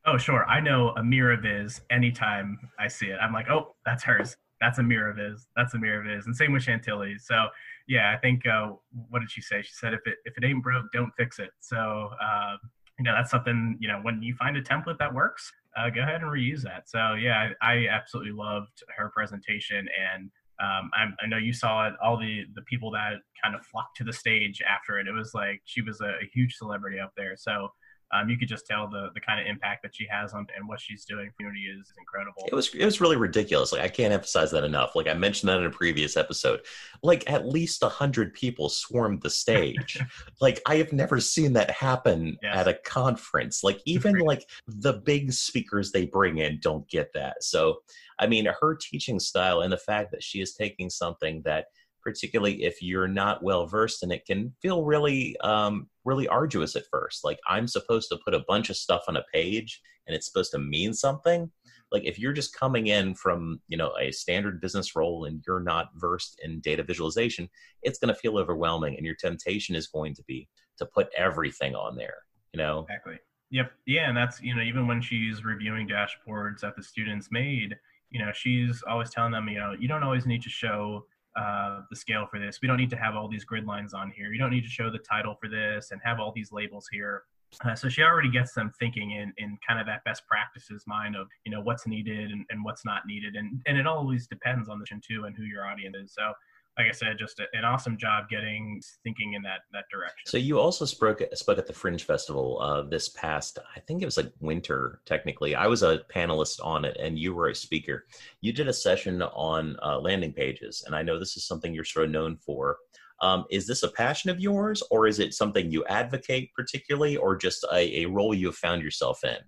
Oh, 0.08 0.16
sure. 0.16 0.46
I 0.46 0.60
know 0.60 0.90
a 0.90 1.00
Miraviz 1.00 1.80
anytime 1.90 2.58
I 2.78 2.86
see 2.86 3.06
it. 3.06 3.18
I'm 3.20 3.32
like, 3.32 3.50
oh, 3.50 3.74
that's 3.84 4.04
hers. 4.04 4.36
That's 4.60 4.78
a 4.78 4.82
Miraviz. 4.82 5.46
That's 5.56 5.74
a 5.74 5.78
Miraviz. 5.78 6.26
And 6.26 6.36
same 6.36 6.52
with 6.52 6.62
Chantilly. 6.62 7.16
So, 7.18 7.48
yeah, 7.88 8.14
I 8.14 8.18
think, 8.20 8.46
uh, 8.46 8.68
what 9.10 9.18
did 9.18 9.32
she 9.32 9.40
say? 9.40 9.62
She 9.62 9.72
said, 9.72 9.94
if 9.94 10.00
it, 10.06 10.18
if 10.24 10.38
it 10.38 10.44
ain't 10.44 10.62
broke, 10.62 10.86
don't 10.92 11.10
fix 11.18 11.40
it. 11.40 11.50
So, 11.58 12.10
uh, 12.22 12.56
you 13.00 13.04
know, 13.04 13.14
that's 13.14 13.32
something, 13.32 13.76
you 13.80 13.88
know, 13.88 13.98
when 14.02 14.22
you 14.22 14.36
find 14.36 14.56
a 14.56 14.62
template 14.62 14.98
that 14.98 15.12
works, 15.12 15.52
uh, 15.76 15.90
go 15.90 16.02
ahead 16.02 16.22
and 16.22 16.30
reuse 16.30 16.62
that. 16.62 16.88
So, 16.88 17.14
yeah, 17.14 17.50
I, 17.60 17.72
I 17.72 17.88
absolutely 17.88 18.32
loved 18.32 18.84
her 18.96 19.10
presentation. 19.12 19.88
And 20.14 20.30
um, 20.58 20.90
i 20.94 21.26
know 21.26 21.36
you 21.36 21.52
saw 21.52 21.88
it, 21.88 21.94
all 22.02 22.16
the, 22.16 22.44
the 22.54 22.62
people 22.62 22.92
that 22.92 23.14
kind 23.42 23.56
of 23.56 23.66
flocked 23.66 23.96
to 23.96 24.04
the 24.04 24.12
stage 24.12 24.62
after 24.62 25.00
it. 25.00 25.08
It 25.08 25.12
was 25.12 25.34
like 25.34 25.62
she 25.64 25.82
was 25.82 26.00
a, 26.00 26.10
a 26.10 26.30
huge 26.32 26.54
celebrity 26.54 27.00
up 27.00 27.12
there. 27.16 27.36
So, 27.36 27.70
um, 28.12 28.28
you 28.28 28.38
could 28.38 28.48
just 28.48 28.66
tell 28.66 28.88
the 28.88 29.08
the 29.14 29.20
kind 29.20 29.40
of 29.40 29.46
impact 29.46 29.82
that 29.82 29.94
she 29.94 30.06
has 30.08 30.32
on 30.32 30.46
and 30.56 30.68
what 30.68 30.80
she's 30.80 31.04
doing. 31.04 31.30
Community 31.36 31.64
is, 31.64 31.92
incredible. 31.98 32.44
It 32.46 32.54
was 32.54 32.72
it 32.74 32.84
was 32.84 33.00
really 33.00 33.16
ridiculous. 33.16 33.72
Like 33.72 33.82
I 33.82 33.88
can't 33.88 34.12
emphasize 34.12 34.50
that 34.52 34.64
enough. 34.64 34.94
Like 34.94 35.08
I 35.08 35.14
mentioned 35.14 35.48
that 35.48 35.58
in 35.58 35.66
a 35.66 35.70
previous 35.70 36.16
episode. 36.16 36.60
Like 37.02 37.28
at 37.30 37.48
least 37.48 37.82
a 37.82 37.88
hundred 37.88 38.32
people 38.34 38.68
swarmed 38.68 39.22
the 39.22 39.30
stage. 39.30 39.98
like 40.40 40.60
I 40.66 40.76
have 40.76 40.92
never 40.92 41.20
seen 41.20 41.52
that 41.54 41.70
happen 41.70 42.38
yes. 42.42 42.56
at 42.56 42.68
a 42.68 42.74
conference. 42.74 43.64
Like 43.64 43.80
even 43.86 44.18
like 44.18 44.48
the 44.68 44.94
big 44.94 45.32
speakers 45.32 45.90
they 45.90 46.06
bring 46.06 46.38
in 46.38 46.60
don't 46.60 46.88
get 46.88 47.12
that. 47.14 47.42
So 47.42 47.78
I 48.18 48.26
mean, 48.26 48.46
her 48.60 48.76
teaching 48.76 49.20
style 49.20 49.60
and 49.60 49.72
the 49.72 49.78
fact 49.78 50.10
that 50.12 50.22
she 50.22 50.40
is 50.40 50.54
taking 50.54 50.90
something 50.90 51.42
that 51.44 51.66
particularly 52.06 52.62
if 52.62 52.80
you're 52.80 53.08
not 53.08 53.42
well 53.42 53.66
versed 53.66 54.04
in 54.04 54.12
it, 54.12 54.24
can 54.24 54.54
feel 54.62 54.84
really, 54.84 55.36
um, 55.40 55.88
really 56.04 56.28
arduous 56.28 56.76
at 56.76 56.84
first. 56.88 57.24
Like 57.24 57.40
I'm 57.48 57.66
supposed 57.66 58.08
to 58.10 58.18
put 58.24 58.32
a 58.32 58.44
bunch 58.46 58.70
of 58.70 58.76
stuff 58.76 59.02
on 59.08 59.16
a 59.16 59.24
page 59.34 59.80
and 60.06 60.14
it's 60.14 60.26
supposed 60.26 60.52
to 60.52 60.58
mean 60.58 60.94
something. 60.94 61.50
like 61.92 62.04
if 62.04 62.18
you're 62.18 62.32
just 62.32 62.54
coming 62.54 62.88
in 62.88 63.14
from 63.14 63.60
you 63.68 63.76
know 63.76 63.92
a 64.00 64.10
standard 64.12 64.60
business 64.60 64.96
role 64.96 65.24
and 65.24 65.42
you're 65.46 65.60
not 65.60 65.90
versed 65.96 66.40
in 66.44 66.60
data 66.60 66.82
visualization 66.82 67.48
it's 67.82 67.98
going 67.98 68.12
to 68.12 68.20
feel 68.20 68.38
overwhelming 68.38 68.96
and 68.96 69.06
your 69.06 69.14
temptation 69.14 69.74
is 69.74 69.86
going 69.86 70.14
to 70.14 70.22
be 70.24 70.48
to 70.78 70.86
put 70.86 71.08
everything 71.16 71.74
on 71.74 71.96
there 71.96 72.18
you 72.52 72.58
know 72.58 72.80
exactly 72.88 73.18
yep 73.50 73.72
yeah 73.86 74.08
and 74.08 74.16
that's 74.16 74.40
you 74.42 74.54
know 74.54 74.62
even 74.62 74.86
when 74.86 75.00
she's 75.00 75.44
reviewing 75.44 75.88
dashboards 75.88 76.60
that 76.60 76.74
the 76.76 76.82
students 76.82 77.28
made 77.30 77.76
you 78.10 78.18
know 78.18 78.32
she's 78.34 78.82
always 78.88 79.10
telling 79.10 79.32
them 79.32 79.48
you 79.48 79.58
know 79.58 79.74
you 79.78 79.88
don't 79.88 80.02
always 80.02 80.26
need 80.26 80.42
to 80.42 80.50
show 80.50 81.04
uh, 81.36 81.82
the 81.90 81.96
scale 81.96 82.26
for 82.30 82.38
this. 82.38 82.60
We 82.62 82.68
don't 82.68 82.78
need 82.78 82.90
to 82.90 82.96
have 82.96 83.14
all 83.14 83.28
these 83.28 83.44
grid 83.44 83.66
lines 83.66 83.94
on 83.94 84.10
here. 84.10 84.32
You 84.32 84.38
don't 84.38 84.50
need 84.50 84.64
to 84.64 84.70
show 84.70 84.90
the 84.90 84.98
title 84.98 85.36
for 85.40 85.48
this 85.48 85.90
and 85.90 86.00
have 86.04 86.18
all 86.18 86.32
these 86.34 86.52
labels 86.52 86.88
here. 86.90 87.24
Uh, 87.64 87.74
so 87.74 87.88
she 87.88 88.02
already 88.02 88.30
gets 88.30 88.52
them 88.52 88.72
thinking 88.78 89.12
in, 89.12 89.32
in 89.38 89.56
kind 89.66 89.78
of 89.78 89.86
that 89.86 90.02
best 90.04 90.26
practices 90.26 90.84
mind 90.86 91.14
of 91.14 91.28
you 91.44 91.52
know 91.52 91.60
what's 91.60 91.86
needed 91.86 92.30
and, 92.30 92.44
and 92.50 92.64
what's 92.64 92.84
not 92.84 93.02
needed. 93.06 93.36
And 93.36 93.60
and 93.66 93.78
it 93.78 93.86
always 93.86 94.26
depends 94.26 94.68
on 94.68 94.78
the 94.78 94.86
too 94.86 95.24
and 95.24 95.36
who 95.36 95.44
your 95.44 95.66
audience 95.66 95.96
is. 95.96 96.14
So 96.14 96.32
like 96.78 96.88
I 96.88 96.92
said, 96.92 97.16
just 97.18 97.40
a, 97.40 97.44
an 97.54 97.64
awesome 97.64 97.96
job 97.96 98.28
getting 98.28 98.82
thinking 99.02 99.32
in 99.32 99.42
that 99.42 99.60
that 99.72 99.84
direction. 99.90 100.26
So 100.26 100.36
you 100.36 100.58
also 100.58 100.84
spoke 100.84 101.22
spoke 101.34 101.58
at 101.58 101.66
the 101.66 101.72
Fringe 101.72 102.02
Festival 102.02 102.60
uh, 102.60 102.82
this 102.82 103.08
past, 103.10 103.58
I 103.74 103.80
think 103.80 104.02
it 104.02 104.04
was 104.04 104.16
like 104.16 104.32
winter. 104.40 105.00
Technically, 105.06 105.54
I 105.54 105.66
was 105.66 105.82
a 105.82 106.02
panelist 106.14 106.60
on 106.62 106.84
it, 106.84 106.96
and 106.98 107.18
you 107.18 107.34
were 107.34 107.48
a 107.48 107.54
speaker. 107.54 108.06
You 108.40 108.52
did 108.52 108.68
a 108.68 108.72
session 108.72 109.22
on 109.22 109.76
uh, 109.82 109.98
landing 109.98 110.32
pages, 110.32 110.84
and 110.86 110.94
I 110.94 111.02
know 111.02 111.18
this 111.18 111.36
is 111.36 111.46
something 111.46 111.72
you're 111.72 111.84
sort 111.84 112.06
of 112.06 112.10
known 112.10 112.36
for. 112.36 112.76
Um, 113.22 113.46
is 113.50 113.66
this 113.66 113.82
a 113.82 113.88
passion 113.88 114.28
of 114.28 114.40
yours, 114.40 114.82
or 114.90 115.06
is 115.06 115.18
it 115.18 115.32
something 115.32 115.70
you 115.70 115.84
advocate 115.86 116.52
particularly, 116.54 117.16
or 117.16 117.36
just 117.36 117.64
a, 117.72 118.02
a 118.02 118.06
role 118.06 118.34
you 118.34 118.46
have 118.46 118.56
found 118.56 118.82
yourself 118.82 119.24
in? 119.24 119.38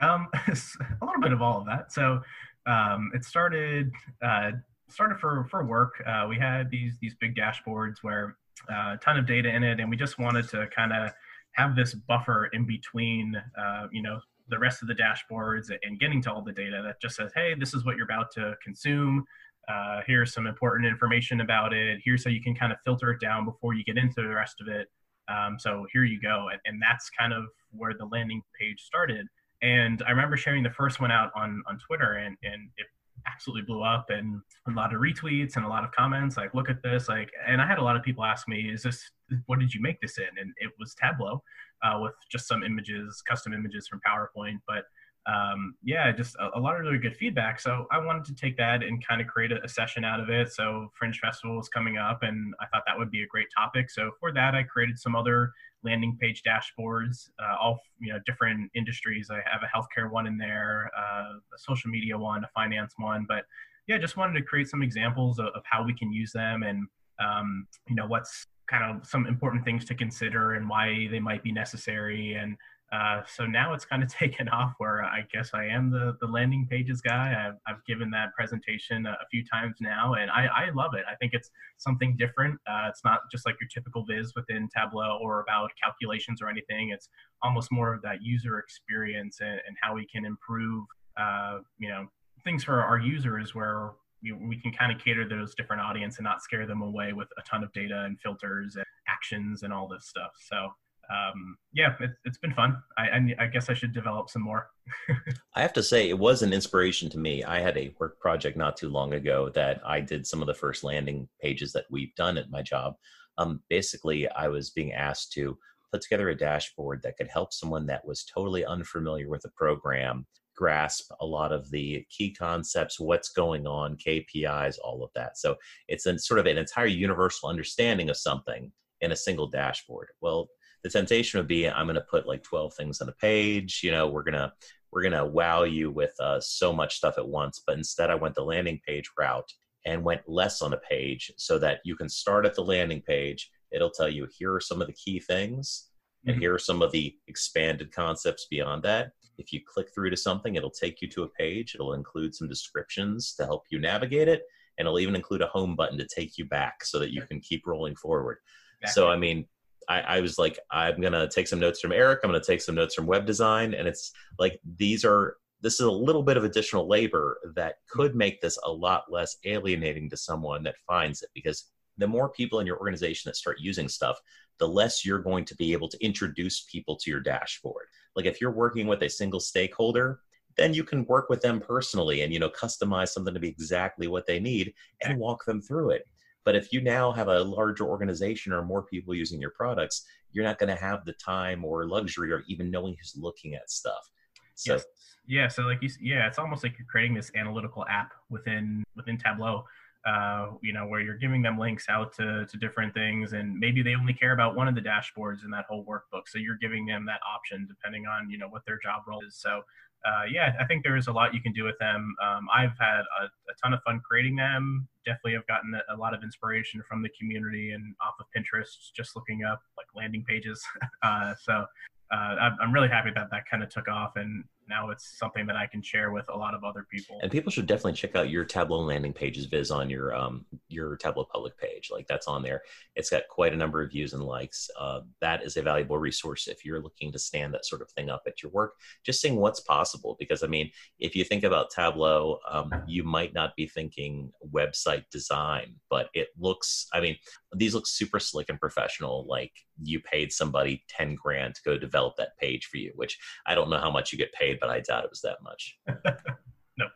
Um, 0.00 0.28
a 0.34 1.04
little 1.04 1.20
bit 1.20 1.32
of 1.32 1.42
all 1.42 1.60
of 1.60 1.66
that. 1.66 1.92
So 1.92 2.22
um, 2.66 3.10
it 3.14 3.24
started 3.24 3.92
uh, 4.24 4.52
started 4.92 5.18
for 5.18 5.46
for 5.50 5.64
work. 5.64 6.02
Uh, 6.06 6.26
we 6.28 6.36
had 6.36 6.70
these 6.70 6.96
these 7.00 7.14
big 7.20 7.34
dashboards 7.34 7.96
where 8.02 8.36
uh, 8.70 8.94
a 8.94 8.98
ton 9.02 9.18
of 9.18 9.26
data 9.26 9.48
in 9.48 9.62
it, 9.62 9.80
and 9.80 9.88
we 9.90 9.96
just 9.96 10.18
wanted 10.18 10.48
to 10.50 10.68
kind 10.74 10.92
of 10.92 11.10
have 11.52 11.76
this 11.76 11.94
buffer 11.94 12.46
in 12.54 12.66
between, 12.66 13.34
uh, 13.58 13.86
you 13.92 14.02
know, 14.02 14.18
the 14.48 14.58
rest 14.58 14.80
of 14.80 14.88
the 14.88 14.94
dashboards 14.94 15.70
and 15.82 16.00
getting 16.00 16.22
to 16.22 16.32
all 16.32 16.42
the 16.42 16.52
data 16.52 16.80
that 16.82 16.98
just 17.00 17.14
says, 17.14 17.30
hey, 17.34 17.54
this 17.54 17.74
is 17.74 17.84
what 17.84 17.94
you're 17.96 18.06
about 18.06 18.30
to 18.32 18.54
consume 18.64 19.22
uh, 19.68 20.00
here's 20.06 20.32
some 20.32 20.46
important 20.46 20.86
information 20.86 21.40
about 21.40 21.72
it. 21.72 22.00
Here's 22.04 22.24
how 22.24 22.30
you 22.30 22.42
can 22.42 22.54
kind 22.54 22.72
of 22.72 22.78
filter 22.84 23.10
it 23.12 23.20
down 23.20 23.44
before 23.44 23.74
you 23.74 23.84
get 23.84 23.96
into 23.96 24.22
the 24.22 24.34
rest 24.34 24.60
of 24.60 24.68
it. 24.68 24.88
Um, 25.28 25.56
so 25.58 25.86
here 25.92 26.04
you 26.04 26.20
go. 26.20 26.48
And, 26.50 26.60
and, 26.64 26.82
that's 26.82 27.08
kind 27.10 27.32
of 27.32 27.44
where 27.70 27.94
the 27.94 28.06
landing 28.06 28.42
page 28.60 28.82
started. 28.82 29.26
And 29.62 30.02
I 30.06 30.10
remember 30.10 30.36
sharing 30.36 30.64
the 30.64 30.70
first 30.70 31.00
one 31.00 31.12
out 31.12 31.30
on, 31.36 31.62
on 31.68 31.78
Twitter 31.78 32.14
and, 32.14 32.36
and 32.42 32.68
it 32.76 32.86
absolutely 33.26 33.62
blew 33.62 33.82
up 33.82 34.06
and 34.10 34.40
a 34.68 34.70
lot 34.70 34.94
of 34.94 35.00
retweets 35.00 35.56
and 35.56 35.64
a 35.64 35.68
lot 35.68 35.84
of 35.84 35.90
comments 35.92 36.36
like, 36.36 36.54
look 36.54 36.68
at 36.68 36.82
this. 36.82 37.08
Like, 37.08 37.30
and 37.46 37.60
I 37.60 37.66
had 37.66 37.78
a 37.78 37.82
lot 37.82 37.96
of 37.96 38.02
people 38.02 38.24
ask 38.24 38.48
me, 38.48 38.70
is 38.70 38.82
this, 38.82 39.10
what 39.46 39.58
did 39.58 39.72
you 39.72 39.80
make 39.80 40.00
this 40.00 40.18
in? 40.18 40.38
And 40.40 40.52
it 40.58 40.70
was 40.78 40.94
Tableau 40.94 41.42
uh, 41.82 41.98
with 42.00 42.14
just 42.30 42.46
some 42.46 42.62
images, 42.62 43.22
custom 43.28 43.52
images 43.52 43.88
from 43.88 44.00
PowerPoint. 44.06 44.58
But 44.66 44.84
um, 45.26 45.74
yeah, 45.84 46.10
just 46.10 46.34
a, 46.36 46.58
a, 46.58 46.60
lot 46.60 46.74
of 46.74 46.80
really 46.80 46.98
good 46.98 47.16
feedback. 47.16 47.60
So 47.60 47.86
I 47.92 47.98
wanted 47.98 48.24
to 48.24 48.34
take 48.34 48.56
that 48.56 48.82
and 48.82 49.06
kind 49.06 49.20
of 49.20 49.28
create 49.28 49.52
a, 49.52 49.62
a, 49.64 49.68
session 49.68 50.04
out 50.04 50.18
of 50.18 50.30
it. 50.30 50.52
So 50.52 50.90
Fringe 50.98 51.18
Festival 51.20 51.60
is 51.60 51.68
coming 51.68 51.96
up, 51.96 52.24
and 52.24 52.54
I 52.60 52.66
thought 52.66 52.82
that 52.86 52.98
would 52.98 53.10
be 53.10 53.22
a 53.22 53.26
great 53.26 53.46
topic. 53.56 53.88
So 53.88 54.10
for 54.18 54.32
that, 54.32 54.56
I 54.56 54.64
created 54.64 54.98
some 54.98 55.14
other 55.14 55.52
landing 55.84 56.16
page 56.20 56.42
dashboards, 56.42 57.30
uh, 57.40 57.56
all 57.60 57.80
you 58.00 58.12
know, 58.12 58.18
different 58.26 58.70
industries. 58.74 59.30
I 59.30 59.36
have 59.50 59.62
a 59.62 59.76
healthcare 59.76 60.10
one 60.10 60.26
in 60.26 60.38
there, 60.38 60.90
uh, 60.96 61.34
a 61.54 61.58
social 61.58 61.90
media 61.90 62.16
one, 62.16 62.44
a 62.44 62.48
finance 62.54 62.94
one, 62.96 63.26
but 63.28 63.44
yeah, 63.86 63.98
just 63.98 64.16
wanted 64.16 64.38
to 64.38 64.42
create 64.42 64.68
some 64.68 64.82
examples 64.82 65.38
of, 65.38 65.46
of 65.46 65.62
how 65.64 65.84
we 65.84 65.94
can 65.94 66.12
use 66.12 66.32
them 66.32 66.62
and 66.62 66.86
um, 67.18 67.66
you 67.88 67.94
know 67.94 68.06
what's 68.06 68.46
kind 68.68 68.84
of 68.84 69.06
some 69.06 69.26
important 69.26 69.64
things 69.64 69.84
to 69.84 69.94
consider 69.94 70.54
and 70.54 70.68
why 70.68 71.08
they 71.10 71.20
might 71.20 71.42
be 71.42 71.52
necessary 71.52 72.34
and 72.34 72.56
uh, 72.92 73.22
so 73.26 73.46
now 73.46 73.72
it's 73.72 73.86
kind 73.86 74.02
of 74.02 74.12
taken 74.14 74.48
off 74.50 74.74
where 74.78 75.02
I 75.02 75.24
guess 75.32 75.50
I 75.54 75.64
am 75.64 75.90
the, 75.90 76.16
the 76.20 76.26
landing 76.26 76.66
pages 76.70 77.00
guy. 77.00 77.34
I've, 77.48 77.58
I've 77.66 77.84
given 77.86 78.10
that 78.10 78.34
presentation 78.34 79.06
a, 79.06 79.16
few 79.30 79.42
times 79.50 79.76
now 79.80 80.12
and 80.14 80.30
I, 80.30 80.46
I 80.46 80.70
love 80.74 80.92
it. 80.94 81.04
I 81.10 81.14
think 81.14 81.32
it's 81.32 81.48
something 81.78 82.16
different. 82.18 82.60
Uh, 82.68 82.88
it's 82.88 83.02
not 83.02 83.20
just 83.30 83.46
like 83.46 83.56
your 83.58 83.68
typical 83.72 84.04
viz 84.04 84.34
within 84.36 84.68
Tableau 84.76 85.18
or 85.22 85.40
about 85.40 85.70
calculations 85.82 86.42
or 86.42 86.48
anything. 86.50 86.90
It's 86.90 87.08
almost 87.42 87.72
more 87.72 87.94
of 87.94 88.02
that 88.02 88.18
user 88.20 88.58
experience 88.58 89.38
and, 89.40 89.58
and 89.66 89.76
how 89.80 89.94
we 89.94 90.06
can 90.06 90.26
improve, 90.26 90.84
uh, 91.18 91.58
you 91.78 91.88
know, 91.88 92.08
things 92.44 92.62
for 92.62 92.82
our 92.82 92.98
users 92.98 93.54
where 93.54 93.92
we, 94.22 94.32
we 94.32 94.60
can 94.60 94.70
kind 94.70 94.92
of 94.92 95.02
cater 95.02 95.26
those 95.26 95.54
different 95.54 95.80
audience 95.80 96.18
and 96.18 96.24
not 96.24 96.42
scare 96.42 96.66
them 96.66 96.82
away 96.82 97.14
with 97.14 97.28
a 97.38 97.42
ton 97.42 97.64
of 97.64 97.72
data 97.72 98.02
and 98.04 98.20
filters 98.20 98.76
and 98.76 98.84
actions 99.08 99.62
and 99.62 99.72
all 99.72 99.88
this 99.88 100.06
stuff. 100.06 100.32
So 100.38 100.68
um, 101.12 101.56
yeah, 101.72 101.94
it, 102.00 102.10
has 102.24 102.38
been 102.38 102.54
fun. 102.54 102.76
I, 102.96 103.02
I, 103.02 103.44
I, 103.44 103.46
guess 103.46 103.68
I 103.68 103.74
should 103.74 103.92
develop 103.92 104.30
some 104.30 104.42
more. 104.42 104.68
I 105.54 105.62
have 105.62 105.72
to 105.74 105.82
say, 105.82 106.08
it 106.08 106.18
was 106.18 106.42
an 106.42 106.52
inspiration 106.52 107.10
to 107.10 107.18
me. 107.18 107.44
I 107.44 107.60
had 107.60 107.76
a 107.76 107.94
work 107.98 108.18
project 108.20 108.56
not 108.56 108.76
too 108.76 108.88
long 108.88 109.12
ago 109.14 109.50
that 109.50 109.80
I 109.84 110.00
did 110.00 110.26
some 110.26 110.40
of 110.40 110.46
the 110.46 110.54
first 110.54 110.84
landing 110.84 111.28
pages 111.40 111.72
that 111.72 111.86
we've 111.90 112.14
done 112.14 112.38
at 112.38 112.50
my 112.50 112.62
job. 112.62 112.94
Um, 113.38 113.62
basically, 113.68 114.28
I 114.28 114.48
was 114.48 114.70
being 114.70 114.92
asked 114.92 115.32
to 115.32 115.58
put 115.92 116.02
together 116.02 116.30
a 116.30 116.36
dashboard 116.36 117.02
that 117.02 117.16
could 117.16 117.28
help 117.28 117.52
someone 117.52 117.86
that 117.86 118.06
was 118.06 118.24
totally 118.24 118.64
unfamiliar 118.64 119.28
with 119.28 119.42
the 119.42 119.50
program 119.50 120.26
grasp 120.54 121.10
a 121.20 121.26
lot 121.26 121.50
of 121.52 121.70
the 121.70 122.04
key 122.10 122.32
concepts, 122.32 123.00
what's 123.00 123.30
going 123.30 123.66
on, 123.66 123.96
KPIs, 123.96 124.76
all 124.84 125.02
of 125.02 125.10
that. 125.14 125.38
So 125.38 125.56
it's 125.88 126.04
sort 126.26 126.40
of 126.40 126.46
an 126.46 126.58
entire 126.58 126.86
universal 126.86 127.48
understanding 127.48 128.10
of 128.10 128.16
something 128.16 128.70
in 129.00 129.12
a 129.12 129.16
single 129.16 129.48
dashboard. 129.48 130.08
Well, 130.20 130.48
the 130.82 130.90
temptation 130.90 131.38
would 131.38 131.48
be 131.48 131.68
i'm 131.68 131.86
going 131.86 131.94
to 131.94 132.00
put 132.02 132.26
like 132.26 132.42
12 132.42 132.74
things 132.74 133.00
on 133.00 133.08
a 133.08 133.12
page 133.12 133.80
you 133.82 133.90
know 133.90 134.08
we're 134.08 134.22
going 134.22 134.34
to 134.34 134.52
we're 134.92 135.02
going 135.02 135.12
to 135.12 135.24
wow 135.24 135.62
you 135.62 135.90
with 135.90 136.12
uh, 136.20 136.38
so 136.38 136.72
much 136.72 136.96
stuff 136.96 137.16
at 137.16 137.26
once. 137.26 137.62
But 137.66 137.78
instead 137.78 138.10
i 138.10 138.14
went 138.14 138.34
the 138.34 138.44
landing 138.44 138.80
page 138.86 139.10
route 139.18 139.50
and 139.84 140.04
went 140.04 140.28
less 140.28 140.62
on 140.62 140.74
a 140.74 140.78
page 140.78 141.32
so 141.36 141.58
that 141.58 141.80
you 141.84 141.96
can 141.96 142.08
start 142.08 142.46
at 142.46 142.54
the 142.54 142.62
landing 142.62 143.02
page. 143.02 143.50
It'll 143.72 143.90
tell 143.90 144.08
you 144.08 144.28
here 144.38 144.54
are 144.54 144.60
some 144.60 144.80
of 144.80 144.86
the 144.86 144.92
key 144.92 145.18
things 145.18 145.88
and 146.24 146.34
mm-hmm. 146.34 146.42
here 146.42 146.54
are 146.54 146.58
some 146.58 146.82
of 146.82 146.92
the 146.92 147.16
expanded 147.26 147.90
concepts 147.90 148.46
beyond 148.48 148.84
that. 148.84 149.10
If 149.38 149.52
you 149.52 149.60
click 149.66 149.88
through 149.92 150.10
to 150.10 150.16
something 150.16 150.54
it'll 150.54 150.70
take 150.70 151.00
you 151.00 151.08
to 151.08 151.24
a 151.24 151.28
page. 151.28 151.74
It'll 151.74 151.94
include 151.94 152.34
some 152.34 152.48
descriptions 152.48 153.34
to 153.36 153.46
help 153.46 153.64
you 153.70 153.80
navigate 153.80 154.28
it 154.28 154.42
and 154.78 154.86
it'll 154.86 155.00
even 155.00 155.16
include 155.16 155.42
a 155.42 155.48
home 155.48 155.74
button 155.74 155.98
to 155.98 156.06
take 156.06 156.38
you 156.38 156.44
back 156.44 156.84
so 156.84 156.98
that 156.98 157.12
you 157.12 157.22
can 157.22 157.40
keep 157.40 157.66
rolling 157.66 157.96
forward. 157.96 158.38
Exactly. 158.82 159.00
so 159.00 159.08
i 159.08 159.16
mean 159.16 159.46
I, 159.88 160.00
I 160.00 160.20
was 160.20 160.38
like, 160.38 160.58
I'm 160.70 161.00
gonna 161.00 161.28
take 161.28 161.48
some 161.48 161.60
notes 161.60 161.80
from 161.80 161.92
Eric. 161.92 162.20
I'm 162.22 162.30
gonna 162.30 162.42
take 162.42 162.60
some 162.60 162.74
notes 162.74 162.94
from 162.94 163.06
web 163.06 163.26
design, 163.26 163.74
and 163.74 163.86
it's 163.86 164.12
like 164.38 164.60
these 164.76 165.04
are 165.04 165.36
this 165.60 165.74
is 165.74 165.86
a 165.86 165.90
little 165.90 166.22
bit 166.22 166.36
of 166.36 166.44
additional 166.44 166.88
labor 166.88 167.38
that 167.54 167.76
could 167.88 168.16
make 168.16 168.40
this 168.40 168.58
a 168.64 168.70
lot 168.70 169.04
less 169.10 169.36
alienating 169.44 170.10
to 170.10 170.16
someone 170.16 170.62
that 170.64 170.74
finds 170.86 171.22
it. 171.22 171.30
Because 171.34 171.70
the 171.98 172.06
more 172.06 172.28
people 172.28 172.58
in 172.60 172.66
your 172.66 172.78
organization 172.78 173.28
that 173.28 173.36
start 173.36 173.58
using 173.60 173.88
stuff 173.88 174.18
the 174.58 174.68
less 174.68 175.04
you're 175.04 175.18
going 175.18 175.44
to 175.44 175.56
be 175.56 175.72
able 175.72 175.88
to 175.88 176.04
introduce 176.04 176.62
people 176.70 176.94
to 176.94 177.10
your 177.10 177.20
dashboard. 177.20 177.86
Like 178.14 178.26
if 178.26 178.40
you're 178.40 178.52
working 178.52 178.86
with 178.86 179.02
a 179.02 179.08
single 179.08 179.40
stakeholder 179.40 180.20
then 180.56 180.74
you 180.74 180.84
can 180.84 181.04
work 181.06 181.28
with 181.28 181.40
them 181.40 181.60
personally 181.60 182.22
and 182.22 182.32
you 182.32 182.38
know 182.38 182.50
customize 182.50 183.08
something 183.08 183.34
to 183.34 183.40
be 183.40 183.48
exactly 183.48 184.06
what 184.06 184.26
they 184.26 184.40
need 184.40 184.72
and 185.02 185.18
walk 185.18 185.44
them 185.44 185.60
through 185.60 185.90
it 185.90 186.06
but 186.44 186.56
if 186.56 186.72
you 186.72 186.80
now 186.80 187.12
have 187.12 187.28
a 187.28 187.40
larger 187.40 187.84
organization 187.84 188.52
or 188.52 188.62
more 188.62 188.82
people 188.82 189.14
using 189.14 189.40
your 189.40 189.50
products, 189.50 190.04
you're 190.32 190.44
not 190.44 190.58
going 190.58 190.74
to 190.74 190.80
have 190.80 191.04
the 191.04 191.12
time 191.14 191.64
or 191.64 191.86
luxury 191.86 192.32
or 192.32 192.42
even 192.48 192.70
knowing 192.70 192.96
who's 192.98 193.14
looking 193.16 193.54
at 193.54 193.70
stuff. 193.70 194.10
So, 194.54 194.74
yes. 194.74 194.84
yeah. 195.26 195.48
So 195.48 195.62
like 195.62 195.82
you, 195.82 195.90
yeah, 196.00 196.26
it's 196.26 196.38
almost 196.38 196.62
like 196.62 196.74
you're 196.78 196.86
creating 196.86 197.14
this 197.14 197.30
analytical 197.34 197.84
app 197.88 198.12
within 198.30 198.84
within 198.96 199.18
Tableau. 199.18 199.64
Uh, 200.04 200.48
you 200.62 200.72
know, 200.72 200.84
where 200.84 201.00
you're 201.00 201.16
giving 201.16 201.42
them 201.42 201.56
links 201.56 201.86
out 201.88 202.12
to, 202.12 202.44
to 202.46 202.56
different 202.56 202.92
things, 202.92 203.34
and 203.34 203.56
maybe 203.56 203.82
they 203.82 203.94
only 203.94 204.12
care 204.12 204.32
about 204.32 204.56
one 204.56 204.66
of 204.66 204.74
the 204.74 204.80
dashboards 204.80 205.44
in 205.44 205.50
that 205.52 205.64
whole 205.70 205.84
workbook. 205.84 206.22
So 206.26 206.38
you're 206.38 206.58
giving 206.60 206.84
them 206.84 207.06
that 207.06 207.20
option 207.22 207.68
depending 207.68 208.06
on 208.06 208.28
you 208.28 208.36
know 208.36 208.48
what 208.48 208.62
their 208.66 208.80
job 208.82 209.02
role 209.06 209.20
is. 209.24 209.36
So 209.36 209.62
uh, 210.04 210.24
yeah, 210.30 210.52
I 210.58 210.64
think 210.64 210.82
there 210.82 210.96
is 210.96 211.06
a 211.06 211.12
lot 211.12 211.32
you 211.32 211.40
can 211.40 211.52
do 211.52 211.64
with 211.64 211.78
them. 211.78 212.14
Um, 212.22 212.48
I've 212.52 212.76
had 212.78 213.02
a, 213.20 213.24
a, 213.24 213.54
ton 213.62 213.72
of 213.72 213.80
fun 213.84 214.00
creating 214.04 214.34
them. 214.36 214.88
Definitely 215.06 215.34
have 215.34 215.46
gotten 215.46 215.74
a, 215.74 215.94
a, 215.94 215.96
lot 215.96 216.12
of 216.12 216.22
inspiration 216.22 216.82
from 216.88 217.02
the 217.02 217.10
community 217.18 217.70
and 217.72 217.94
off 218.04 218.14
of 218.18 218.26
Pinterest, 218.36 218.92
just 218.94 219.14
looking 219.14 219.44
up 219.44 219.62
like 219.76 219.86
landing 219.94 220.24
pages. 220.26 220.60
uh, 221.02 221.34
so 221.40 221.64
uh, 222.12 222.50
I'm 222.60 222.72
really 222.72 222.88
happy 222.88 223.10
that 223.14 223.28
that 223.30 223.44
kind 223.48 223.62
of 223.62 223.68
took 223.68 223.88
off, 223.88 224.12
and 224.16 224.44
now 224.68 224.90
it's 224.90 225.18
something 225.18 225.46
that 225.46 225.56
I 225.56 225.66
can 225.66 225.82
share 225.82 226.12
with 226.12 226.28
a 226.28 226.36
lot 226.36 226.54
of 226.54 226.64
other 226.64 226.86
people. 226.90 227.18
And 227.22 227.30
people 227.30 227.50
should 227.50 227.66
definitely 227.66 227.94
check 227.94 228.16
out 228.16 228.30
your 228.30 228.44
Tableau 228.44 228.80
landing 228.80 229.12
pages 229.12 229.46
viz 229.46 229.70
on 229.70 229.90
your 229.90 230.14
um, 230.14 230.44
your 230.68 230.96
Tableau 230.96 231.24
public 231.24 231.56
page. 231.58 231.90
Like 231.90 232.06
that's 232.06 232.26
on 232.26 232.42
there. 232.42 232.62
It's 232.96 233.10
got 233.10 233.22
quite 233.28 233.52
a 233.52 233.56
number 233.56 233.82
of 233.82 233.90
views 233.90 234.12
and 234.12 234.22
likes. 234.22 234.70
Uh, 234.78 235.00
that 235.20 235.42
is 235.42 235.56
a 235.56 235.62
valuable 235.62 235.98
resource 235.98 236.48
if 236.48 236.64
you're 236.64 236.80
looking 236.80 237.12
to 237.12 237.18
stand 237.18 237.54
that 237.54 237.66
sort 237.66 237.82
of 237.82 237.90
thing 237.90 238.10
up 238.10 238.22
at 238.26 238.42
your 238.42 238.52
work. 238.52 238.74
Just 239.04 239.20
seeing 239.20 239.36
what's 239.36 239.60
possible. 239.60 240.16
Because 240.18 240.42
I 240.42 240.46
mean, 240.46 240.70
if 240.98 241.14
you 241.16 241.24
think 241.24 241.44
about 241.44 241.70
Tableau, 241.70 242.38
um, 242.50 242.72
you 242.86 243.04
might 243.04 243.34
not 243.34 243.54
be 243.56 243.66
thinking 243.66 244.32
website 244.52 245.04
design, 245.10 245.74
but 245.90 246.08
it 246.14 246.28
looks. 246.38 246.86
I 246.92 247.00
mean, 247.00 247.16
these 247.54 247.74
look 247.74 247.86
super 247.86 248.18
slick 248.18 248.48
and 248.48 248.60
professional. 248.60 249.26
Like 249.28 249.52
you 249.82 250.00
paid 250.00 250.32
somebody 250.32 250.84
ten 250.88 251.14
grand 251.14 251.54
to 251.56 251.62
go 251.64 251.78
develop 251.78 252.16
that 252.16 252.36
page 252.38 252.66
for 252.66 252.78
you. 252.78 252.92
Which 252.94 253.18
I 253.46 253.54
don't 253.54 253.70
know 253.70 253.78
how 253.78 253.90
much 253.90 254.12
you 254.12 254.18
get 254.18 254.32
paid, 254.32 254.58
but 254.60 254.70
I 254.70 254.80
doubt 254.80 255.04
it 255.04 255.10
was 255.10 255.20
that 255.22 255.42
much. 255.42 255.78
no. 256.78 256.86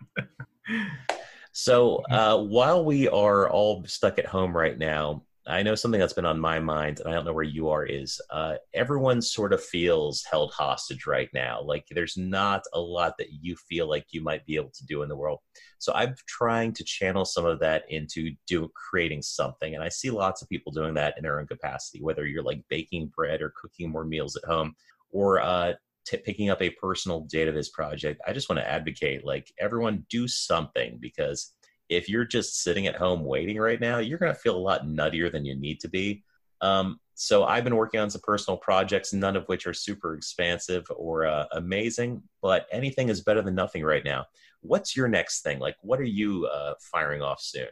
So 1.59 2.03
uh, 2.11 2.37
while 2.37 2.85
we 2.85 3.09
are 3.09 3.49
all 3.49 3.83
stuck 3.87 4.19
at 4.19 4.27
home 4.27 4.55
right 4.55 4.79
now, 4.79 5.23
I 5.49 5.63
know 5.63 5.77
something 5.77 6.01
that's 6.01 6.13
been 6.13 6.27
on 6.27 6.41
my 6.41 6.59
mind, 6.59 6.99
and 6.99 7.09
I 7.09 7.13
don't 7.13 7.25
know 7.25 7.33
where 7.33 7.45
you 7.45 7.69
are. 7.69 7.85
Is 7.85 8.21
uh, 8.31 8.55
everyone 8.75 9.23
sort 9.23 9.53
of 9.53 9.63
feels 9.63 10.25
held 10.29 10.53
hostage 10.53 11.07
right 11.07 11.29
now? 11.33 11.63
Like 11.63 11.87
there's 11.91 12.17
not 12.17 12.63
a 12.73 12.81
lot 12.81 13.15
that 13.19 13.29
you 13.31 13.55
feel 13.69 13.89
like 13.89 14.07
you 14.11 14.23
might 14.23 14.45
be 14.45 14.57
able 14.57 14.73
to 14.73 14.87
do 14.87 15.03
in 15.03 15.09
the 15.09 15.17
world. 15.17 15.39
So 15.79 15.93
I'm 15.95 16.17
trying 16.27 16.73
to 16.75 16.85
channel 16.85 17.25
some 17.25 17.47
of 17.47 17.61
that 17.61 17.85
into 17.89 18.33
do 18.49 18.69
creating 18.75 19.23
something, 19.23 19.75
and 19.75 19.85
I 19.85 19.89
see 19.89 20.11
lots 20.11 20.43
of 20.43 20.49
people 20.49 20.73
doing 20.73 20.95
that 20.95 21.15
in 21.17 21.23
their 21.23 21.39
own 21.39 21.47
capacity. 21.47 22.03
Whether 22.03 22.27
you're 22.27 22.43
like 22.43 22.65
baking 22.69 23.13
bread 23.15 23.41
or 23.41 23.55
cooking 23.61 23.91
more 23.91 24.05
meals 24.05 24.35
at 24.37 24.45
home, 24.45 24.75
or 25.11 25.41
uh, 25.41 25.75
t- 26.07 26.17
picking 26.19 26.51
up 26.51 26.63
a 26.63 26.71
personal 26.71 27.21
data 27.21 27.53
viz 27.53 27.69
project, 27.69 28.21
I 28.27 28.33
just 28.33 28.49
want 28.49 28.61
to 28.61 28.69
advocate 28.69 29.25
like 29.25 29.53
everyone 29.61 30.07
do 30.09 30.27
something 30.27 30.99
because 31.01 31.55
if 31.89 32.09
you're 32.09 32.25
just 32.25 32.63
sitting 32.63 32.87
at 32.87 32.97
home 32.97 33.25
waiting 33.25 33.59
right 33.59 33.81
now, 33.81 33.99
you're 33.99 34.19
going 34.19 34.33
to 34.33 34.39
feel 34.39 34.57
a 34.57 34.59
lot 34.59 34.87
nuttier 34.87 35.31
than 35.31 35.45
you 35.45 35.55
need 35.55 35.81
to 35.81 35.89
be. 35.89 36.25
Um, 36.61 37.01
so 37.15 37.45
I've 37.45 37.65
been 37.65 37.77
working 37.77 38.01
on 38.01 38.11
some 38.11 38.21
personal 38.23 38.59
projects, 38.59 39.13
none 39.13 39.37
of 39.37 39.47
which 39.47 39.67
are 39.67 39.73
super 39.73 40.15
expansive 40.15 40.87
or 40.95 41.27
uh, 41.27 41.47
amazing, 41.53 42.23
but 42.43 42.67
anything 42.71 43.09
is 43.09 43.23
better 43.23 43.43
than 43.43 43.55
nothing 43.55 43.83
right 43.83 44.05
now. 44.05 44.27
What's 44.61 44.97
your 44.97 45.09
next 45.09 45.43
thing? 45.43 45.59
Like, 45.59 45.77
what 45.81 46.01
are 46.01 46.05
you 46.05 46.47
uh, 46.47 46.75
firing 46.81 47.23
off 47.23 47.41
soon? 47.41 47.69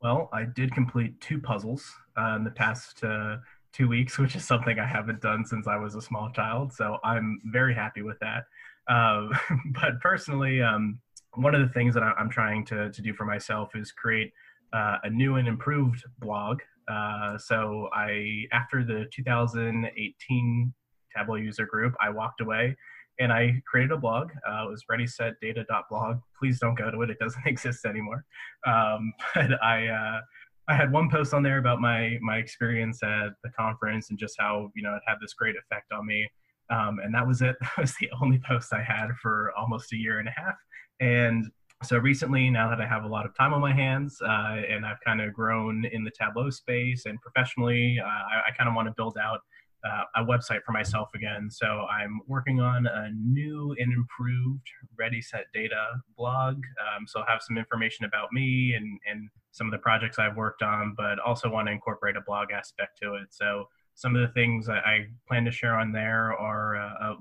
Well, 0.00 0.28
I 0.32 0.44
did 0.44 0.72
complete 0.72 1.20
two 1.20 1.40
puzzles 1.40 1.88
uh, 2.18 2.34
in 2.36 2.44
the 2.44 2.50
past 2.50 3.04
uh, 3.04 3.36
two 3.72 3.88
weeks, 3.88 4.18
which 4.18 4.34
is 4.34 4.44
something 4.44 4.78
I 4.78 4.86
haven't 4.86 5.20
done 5.20 5.44
since 5.44 5.66
I 5.68 5.76
was 5.76 5.94
a 5.94 6.02
small 6.02 6.30
child. 6.30 6.72
So 6.72 6.98
I'm 7.04 7.40
very 7.46 7.74
happy 7.74 8.02
with 8.02 8.18
that. 8.20 8.44
Uh, 8.88 9.28
but 9.80 10.00
personally, 10.00 10.60
um, 10.60 10.98
one 11.34 11.54
of 11.54 11.60
the 11.60 11.72
things 11.72 11.94
that 11.94 12.02
I'm 12.02 12.30
trying 12.30 12.64
to, 12.66 12.90
to 12.90 13.02
do 13.02 13.14
for 13.14 13.24
myself 13.24 13.74
is 13.74 13.92
create 13.92 14.32
uh, 14.72 14.98
a 15.04 15.10
new 15.10 15.36
and 15.36 15.48
improved 15.48 16.04
blog. 16.18 16.60
Uh, 16.88 17.38
so 17.38 17.88
I, 17.94 18.44
after 18.52 18.84
the 18.84 19.06
2018 19.12 20.74
Tableau 21.16 21.36
user 21.36 21.66
group, 21.66 21.94
I 22.00 22.10
walked 22.10 22.40
away 22.40 22.76
and 23.18 23.32
I 23.32 23.62
created 23.66 23.92
a 23.92 23.98
blog. 23.98 24.30
Uh, 24.48 24.66
it 24.66 24.70
was 24.70 24.84
readysetdata.blog. 24.90 26.18
Please 26.38 26.58
don't 26.58 26.74
go 26.74 26.90
to 26.90 27.02
it; 27.02 27.10
it 27.10 27.18
doesn't 27.18 27.42
exist 27.46 27.84
anymore. 27.84 28.24
Um, 28.66 29.12
but 29.34 29.62
I 29.62 29.88
uh, 29.88 30.20
I 30.68 30.74
had 30.74 30.92
one 30.92 31.10
post 31.10 31.34
on 31.34 31.42
there 31.42 31.58
about 31.58 31.80
my 31.80 32.18
my 32.20 32.38
experience 32.38 33.02
at 33.02 33.30
the 33.42 33.50
conference 33.50 34.10
and 34.10 34.18
just 34.18 34.36
how 34.38 34.70
you 34.74 34.82
know 34.82 34.94
it 34.94 35.02
had 35.06 35.16
this 35.20 35.34
great 35.34 35.56
effect 35.56 35.92
on 35.92 36.06
me. 36.06 36.28
Um, 36.70 37.00
and 37.04 37.14
that 37.14 37.26
was 37.26 37.42
it. 37.42 37.56
That 37.60 37.78
was 37.78 37.94
the 38.00 38.10
only 38.20 38.40
post 38.46 38.72
I 38.72 38.82
had 38.82 39.08
for 39.20 39.52
almost 39.56 39.92
a 39.92 39.96
year 39.96 40.18
and 40.18 40.28
a 40.28 40.34
half. 40.36 40.54
And 41.00 41.46
so 41.82 41.98
recently, 41.98 42.48
now 42.48 42.68
that 42.70 42.80
I 42.80 42.86
have 42.86 43.04
a 43.04 43.08
lot 43.08 43.26
of 43.26 43.36
time 43.36 43.52
on 43.52 43.60
my 43.60 43.72
hands 43.72 44.16
uh, 44.22 44.56
and 44.68 44.86
I've 44.86 45.00
kind 45.04 45.20
of 45.20 45.32
grown 45.32 45.84
in 45.86 46.04
the 46.04 46.10
Tableau 46.10 46.50
space 46.50 47.06
and 47.06 47.20
professionally, 47.20 47.98
uh, 48.00 48.06
I, 48.06 48.42
I 48.48 48.56
kind 48.56 48.68
of 48.68 48.74
want 48.74 48.86
to 48.88 48.94
build 48.96 49.18
out 49.18 49.40
uh, 49.84 50.04
a 50.16 50.24
website 50.24 50.62
for 50.64 50.70
myself 50.72 51.08
again. 51.14 51.48
So 51.50 51.66
I'm 51.66 52.20
working 52.28 52.60
on 52.60 52.86
a 52.86 53.10
new 53.10 53.74
and 53.78 53.92
improved 53.92 54.66
Ready 54.96 55.20
Set 55.20 55.46
Data 55.52 55.86
blog. 56.16 56.56
Um, 56.56 57.06
so 57.06 57.20
I'll 57.20 57.26
have 57.26 57.42
some 57.42 57.58
information 57.58 58.04
about 58.04 58.32
me 58.32 58.74
and, 58.76 59.00
and 59.10 59.28
some 59.50 59.66
of 59.66 59.72
the 59.72 59.78
projects 59.78 60.18
I've 60.20 60.36
worked 60.36 60.62
on, 60.62 60.94
but 60.96 61.18
also 61.18 61.50
want 61.50 61.66
to 61.66 61.72
incorporate 61.72 62.16
a 62.16 62.20
blog 62.20 62.52
aspect 62.52 62.98
to 63.02 63.14
it. 63.14 63.28
So 63.30 63.66
some 63.94 64.14
of 64.14 64.22
the 64.22 64.32
things 64.32 64.68
I, 64.68 64.78
I 64.78 65.06
plan 65.26 65.44
to 65.44 65.50
share 65.50 65.74
on 65.74 65.92
there 65.92 66.32
are 66.32 66.76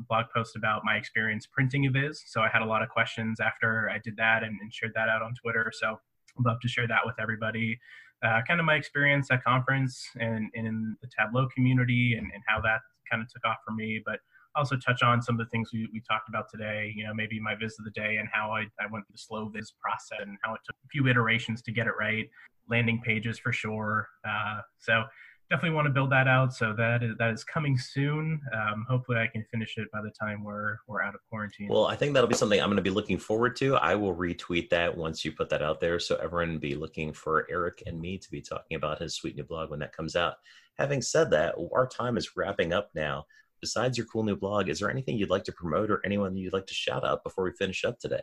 blog 0.08 0.26
post 0.36 0.56
about 0.56 0.84
my 0.84 0.96
experience 0.96 1.48
printing 1.48 1.86
a 1.88 1.92
viz. 1.92 2.24
So 2.28 2.42
I 2.42 2.50
had 2.50 2.62
a 2.62 2.66
lot 2.66 2.82
of 2.82 2.90
questions 2.90 3.40
after 3.40 3.90
I 3.90 4.00
did 4.04 4.16
that 4.18 4.44
and, 4.44 4.58
and 4.62 4.74
shared 4.74 4.94
that 4.96 5.10
out 5.10 5.22
on 5.22 5.34
Twitter. 5.42 5.72
So 5.74 6.00
I'd 6.40 6.46
love 6.46 6.60
to 6.62 6.68
share 6.68 6.88
that 6.88 7.02
with 7.06 7.16
everybody. 7.20 7.80
Uh, 8.24 8.42
kind 8.48 8.60
of 8.60 8.66
my 8.66 8.76
experience 8.76 9.30
at 9.32 9.44
conference 9.44 10.04
and, 10.20 10.50
and 10.54 10.68
in 10.68 10.96
the 11.02 11.10
Tableau 11.18 11.48
community 11.56 12.16
and, 12.18 12.30
and 12.34 12.44
how 12.48 12.62
that 12.62 12.80
kind 13.10 13.22
of 13.22 13.32
took 13.32 13.46
off 13.46 13.58
for 13.66 13.74
me. 13.74 14.02
But 14.06 14.20
also 14.56 14.76
touch 14.76 15.02
on 15.02 15.22
some 15.22 15.40
of 15.40 15.46
the 15.46 15.50
things 15.50 15.70
we, 15.74 15.88
we 15.94 16.02
talked 16.02 16.30
about 16.30 16.46
today, 16.52 16.94
you 16.96 17.06
know, 17.06 17.14
maybe 17.14 17.40
my 17.40 17.56
viz 17.56 17.76
of 17.80 17.86
the 17.86 17.92
day 17.92 18.18
and 18.18 18.28
how 18.32 18.52
I, 18.52 18.62
I 18.80 18.88
went 18.92 19.08
through 19.08 19.14
the 19.14 19.18
slow 19.18 19.50
viz 19.50 19.74
process 19.82 20.20
and 20.22 20.38
how 20.44 20.54
it 20.54 20.62
took 20.66 20.76
a 20.84 20.88
few 20.90 21.08
iterations 21.08 21.62
to 21.64 21.72
get 21.72 21.88
it 21.88 21.94
right, 21.98 22.30
landing 22.70 23.02
pages 23.04 23.40
for 23.40 23.54
sure. 23.54 24.08
Uh, 24.28 24.60
so 24.78 25.04
definitely 25.52 25.76
want 25.76 25.86
to 25.86 25.92
build 25.92 26.10
that 26.12 26.28
out. 26.28 26.54
So 26.54 26.74
that 26.78 27.04
is 27.04 27.16
that 27.20 27.32
is 27.32 27.44
coming 27.44 27.78
soon. 27.78 28.40
Um, 28.54 28.86
hopefully, 28.90 29.18
I 29.20 29.28
can 29.28 29.44
finish 29.52 29.78
it 29.78 29.92
by 29.92 30.02
the 30.02 30.10
time 30.10 30.44
we're 30.44 30.78
we're 30.88 31.04
out 31.04 31.14
of 31.14 31.20
quarantine. 31.30 31.68
Well, 31.70 31.86
I 31.86 31.96
think 31.96 32.14
that'll 32.14 32.30
be 32.30 32.36
something 32.36 32.60
I'm 32.60 32.68
going 32.68 32.78
to 32.78 32.82
be 32.82 32.90
looking 32.90 33.18
forward 33.18 33.56
to. 33.58 33.76
I 33.76 33.94
will 33.96 34.16
retweet 34.16 34.70
that 34.70 34.96
once 34.96 35.24
you 35.26 35.34
put 35.34 35.50
that 35.50 35.62
out 35.62 35.82
there, 35.82 36.00
so 36.00 36.16
everyone 36.16 36.58
be 36.58 36.74
looking 36.74 37.12
for 37.12 37.46
Eric 37.52 37.84
and 37.86 38.00
me 38.00 38.18
to 38.18 38.32
be 38.32 38.42
talking 38.42 38.78
about 38.78 39.00
his 39.00 39.16
sweet 39.16 39.36
new 39.36 39.44
blog 39.44 39.70
when 39.70 39.80
that 39.82 39.96
comes 39.96 40.16
out. 40.16 40.36
Having 40.78 41.02
said 41.02 41.30
that, 41.32 41.56
our 41.74 41.86
time 41.86 42.18
is 42.18 42.36
wrapping 42.38 42.72
up 42.72 42.90
now. 42.96 43.26
Besides 43.60 43.98
your 43.98 44.08
cool 44.08 44.24
new 44.24 44.38
blog, 44.38 44.70
is 44.70 44.80
there 44.80 44.90
anything 44.90 45.18
you'd 45.18 45.30
like 45.30 45.44
to 45.44 45.52
promote 45.52 45.92
or 45.92 46.02
anyone 46.04 46.36
you'd 46.36 46.54
like 46.54 46.66
to 46.68 46.74
shout 46.74 47.04
out 47.04 47.24
before 47.24 47.44
we 47.44 47.52
finish 47.52 47.84
up 47.84 48.00
today? 48.00 48.22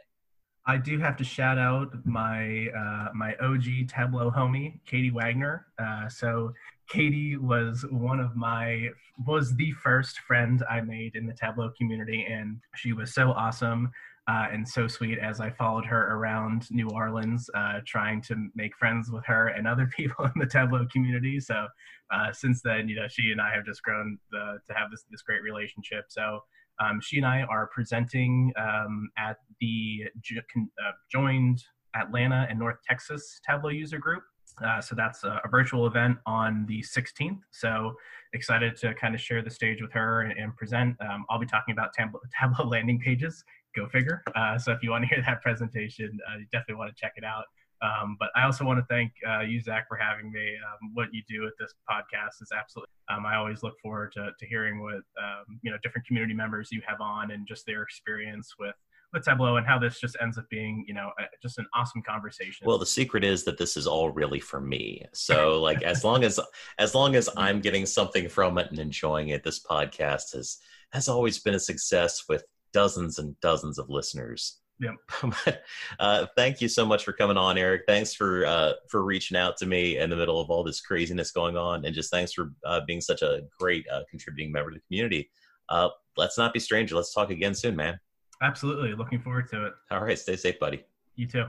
I 0.66 0.76
do 0.76 0.98
have 0.98 1.16
to 1.18 1.24
shout 1.24 1.58
out 1.58 1.94
my 2.04 2.68
uh, 2.76 3.08
my 3.14 3.34
OG 3.36 3.88
Tableau 3.88 4.30
homie, 4.30 4.80
Katie 4.84 5.10
Wagner. 5.10 5.66
Uh, 5.78 6.08
so 6.08 6.52
Katie 6.88 7.36
was 7.36 7.84
one 7.90 8.18
of 8.18 8.34
my 8.34 8.88
was 9.26 9.54
the 9.56 9.72
first 9.72 10.20
friend 10.20 10.64
I 10.70 10.80
made 10.80 11.16
in 11.16 11.26
the 11.26 11.34
Tableau 11.34 11.70
community, 11.76 12.26
and 12.28 12.60
she 12.76 12.92
was 12.92 13.12
so 13.12 13.32
awesome 13.32 13.90
uh, 14.26 14.46
and 14.52 14.68
so 14.68 14.86
sweet 14.86 15.18
as 15.18 15.40
I 15.40 15.50
followed 15.50 15.86
her 15.86 16.14
around 16.14 16.70
New 16.70 16.88
Orleans, 16.90 17.48
uh, 17.54 17.80
trying 17.86 18.20
to 18.22 18.48
make 18.54 18.76
friends 18.76 19.10
with 19.10 19.24
her 19.26 19.48
and 19.48 19.66
other 19.66 19.86
people 19.96 20.24
in 20.24 20.32
the 20.36 20.46
Tableau 20.46 20.86
community. 20.92 21.40
So 21.40 21.66
uh, 22.10 22.32
since 22.32 22.62
then, 22.62 22.88
you 22.88 22.96
know, 22.96 23.08
she 23.08 23.32
and 23.32 23.40
I 23.40 23.54
have 23.54 23.64
just 23.64 23.82
grown 23.82 24.18
the, 24.30 24.58
to 24.66 24.74
have 24.74 24.90
this 24.90 25.04
this 25.10 25.22
great 25.22 25.42
relationship. 25.42 26.06
So. 26.08 26.40
Um, 26.80 27.00
she 27.00 27.16
and 27.16 27.26
I 27.26 27.42
are 27.42 27.66
presenting 27.74 28.52
um, 28.56 29.10
at 29.18 29.38
the 29.58 30.04
uh, 30.14 30.90
joined 31.10 31.60
Atlanta 31.96 32.46
and 32.48 32.56
North 32.56 32.76
Texas 32.88 33.40
Tableau 33.44 33.70
user 33.70 33.98
group 33.98 34.22
uh, 34.62 34.80
so 34.80 34.94
that's 34.94 35.24
a, 35.24 35.40
a, 35.44 35.48
virtual 35.48 35.86
event 35.86 36.18
on 36.26 36.66
the 36.66 36.80
16th. 36.80 37.40
So 37.50 37.94
excited 38.32 38.76
to 38.78 38.94
kind 38.94 39.14
of 39.14 39.20
share 39.20 39.42
the 39.42 39.50
stage 39.50 39.80
with 39.80 39.92
her 39.92 40.22
and, 40.22 40.38
and 40.38 40.56
present. 40.56 40.96
Um, 41.00 41.24
I'll 41.30 41.38
be 41.38 41.46
talking 41.46 41.72
about 41.72 41.92
Tableau, 41.92 42.20
Tableau 42.40 42.66
landing 42.66 42.98
pages. 42.98 43.44
Go 43.76 43.88
figure. 43.88 44.22
Uh, 44.34 44.58
so 44.58 44.72
if 44.72 44.82
you 44.82 44.90
want 44.90 45.04
to 45.04 45.08
hear 45.08 45.22
that 45.26 45.42
presentation, 45.42 46.18
uh, 46.30 46.38
you 46.38 46.46
definitely 46.52 46.76
want 46.76 46.94
to 46.94 47.00
check 47.00 47.12
it 47.16 47.24
out. 47.24 47.44
Um, 47.80 48.16
but 48.18 48.30
I 48.34 48.44
also 48.44 48.64
want 48.64 48.80
to 48.80 48.86
thank 48.86 49.12
uh, 49.28 49.40
you, 49.40 49.60
Zach, 49.60 49.86
for 49.86 49.96
having 49.96 50.32
me. 50.32 50.56
Um, 50.56 50.90
what 50.94 51.08
you 51.12 51.22
do 51.28 51.42
with 51.42 51.54
this 51.58 51.72
podcast 51.88 52.42
is 52.42 52.50
absolutely. 52.56 52.90
Um, 53.08 53.24
I 53.24 53.36
always 53.36 53.62
look 53.62 53.78
forward 53.80 54.12
to, 54.12 54.30
to 54.36 54.46
hearing 54.46 54.82
what 54.82 54.94
um, 54.94 55.60
you 55.62 55.70
know 55.70 55.76
different 55.82 56.06
community 56.06 56.34
members 56.34 56.70
you 56.72 56.82
have 56.86 57.00
on 57.00 57.30
and 57.30 57.46
just 57.46 57.66
their 57.66 57.82
experience 57.82 58.54
with 58.58 58.74
with 59.12 59.24
Tableau 59.24 59.56
and 59.56 59.66
how 59.66 59.78
this 59.78 60.00
just 60.00 60.16
ends 60.20 60.38
up 60.38 60.48
being, 60.50 60.84
you 60.86 60.94
know, 60.94 61.10
just 61.42 61.58
an 61.58 61.66
awesome 61.74 62.02
conversation. 62.02 62.66
Well, 62.66 62.78
the 62.78 62.86
secret 62.86 63.24
is 63.24 63.44
that 63.44 63.58
this 63.58 63.76
is 63.76 63.86
all 63.86 64.10
really 64.10 64.40
for 64.40 64.60
me. 64.60 65.04
So 65.12 65.60
like 65.62 65.82
as 65.82 66.04
long 66.04 66.24
as 66.24 66.38
as 66.78 66.94
long 66.94 67.14
as 67.14 67.28
I'm 67.36 67.60
getting 67.60 67.86
something 67.86 68.28
from 68.28 68.58
it 68.58 68.70
and 68.70 68.78
enjoying 68.78 69.28
it, 69.28 69.42
this 69.42 69.64
podcast 69.64 70.34
has 70.34 70.58
has 70.92 71.08
always 71.08 71.38
been 71.38 71.54
a 71.54 71.60
success 71.60 72.24
with 72.28 72.44
dozens 72.72 73.18
and 73.18 73.38
dozens 73.40 73.78
of 73.78 73.88
listeners. 73.88 74.58
Yeah. 74.80 74.94
uh, 75.98 76.26
thank 76.36 76.60
you 76.60 76.68
so 76.68 76.86
much 76.86 77.04
for 77.04 77.12
coming 77.12 77.36
on, 77.36 77.58
Eric. 77.58 77.82
Thanks 77.86 78.14
for 78.14 78.46
uh, 78.46 78.74
for 78.88 79.04
reaching 79.04 79.36
out 79.36 79.56
to 79.58 79.66
me 79.66 79.98
in 79.98 80.10
the 80.10 80.16
middle 80.16 80.40
of 80.40 80.50
all 80.50 80.62
this 80.62 80.80
craziness 80.80 81.32
going 81.32 81.56
on, 81.56 81.84
and 81.84 81.94
just 81.94 82.10
thanks 82.10 82.32
for 82.32 82.52
uh, 82.64 82.80
being 82.86 83.00
such 83.00 83.22
a 83.22 83.42
great 83.58 83.86
uh, 83.92 84.02
contributing 84.08 84.52
member 84.52 84.70
of 84.70 84.74
the 84.74 84.80
community. 84.86 85.30
Uh, 85.68 85.88
let's 86.16 86.38
not 86.38 86.52
be 86.52 86.60
strangers. 86.60 86.96
Let's 86.96 87.12
talk 87.12 87.30
again 87.30 87.54
soon, 87.54 87.74
man. 87.74 87.98
Absolutely. 88.40 88.94
Looking 88.94 89.20
forward 89.20 89.48
to 89.50 89.66
it. 89.66 89.74
All 89.90 90.04
right. 90.04 90.18
Stay 90.18 90.36
safe, 90.36 90.58
buddy. 90.58 90.84
You 91.16 91.26
too. 91.26 91.46